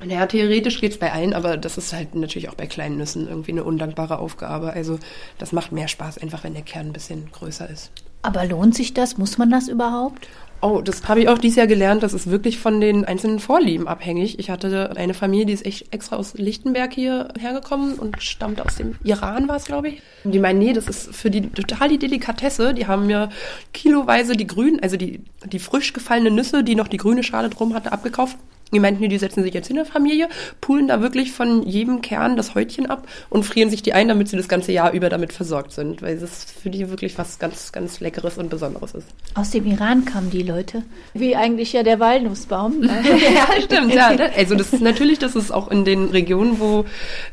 Naja, 0.00 0.26
theoretisch 0.26 0.80
geht's 0.80 0.98
bei 0.98 1.12
allen, 1.12 1.34
aber 1.34 1.56
das 1.56 1.76
ist 1.76 1.92
halt 1.92 2.14
natürlich 2.14 2.48
auch 2.48 2.54
bei 2.54 2.66
kleinen 2.66 2.98
Nüssen 2.98 3.28
irgendwie 3.28 3.50
eine 3.50 3.64
undankbare 3.64 4.18
Aufgabe. 4.18 4.72
Also 4.72 4.98
das 5.38 5.52
macht 5.52 5.72
mehr 5.72 5.88
Spaß, 5.88 6.18
einfach 6.18 6.44
wenn 6.44 6.54
der 6.54 6.62
Kern 6.62 6.86
ein 6.86 6.92
bisschen 6.92 7.30
größer 7.32 7.68
ist. 7.68 7.90
Aber 8.22 8.44
lohnt 8.46 8.74
sich 8.74 8.94
das? 8.94 9.18
Muss 9.18 9.38
man 9.38 9.50
das 9.50 9.68
überhaupt? 9.68 10.28
Oh, 10.60 10.80
das 10.80 11.06
habe 11.06 11.20
ich 11.20 11.28
auch 11.28 11.38
dieses 11.38 11.56
Jahr 11.56 11.68
gelernt. 11.68 12.02
Das 12.02 12.14
ist 12.14 12.30
wirklich 12.30 12.58
von 12.58 12.80
den 12.80 13.04
einzelnen 13.04 13.38
Vorlieben 13.38 13.86
abhängig. 13.86 14.40
Ich 14.40 14.50
hatte 14.50 14.96
eine 14.96 15.14
Familie, 15.14 15.46
die 15.46 15.52
ist 15.52 15.64
echt 15.64 15.92
extra 15.92 16.16
aus 16.16 16.34
Lichtenberg 16.34 16.92
hier 16.92 17.28
hergekommen 17.38 17.94
und 17.94 18.20
stammt 18.22 18.60
aus 18.60 18.74
dem 18.74 18.96
Iran, 19.04 19.46
war 19.46 19.56
es, 19.56 19.66
glaube 19.66 19.88
ich. 19.88 20.02
Die 20.24 20.40
meinen, 20.40 20.58
nee, 20.58 20.72
das 20.72 20.88
ist 20.88 21.14
für 21.14 21.30
die 21.30 21.42
total 21.42 21.90
die 21.90 21.98
Delikatesse. 21.98 22.74
Die 22.74 22.88
haben 22.88 23.06
mir 23.06 23.28
kiloweise 23.72 24.32
die 24.32 24.48
grünen, 24.48 24.80
also 24.80 24.96
die, 24.96 25.20
die 25.44 25.60
frisch 25.60 25.92
gefallene 25.92 26.32
Nüsse, 26.32 26.64
die 26.64 26.74
noch 26.74 26.88
die 26.88 26.96
grüne 26.96 27.22
Schale 27.22 27.50
drum 27.50 27.72
hatte, 27.74 27.92
abgekauft 27.92 28.36
die 28.72 28.80
meinten, 28.80 29.08
die 29.08 29.18
setzen 29.18 29.42
sich 29.42 29.54
jetzt 29.54 29.70
in 29.70 29.76
der 29.76 29.86
Familie, 29.86 30.28
pulen 30.60 30.88
da 30.88 31.00
wirklich 31.00 31.32
von 31.32 31.62
jedem 31.62 32.02
Kern 32.02 32.36
das 32.36 32.54
Häutchen 32.54 32.86
ab 32.86 33.06
und 33.30 33.44
frieren 33.44 33.70
sich 33.70 33.82
die 33.82 33.94
ein, 33.94 34.08
damit 34.08 34.28
sie 34.28 34.36
das 34.36 34.48
ganze 34.48 34.72
Jahr 34.72 34.92
über 34.92 35.08
damit 35.08 35.32
versorgt 35.32 35.72
sind, 35.72 36.02
weil 36.02 36.18
das 36.18 36.44
für 36.44 36.68
die 36.68 36.90
wirklich 36.90 37.16
was 37.16 37.38
ganz, 37.38 37.72
ganz 37.72 38.00
Leckeres 38.00 38.36
und 38.36 38.50
Besonderes 38.50 38.94
ist. 38.94 39.06
Aus 39.34 39.50
dem 39.50 39.66
Iran 39.66 40.04
kamen 40.04 40.30
die 40.30 40.42
Leute, 40.42 40.82
wie 41.14 41.34
eigentlich 41.34 41.72
ja 41.72 41.82
der 41.82 41.98
Walnussbaum. 41.98 42.82
ja, 42.84 43.62
stimmt, 43.62 43.94
ja. 43.94 44.10
Also 44.36 44.54
das 44.54 44.72
ist 44.72 44.82
natürlich, 44.82 45.18
dass 45.18 45.34
es 45.34 45.50
auch 45.50 45.68
in 45.68 45.84
den 45.84 46.06
Regionen, 46.10 46.60
wo 46.60 46.84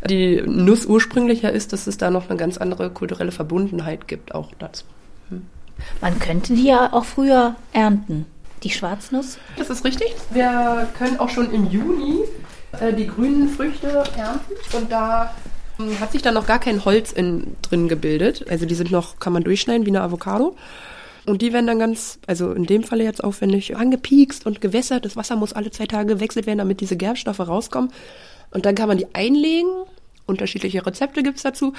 die 0.09 0.41
Nuss 0.45 0.85
ursprünglicher 0.85 1.51
ist, 1.51 1.73
dass 1.73 1.87
es 1.87 1.97
da 1.97 2.09
noch 2.11 2.29
eine 2.29 2.37
ganz 2.37 2.57
andere 2.57 2.89
kulturelle 2.89 3.31
Verbundenheit 3.31 4.07
gibt, 4.07 4.33
auch 4.33 4.51
dazu. 4.57 4.85
Hm. 5.29 5.41
Man 5.99 6.19
könnte 6.19 6.53
die 6.53 6.63
ja 6.63 6.93
auch 6.93 7.03
früher 7.03 7.55
ernten 7.73 8.25
die 8.65 8.71
Schwarznuss? 8.71 9.37
Das 9.57 9.69
ist 9.69 9.85
richtig. 9.85 10.13
Wir 10.31 10.89
können 10.97 11.19
auch 11.19 11.29
schon 11.29 11.53
im 11.53 11.69
Juni 11.69 12.23
äh, 12.81 12.91
die 12.91 13.07
grünen 13.07 13.47
Früchte 13.47 13.87
ernten 14.17 14.53
und 14.73 14.91
da 14.91 15.33
äh, 15.79 15.95
hat 15.99 16.11
sich 16.11 16.21
dann 16.21 16.33
noch 16.33 16.47
gar 16.47 16.59
kein 16.59 16.83
Holz 16.83 17.11
in, 17.11 17.55
drin 17.61 17.87
gebildet. 17.87 18.45
Also 18.49 18.65
die 18.65 18.75
sind 18.75 18.91
noch, 18.91 19.19
kann 19.19 19.31
man 19.31 19.43
durchschneiden 19.43 19.85
wie 19.85 19.91
eine 19.91 20.01
Avocado. 20.01 20.57
Und 21.25 21.41
die 21.41 21.53
werden 21.53 21.65
dann 21.65 21.79
ganz, 21.79 22.19
also 22.27 22.51
in 22.51 22.65
dem 22.65 22.83
Falle 22.83 23.03
jetzt 23.03 23.23
aufwendig, 23.23 23.75
angepiekst 23.75 24.45
und 24.45 24.61
gewässert. 24.61 25.05
Das 25.05 25.15
Wasser 25.15 25.35
muss 25.35 25.53
alle 25.53 25.71
zwei 25.71 25.87
Tage 25.87 26.13
gewechselt 26.13 26.45
werden, 26.45 26.59
damit 26.59 26.81
diese 26.81 26.97
Gerbstoffe 26.97 27.39
rauskommen. 27.39 27.91
Und 28.51 28.65
dann 28.65 28.75
kann 28.75 28.87
man 28.87 28.97
die 28.97 29.07
einlegen. 29.13 29.69
Unterschiedliche 30.25 30.85
Rezepte 30.85 31.23
gibt's 31.23 31.43
dazu. 31.43 31.73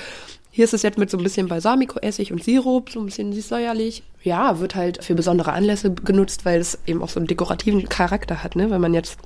Hier 0.51 0.65
ist 0.65 0.75
es 0.75 0.83
jetzt 0.83 0.99
mit 0.99 1.11
so 1.11 1.19
ein 1.19 1.23
bisschen 1.23 1.49
Balsamico-Essig 1.49 2.33
und 2.33 2.43
Sirup, 2.43 2.91
so 2.91 3.01
ein 3.01 3.07
bisschen 3.07 3.33
säuerlich. 3.33 4.03
Ja, 4.23 4.61
wird 4.61 4.75
halt 4.75 5.05
für 5.05 5.15
besondere 5.15 5.53
Anlässe 5.53 5.93
genutzt, 5.93 6.45
weil 6.45 6.61
es 6.61 6.79
eben 6.87 7.03
auch 7.03 7.09
so 7.09 7.21
einen 7.21 7.27
dekorativen 7.27 7.89
Charakter 7.89 8.43
hat. 8.43 8.57
Ne? 8.57 8.71
Wenn 8.71 8.81
man 8.81 8.95
jetzt 8.95 9.19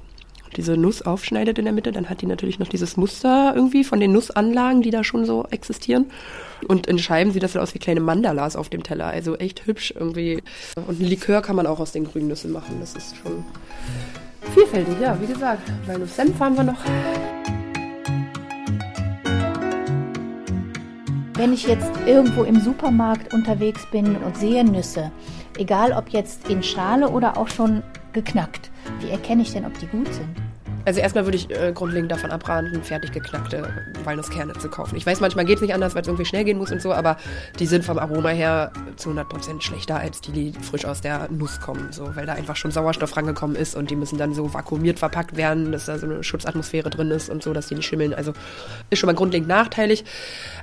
diese 0.56 0.76
Nuss 0.76 1.02
aufschneidet 1.02 1.58
in 1.58 1.64
der 1.64 1.74
Mitte, 1.74 1.92
dann 1.92 2.08
hat 2.08 2.22
die 2.22 2.26
natürlich 2.26 2.58
noch 2.58 2.68
dieses 2.68 2.96
Muster 2.96 3.52
irgendwie 3.54 3.84
von 3.84 4.00
den 4.00 4.12
Nussanlagen, 4.12 4.82
die 4.82 4.90
da 4.90 5.04
schon 5.04 5.24
so 5.24 5.46
existieren. 5.50 6.06
Und 6.66 6.86
in 6.86 6.98
Scheiben 6.98 7.32
sieht 7.32 7.42
das 7.42 7.52
so 7.52 7.60
aus 7.60 7.74
wie 7.74 7.78
kleine 7.78 8.00
Mandalas 8.00 8.56
auf 8.56 8.68
dem 8.68 8.82
Teller. 8.82 9.06
Also 9.06 9.36
echt 9.36 9.66
hübsch 9.66 9.94
irgendwie. 9.96 10.42
Und 10.86 11.00
ein 11.00 11.06
Likör 11.06 11.42
kann 11.42 11.56
man 11.56 11.66
auch 11.66 11.80
aus 11.80 11.92
den 11.92 12.04
grünen 12.04 12.28
Nüssen 12.28 12.52
machen. 12.52 12.76
Das 12.80 12.94
ist 12.94 13.16
schon 13.16 13.44
vielfältig, 14.54 14.94
ja, 15.00 15.16
wie 15.20 15.26
gesagt. 15.26 15.70
Weil 15.86 16.04
Senf 16.06 16.38
haben 16.40 16.56
wir 16.56 16.64
noch. 16.64 16.78
Wenn 21.40 21.54
ich 21.54 21.66
jetzt 21.66 21.90
irgendwo 22.04 22.44
im 22.44 22.60
Supermarkt 22.60 23.32
unterwegs 23.32 23.86
bin 23.90 24.14
und 24.16 24.36
sehe 24.36 24.62
Nüsse, 24.62 25.10
egal 25.56 25.92
ob 25.92 26.10
jetzt 26.10 26.50
in 26.50 26.62
Schale 26.62 27.08
oder 27.08 27.38
auch 27.38 27.48
schon 27.48 27.82
geknackt, 28.12 28.70
wie 29.00 29.08
erkenne 29.08 29.40
ich 29.40 29.50
denn, 29.50 29.64
ob 29.64 29.72
die 29.78 29.86
gut 29.86 30.12
sind? 30.12 30.49
Also 30.84 31.00
erstmal 31.00 31.24
würde 31.24 31.36
ich 31.36 31.50
äh, 31.50 31.72
grundlegend 31.74 32.10
davon 32.10 32.30
abraten, 32.30 32.82
fertig 32.82 33.12
geknackte 33.12 33.68
Walnusskerne 34.04 34.54
zu 34.54 34.68
kaufen. 34.68 34.96
Ich 34.96 35.04
weiß, 35.04 35.20
manchmal 35.20 35.44
geht 35.44 35.56
es 35.56 35.62
nicht 35.62 35.74
anders, 35.74 35.94
weil 35.94 36.02
es 36.02 36.08
irgendwie 36.08 36.24
schnell 36.24 36.44
gehen 36.44 36.58
muss 36.58 36.72
und 36.72 36.80
so, 36.80 36.92
aber 36.92 37.16
die 37.58 37.66
sind 37.66 37.84
vom 37.84 37.98
Aroma 37.98 38.30
her 38.30 38.72
zu 38.96 39.10
100% 39.10 39.60
schlechter 39.60 39.96
als 39.96 40.20
die, 40.20 40.32
die 40.32 40.52
frisch 40.52 40.84
aus 40.84 41.00
der 41.00 41.28
Nuss 41.30 41.60
kommen, 41.60 41.88
so, 41.92 42.16
weil 42.16 42.26
da 42.26 42.32
einfach 42.32 42.56
schon 42.56 42.70
Sauerstoff 42.70 43.16
rangekommen 43.16 43.56
ist 43.56 43.74
und 43.76 43.90
die 43.90 43.96
müssen 43.96 44.18
dann 44.18 44.34
so 44.34 44.52
vakuumiert 44.52 44.98
verpackt 44.98 45.36
werden, 45.36 45.72
dass 45.72 45.86
da 45.86 45.98
so 45.98 46.06
eine 46.06 46.24
Schutzatmosphäre 46.24 46.90
drin 46.90 47.10
ist 47.10 47.28
und 47.28 47.42
so, 47.42 47.52
dass 47.52 47.68
die 47.68 47.74
nicht 47.74 47.86
schimmeln. 47.86 48.14
Also 48.14 48.32
ist 48.88 48.98
schon 48.98 49.06
mal 49.06 49.14
grundlegend 49.14 49.48
nachteilig. 49.48 50.04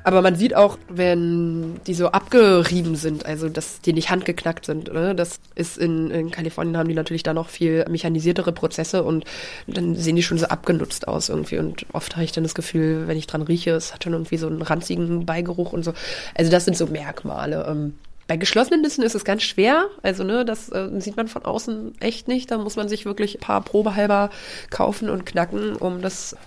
Aber 0.04 0.22
man 0.22 0.36
sieht 0.36 0.56
auch, 0.56 0.78
wenn 0.90 1.80
die 1.86 1.94
so 1.94 2.08
abgerieben 2.08 2.96
sind, 2.96 3.26
also 3.26 3.50
dass 3.50 3.82
die 3.82 3.94
nicht 3.94 4.10
handgeknackt 4.10 4.66
sind. 4.66 4.92
Ne? 4.92 5.16
Das 5.16 5.40
ist 5.56 5.78
in, 5.78 6.10
in 6.12 6.32
Kalifornien 6.32 6.78
haben 6.78 6.88
die 6.88 6.96
natürlich 6.96 7.24
da 7.24 7.34
noch 7.34 7.50
viel 7.50 7.86
mechanisiertere 7.90 8.52
Prozesse 8.52 9.04
und 9.04 9.26
dann 9.68 9.96
sehen 10.08 10.16
die 10.16 10.24
schon 10.24 10.38
so 10.38 10.46
abgenutzt 10.46 11.06
aus 11.06 11.28
irgendwie. 11.28 11.58
Und 11.58 11.86
oft 11.92 12.16
habe 12.16 12.24
ich 12.24 12.32
dann 12.32 12.46
das 12.46 12.56
Gefühl, 12.56 13.10
wenn 13.10 13.18
ich 13.18 13.28
dran 13.28 13.42
rieche, 13.42 13.72
es 13.72 13.94
hat 13.94 14.06
schon 14.06 14.14
irgendwie 14.14 14.38
so 14.38 14.48
einen 14.48 14.62
ranzigen 14.62 15.26
Beigeruch 15.26 15.74
und 15.74 15.84
so. 15.84 15.94
Also 16.34 16.50
das 16.50 16.64
sind 16.64 16.78
so 16.78 16.88
Merkmale. 16.88 17.66
Ähm, 17.70 17.96
bei 18.26 18.38
geschlossenen 18.38 18.82
Nüssen 18.82 19.04
ist 19.04 19.16
es 19.16 19.26
ganz 19.26 19.44
schwer. 19.44 19.88
Also, 20.04 20.24
ne, 20.24 20.46
das 20.46 20.70
äh, 20.70 20.90
sieht 21.00 21.18
man 21.18 21.28
von 21.28 21.44
außen 21.44 21.96
echt 22.00 22.30
nicht. 22.30 22.52
Da 22.52 22.58
muss 22.58 22.78
man 22.78 22.88
sich 22.88 23.06
wirklich 23.06 23.36
ein 23.36 23.42
paar 23.42 23.60
Probehalber 23.62 24.30
kaufen 24.70 25.10
und 25.10 25.26
knacken, 25.26 25.76
um 25.76 26.02
das 26.02 26.38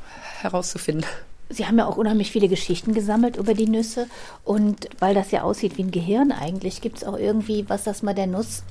herauszufinden. 0.40 1.04
Sie 1.50 1.66
haben 1.66 1.76
ja 1.76 1.84
auch 1.84 1.98
unheimlich 1.98 2.30
viele 2.30 2.48
Geschichten 2.48 2.94
gesammelt 2.94 3.36
über 3.36 3.52
die 3.52 3.68
Nüsse. 3.68 4.06
Und 4.42 4.88
weil 5.00 5.14
das 5.14 5.32
ja 5.32 5.42
aussieht 5.42 5.76
wie 5.76 5.82
ein 5.82 5.90
Gehirn 5.90 6.32
eigentlich, 6.32 6.80
gibt 6.80 6.98
es 6.98 7.04
auch 7.04 7.18
irgendwie 7.18 7.66
was, 7.68 7.84
das 7.84 8.02
man 8.02 8.16
der 8.16 8.26
Nuss 8.26 8.62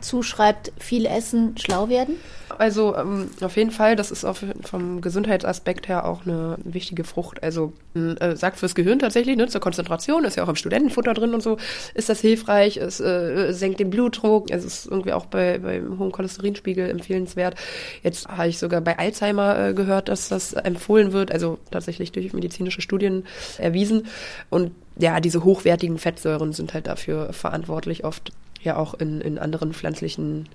zuschreibt, 0.00 0.72
viel 0.78 1.06
essen, 1.06 1.56
schlau 1.58 1.88
werden? 1.88 2.16
Also 2.58 2.96
ähm, 2.96 3.30
auf 3.40 3.56
jeden 3.56 3.70
Fall, 3.70 3.96
das 3.96 4.10
ist 4.10 4.24
auch 4.24 4.36
vom 4.62 5.00
Gesundheitsaspekt 5.00 5.88
her 5.88 6.06
auch 6.06 6.24
eine 6.24 6.56
wichtige 6.64 7.04
Frucht. 7.04 7.42
Also 7.42 7.72
äh, 7.94 8.36
sagt 8.36 8.58
fürs 8.58 8.74
Gehirn 8.74 8.98
tatsächlich, 8.98 9.36
ne, 9.36 9.48
zur 9.48 9.60
Konzentration, 9.60 10.24
ist 10.24 10.36
ja 10.36 10.44
auch 10.44 10.48
im 10.48 10.56
Studentenfutter 10.56 11.12
drin 11.14 11.34
und 11.34 11.42
so, 11.42 11.58
ist 11.94 12.08
das 12.08 12.20
hilfreich, 12.20 12.76
es 12.76 13.00
äh, 13.00 13.52
senkt 13.52 13.80
den 13.80 13.90
Blutdruck, 13.90 14.50
es 14.50 14.64
ist 14.64 14.86
irgendwie 14.86 15.12
auch 15.12 15.26
bei, 15.26 15.58
beim 15.58 15.98
hohen 15.98 16.12
Cholesterinspiegel 16.12 16.88
empfehlenswert. 16.88 17.56
Jetzt 18.02 18.28
habe 18.28 18.48
ich 18.48 18.58
sogar 18.58 18.80
bei 18.80 18.98
Alzheimer 18.98 19.58
äh, 19.58 19.74
gehört, 19.74 20.08
dass 20.08 20.28
das 20.28 20.52
empfohlen 20.52 21.12
wird, 21.12 21.32
also 21.32 21.58
tatsächlich 21.70 22.12
durch 22.12 22.32
medizinische 22.32 22.80
Studien 22.80 23.24
erwiesen. 23.58 24.06
Und 24.50 24.70
ja, 24.98 25.20
diese 25.20 25.44
hochwertigen 25.44 25.98
Fettsäuren 25.98 26.52
sind 26.52 26.74
halt 26.74 26.86
dafür 26.86 27.32
verantwortlich 27.32 28.04
oft 28.04 28.32
ja 28.66 28.76
auch 28.76 28.94
in, 28.94 29.20
in 29.20 29.38
anderen 29.38 29.72
pflanzlichen, 29.72 30.48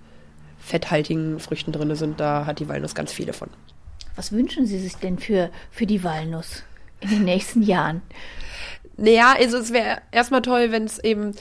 fetthaltigen 0.60 1.40
Früchten 1.40 1.72
drin 1.72 1.96
sind, 1.96 2.20
da 2.20 2.46
hat 2.46 2.60
die 2.60 2.70
Walnuss 2.70 2.94
ganz 2.94 3.12
viele 3.12 3.34
von. 3.34 3.50
Was 4.16 4.32
wünschen 4.32 4.66
Sie 4.66 4.80
sich 4.80 4.96
denn 4.98 5.18
für, 5.18 5.50
für 5.72 5.86
die 5.86 6.04
Walnuss 6.04 6.64
in 7.00 7.10
den 7.10 7.24
nächsten 7.24 7.64
Jahren? 7.64 8.02
Naja, 8.98 9.34
also 9.38 9.58
es 9.58 9.74
wäre 9.74 10.02
erstmal 10.12 10.42
toll, 10.42 10.72
wenn 10.72 10.84
es 10.84 11.00
eben 11.00 11.34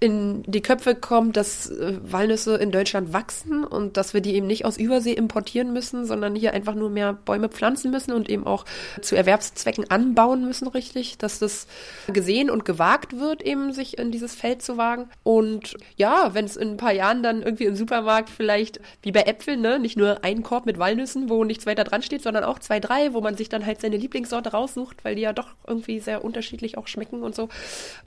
in 0.00 0.44
die 0.46 0.62
Köpfe 0.62 0.94
kommt, 0.94 1.36
dass 1.36 1.68
äh, 1.70 1.98
Walnüsse 2.02 2.54
in 2.56 2.70
Deutschland 2.70 3.12
wachsen 3.12 3.64
und 3.64 3.96
dass 3.96 4.14
wir 4.14 4.20
die 4.20 4.34
eben 4.34 4.46
nicht 4.46 4.64
aus 4.64 4.76
Übersee 4.76 5.12
importieren 5.12 5.72
müssen, 5.72 6.04
sondern 6.04 6.36
hier 6.36 6.54
einfach 6.54 6.76
nur 6.76 6.88
mehr 6.88 7.14
Bäume 7.14 7.48
pflanzen 7.48 7.90
müssen 7.90 8.12
und 8.12 8.30
eben 8.30 8.46
auch 8.46 8.64
zu 9.02 9.16
Erwerbszwecken 9.16 9.90
anbauen 9.90 10.44
müssen, 10.44 10.68
richtig, 10.68 11.18
dass 11.18 11.40
das 11.40 11.66
gesehen 12.06 12.48
und 12.48 12.64
gewagt 12.64 13.18
wird, 13.18 13.42
eben 13.42 13.72
sich 13.72 13.98
in 13.98 14.12
dieses 14.12 14.36
Feld 14.36 14.62
zu 14.62 14.76
wagen. 14.76 15.08
Und 15.24 15.76
ja, 15.96 16.32
wenn 16.32 16.44
es 16.44 16.56
in 16.56 16.72
ein 16.72 16.76
paar 16.76 16.92
Jahren 16.92 17.24
dann 17.24 17.42
irgendwie 17.42 17.64
im 17.64 17.74
Supermarkt 17.74 18.30
vielleicht 18.30 18.80
wie 19.02 19.10
bei 19.10 19.22
Äpfeln, 19.22 19.60
ne, 19.60 19.80
nicht 19.80 19.96
nur 19.96 20.22
ein 20.22 20.44
Korb 20.44 20.64
mit 20.64 20.78
Walnüssen, 20.78 21.28
wo 21.28 21.42
nichts 21.42 21.66
weiter 21.66 21.82
dran 21.82 22.02
steht, 22.02 22.22
sondern 22.22 22.44
auch 22.44 22.60
zwei, 22.60 22.78
drei, 22.78 23.14
wo 23.14 23.20
man 23.20 23.36
sich 23.36 23.48
dann 23.48 23.66
halt 23.66 23.80
seine 23.80 23.96
Lieblingssorte 23.96 24.50
raussucht, 24.50 25.04
weil 25.04 25.16
die 25.16 25.22
ja 25.22 25.32
doch 25.32 25.48
irgendwie 25.66 25.98
sehr 25.98 26.22
unterschiedlich 26.22 26.78
auch 26.78 26.86
schmecken 26.86 27.24
und 27.24 27.34
so. 27.34 27.48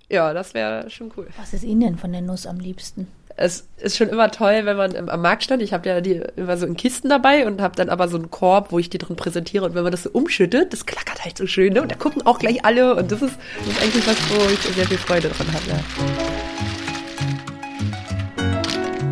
Ja, 0.09 0.33
das 0.33 0.53
wäre 0.53 0.89
schon 0.89 1.11
cool. 1.17 1.27
Was 1.37 1.53
ist 1.53 1.63
Ihnen 1.63 1.80
denn 1.81 1.97
von 1.97 2.11
der 2.11 2.21
Nuss 2.21 2.45
am 2.45 2.59
liebsten? 2.59 3.07
Es 3.37 3.67
ist 3.77 3.97
schon 3.97 4.09
immer 4.09 4.29
toll, 4.29 4.61
wenn 4.65 4.77
man 4.77 5.09
am 5.09 5.21
Markt 5.21 5.43
stand. 5.43 5.61
Ich 5.63 5.73
habe 5.73 5.87
ja 5.87 6.01
die 6.01 6.21
immer 6.35 6.57
so 6.57 6.65
in 6.65 6.75
Kisten 6.75 7.09
dabei 7.09 7.47
und 7.47 7.61
habe 7.61 7.75
dann 7.75 7.89
aber 7.89 8.07
so 8.07 8.17
einen 8.17 8.29
Korb, 8.29 8.71
wo 8.71 8.79
ich 8.79 8.89
die 8.89 8.97
drin 8.97 9.15
präsentiere. 9.15 9.65
Und 9.65 9.73
wenn 9.73 9.83
man 9.83 9.91
das 9.91 10.03
so 10.03 10.09
umschüttet, 10.11 10.73
das 10.73 10.85
klackert 10.85 11.23
halt 11.23 11.37
so 11.37 11.47
schön. 11.47 11.73
Ne? 11.73 11.81
Und 11.81 11.91
da 11.91 11.95
gucken 11.95 12.21
auch 12.25 12.39
gleich 12.39 12.63
alle. 12.65 12.95
Und 12.95 13.11
das 13.11 13.21
ist, 13.21 13.35
das 13.59 13.75
ist 13.75 13.81
eigentlich 13.81 14.07
was, 14.07 14.17
wo 14.29 14.49
ich 14.51 14.59
sehr 14.75 14.85
viel 14.85 14.97
Freude 14.97 15.29
dran 15.29 15.47
habe. 15.47 15.63
Ja. 15.69 15.79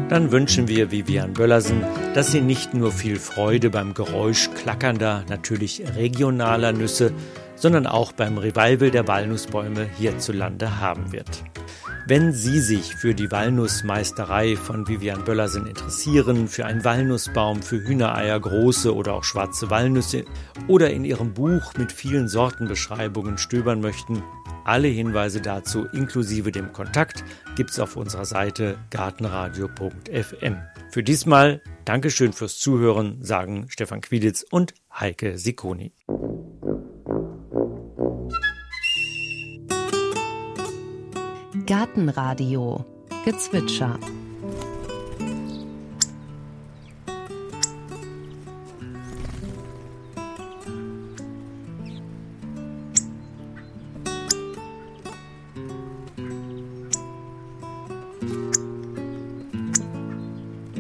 Dann 0.10 0.32
wünschen 0.32 0.68
wir 0.68 0.92
Vivian 0.92 1.34
Böllersen, 1.34 1.84
dass 2.16 2.32
sie 2.32 2.42
nicht 2.42 2.74
nur 2.74 2.92
viel 2.92 3.20
Freude 3.20 3.70
beim 3.70 3.94
Geräusch 3.94 4.50
klackernder, 4.56 5.24
natürlich 5.30 5.84
regionaler 5.96 6.72
Nüsse, 6.72 7.14
sondern 7.56 7.86
auch 7.86 8.12
beim 8.12 8.40
Revival 8.40 8.90
der 8.90 9.08
Walnussbäume 9.08 9.88
hierzulande 9.98 10.80
haben 10.80 11.12
wird. 11.12 11.44
Wenn 12.10 12.34
Sie 12.34 12.60
sich 12.60 12.96
für 12.96 13.14
die 13.14 13.30
Walnussmeisterei 13.30 14.56
von 14.56 14.88
Vivian 14.88 15.26
Böllersen 15.26 15.68
interessieren, 15.68 16.48
für 16.48 16.66
einen 16.66 16.84
Walnussbaum, 16.84 17.62
für 17.62 17.84
Hühnereier, 17.84 18.40
große 18.40 18.96
oder 18.96 19.14
auch 19.14 19.24
schwarze 19.24 19.70
Walnüsse 19.70 20.26
oder 20.68 20.90
in 20.90 21.06
Ihrem 21.06 21.36
Buch 21.36 21.76
mit 21.78 21.92
vielen 21.92 22.28
Sortenbeschreibungen 22.28 23.38
stöbern 23.38 23.80
möchten, 23.80 24.24
alle 24.66 24.88
Hinweise 24.88 25.40
dazu 25.40 25.86
inklusive 25.94 26.52
dem 26.52 26.74
Kontakt 26.74 27.24
gibt's 27.56 27.80
auf 27.80 27.96
unserer 27.96 28.26
Seite 28.26 28.80
gartenradio.fm. 28.90 30.58
Für 30.90 31.04
diesmal 31.04 31.62
Dankeschön 31.86 32.34
fürs 32.34 32.58
Zuhören, 32.58 33.24
sagen 33.24 33.68
Stefan 33.70 34.02
Quiditz 34.02 34.44
und 34.50 34.74
Heike 34.92 35.38
Sikoni. 35.38 35.94
Gartenradio 41.70 42.84
Gezwitscher. 43.26 44.00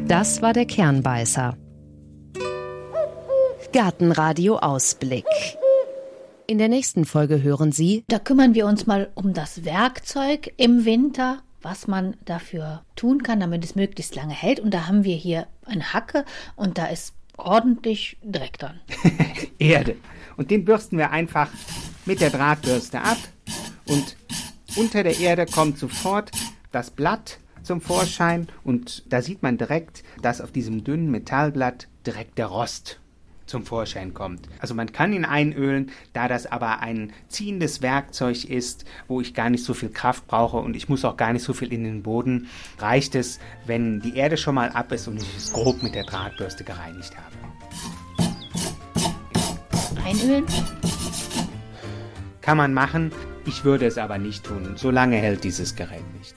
Das 0.07 0.41
war 0.41 0.53
der 0.53 0.65
Kernbeißer. 0.65 1.55
Gartenradio 3.71 4.57
Ausblick. 4.57 5.25
In 6.49 6.57
der 6.57 6.67
nächsten 6.67 7.05
Folge 7.05 7.43
hören 7.43 7.71
Sie. 7.71 8.03
Da 8.07 8.17
kümmern 8.17 8.55
wir 8.55 8.65
uns 8.65 8.87
mal 8.87 9.11
um 9.13 9.35
das 9.35 9.65
Werkzeug 9.65 10.51
im 10.57 10.83
Winter, 10.83 11.43
was 11.61 11.85
man 11.85 12.17
dafür 12.25 12.81
tun 12.95 13.21
kann, 13.21 13.39
damit 13.39 13.63
es 13.63 13.75
möglichst 13.75 14.15
lange 14.15 14.33
hält. 14.33 14.59
Und 14.59 14.73
da 14.73 14.87
haben 14.87 15.03
wir 15.03 15.15
hier 15.15 15.45
eine 15.63 15.93
Hacke 15.93 16.25
und 16.55 16.79
da 16.79 16.87
ist 16.87 17.13
ordentlich 17.37 18.17
Dreck 18.23 18.57
dran. 18.57 18.79
Erde. 19.59 19.95
Und 20.37 20.49
den 20.49 20.65
bürsten 20.65 20.97
wir 20.97 21.11
einfach 21.11 21.51
mit 22.07 22.19
der 22.19 22.31
Drahtbürste 22.31 22.99
ab. 22.99 23.19
Und 23.87 24.17
unter 24.75 25.03
der 25.03 25.19
Erde 25.19 25.45
kommt 25.45 25.77
sofort 25.77 26.31
das 26.71 26.89
Blatt 26.89 27.37
zum 27.61 27.79
Vorschein. 27.79 28.47
Und 28.63 29.03
da 29.07 29.21
sieht 29.21 29.43
man 29.43 29.59
direkt, 29.59 30.03
dass 30.23 30.41
auf 30.41 30.51
diesem 30.51 30.83
dünnen 30.83 31.11
Metallblatt 31.11 31.87
direkt 32.07 32.39
der 32.39 32.47
Rost 32.47 32.99
zum 33.49 33.65
Vorschein 33.65 34.13
kommt. 34.13 34.47
Also 34.59 34.75
man 34.75 34.91
kann 34.91 35.11
ihn 35.11 35.25
einölen, 35.25 35.91
da 36.13 36.27
das 36.27 36.45
aber 36.45 36.79
ein 36.79 37.11
ziehendes 37.27 37.81
Werkzeug 37.81 38.45
ist, 38.45 38.85
wo 39.07 39.19
ich 39.19 39.33
gar 39.33 39.49
nicht 39.49 39.63
so 39.63 39.73
viel 39.73 39.89
Kraft 39.89 40.27
brauche 40.27 40.57
und 40.57 40.75
ich 40.75 40.87
muss 40.87 41.03
auch 41.03 41.17
gar 41.17 41.33
nicht 41.33 41.43
so 41.43 41.53
viel 41.53 41.73
in 41.73 41.83
den 41.83 42.03
Boden, 42.03 42.47
reicht 42.77 43.15
es, 43.15 43.39
wenn 43.65 44.01
die 44.01 44.15
Erde 44.15 44.37
schon 44.37 44.55
mal 44.55 44.69
ab 44.69 44.91
ist 44.91 45.07
und 45.07 45.17
ich 45.17 45.37
es 45.37 45.51
grob 45.51 45.83
mit 45.83 45.95
der 45.95 46.03
Drahtbürste 46.03 46.63
gereinigt 46.63 47.15
habe. 47.17 47.35
Einölen? 50.05 50.45
Kann 52.41 52.57
man 52.57 52.73
machen, 52.73 53.11
ich 53.45 53.63
würde 53.63 53.85
es 53.85 53.97
aber 53.97 54.17
nicht 54.17 54.43
tun. 54.43 54.73
So 54.75 54.91
lange 54.91 55.17
hält 55.17 55.43
dieses 55.43 55.75
Gerät 55.75 56.03
nicht. 56.17 56.35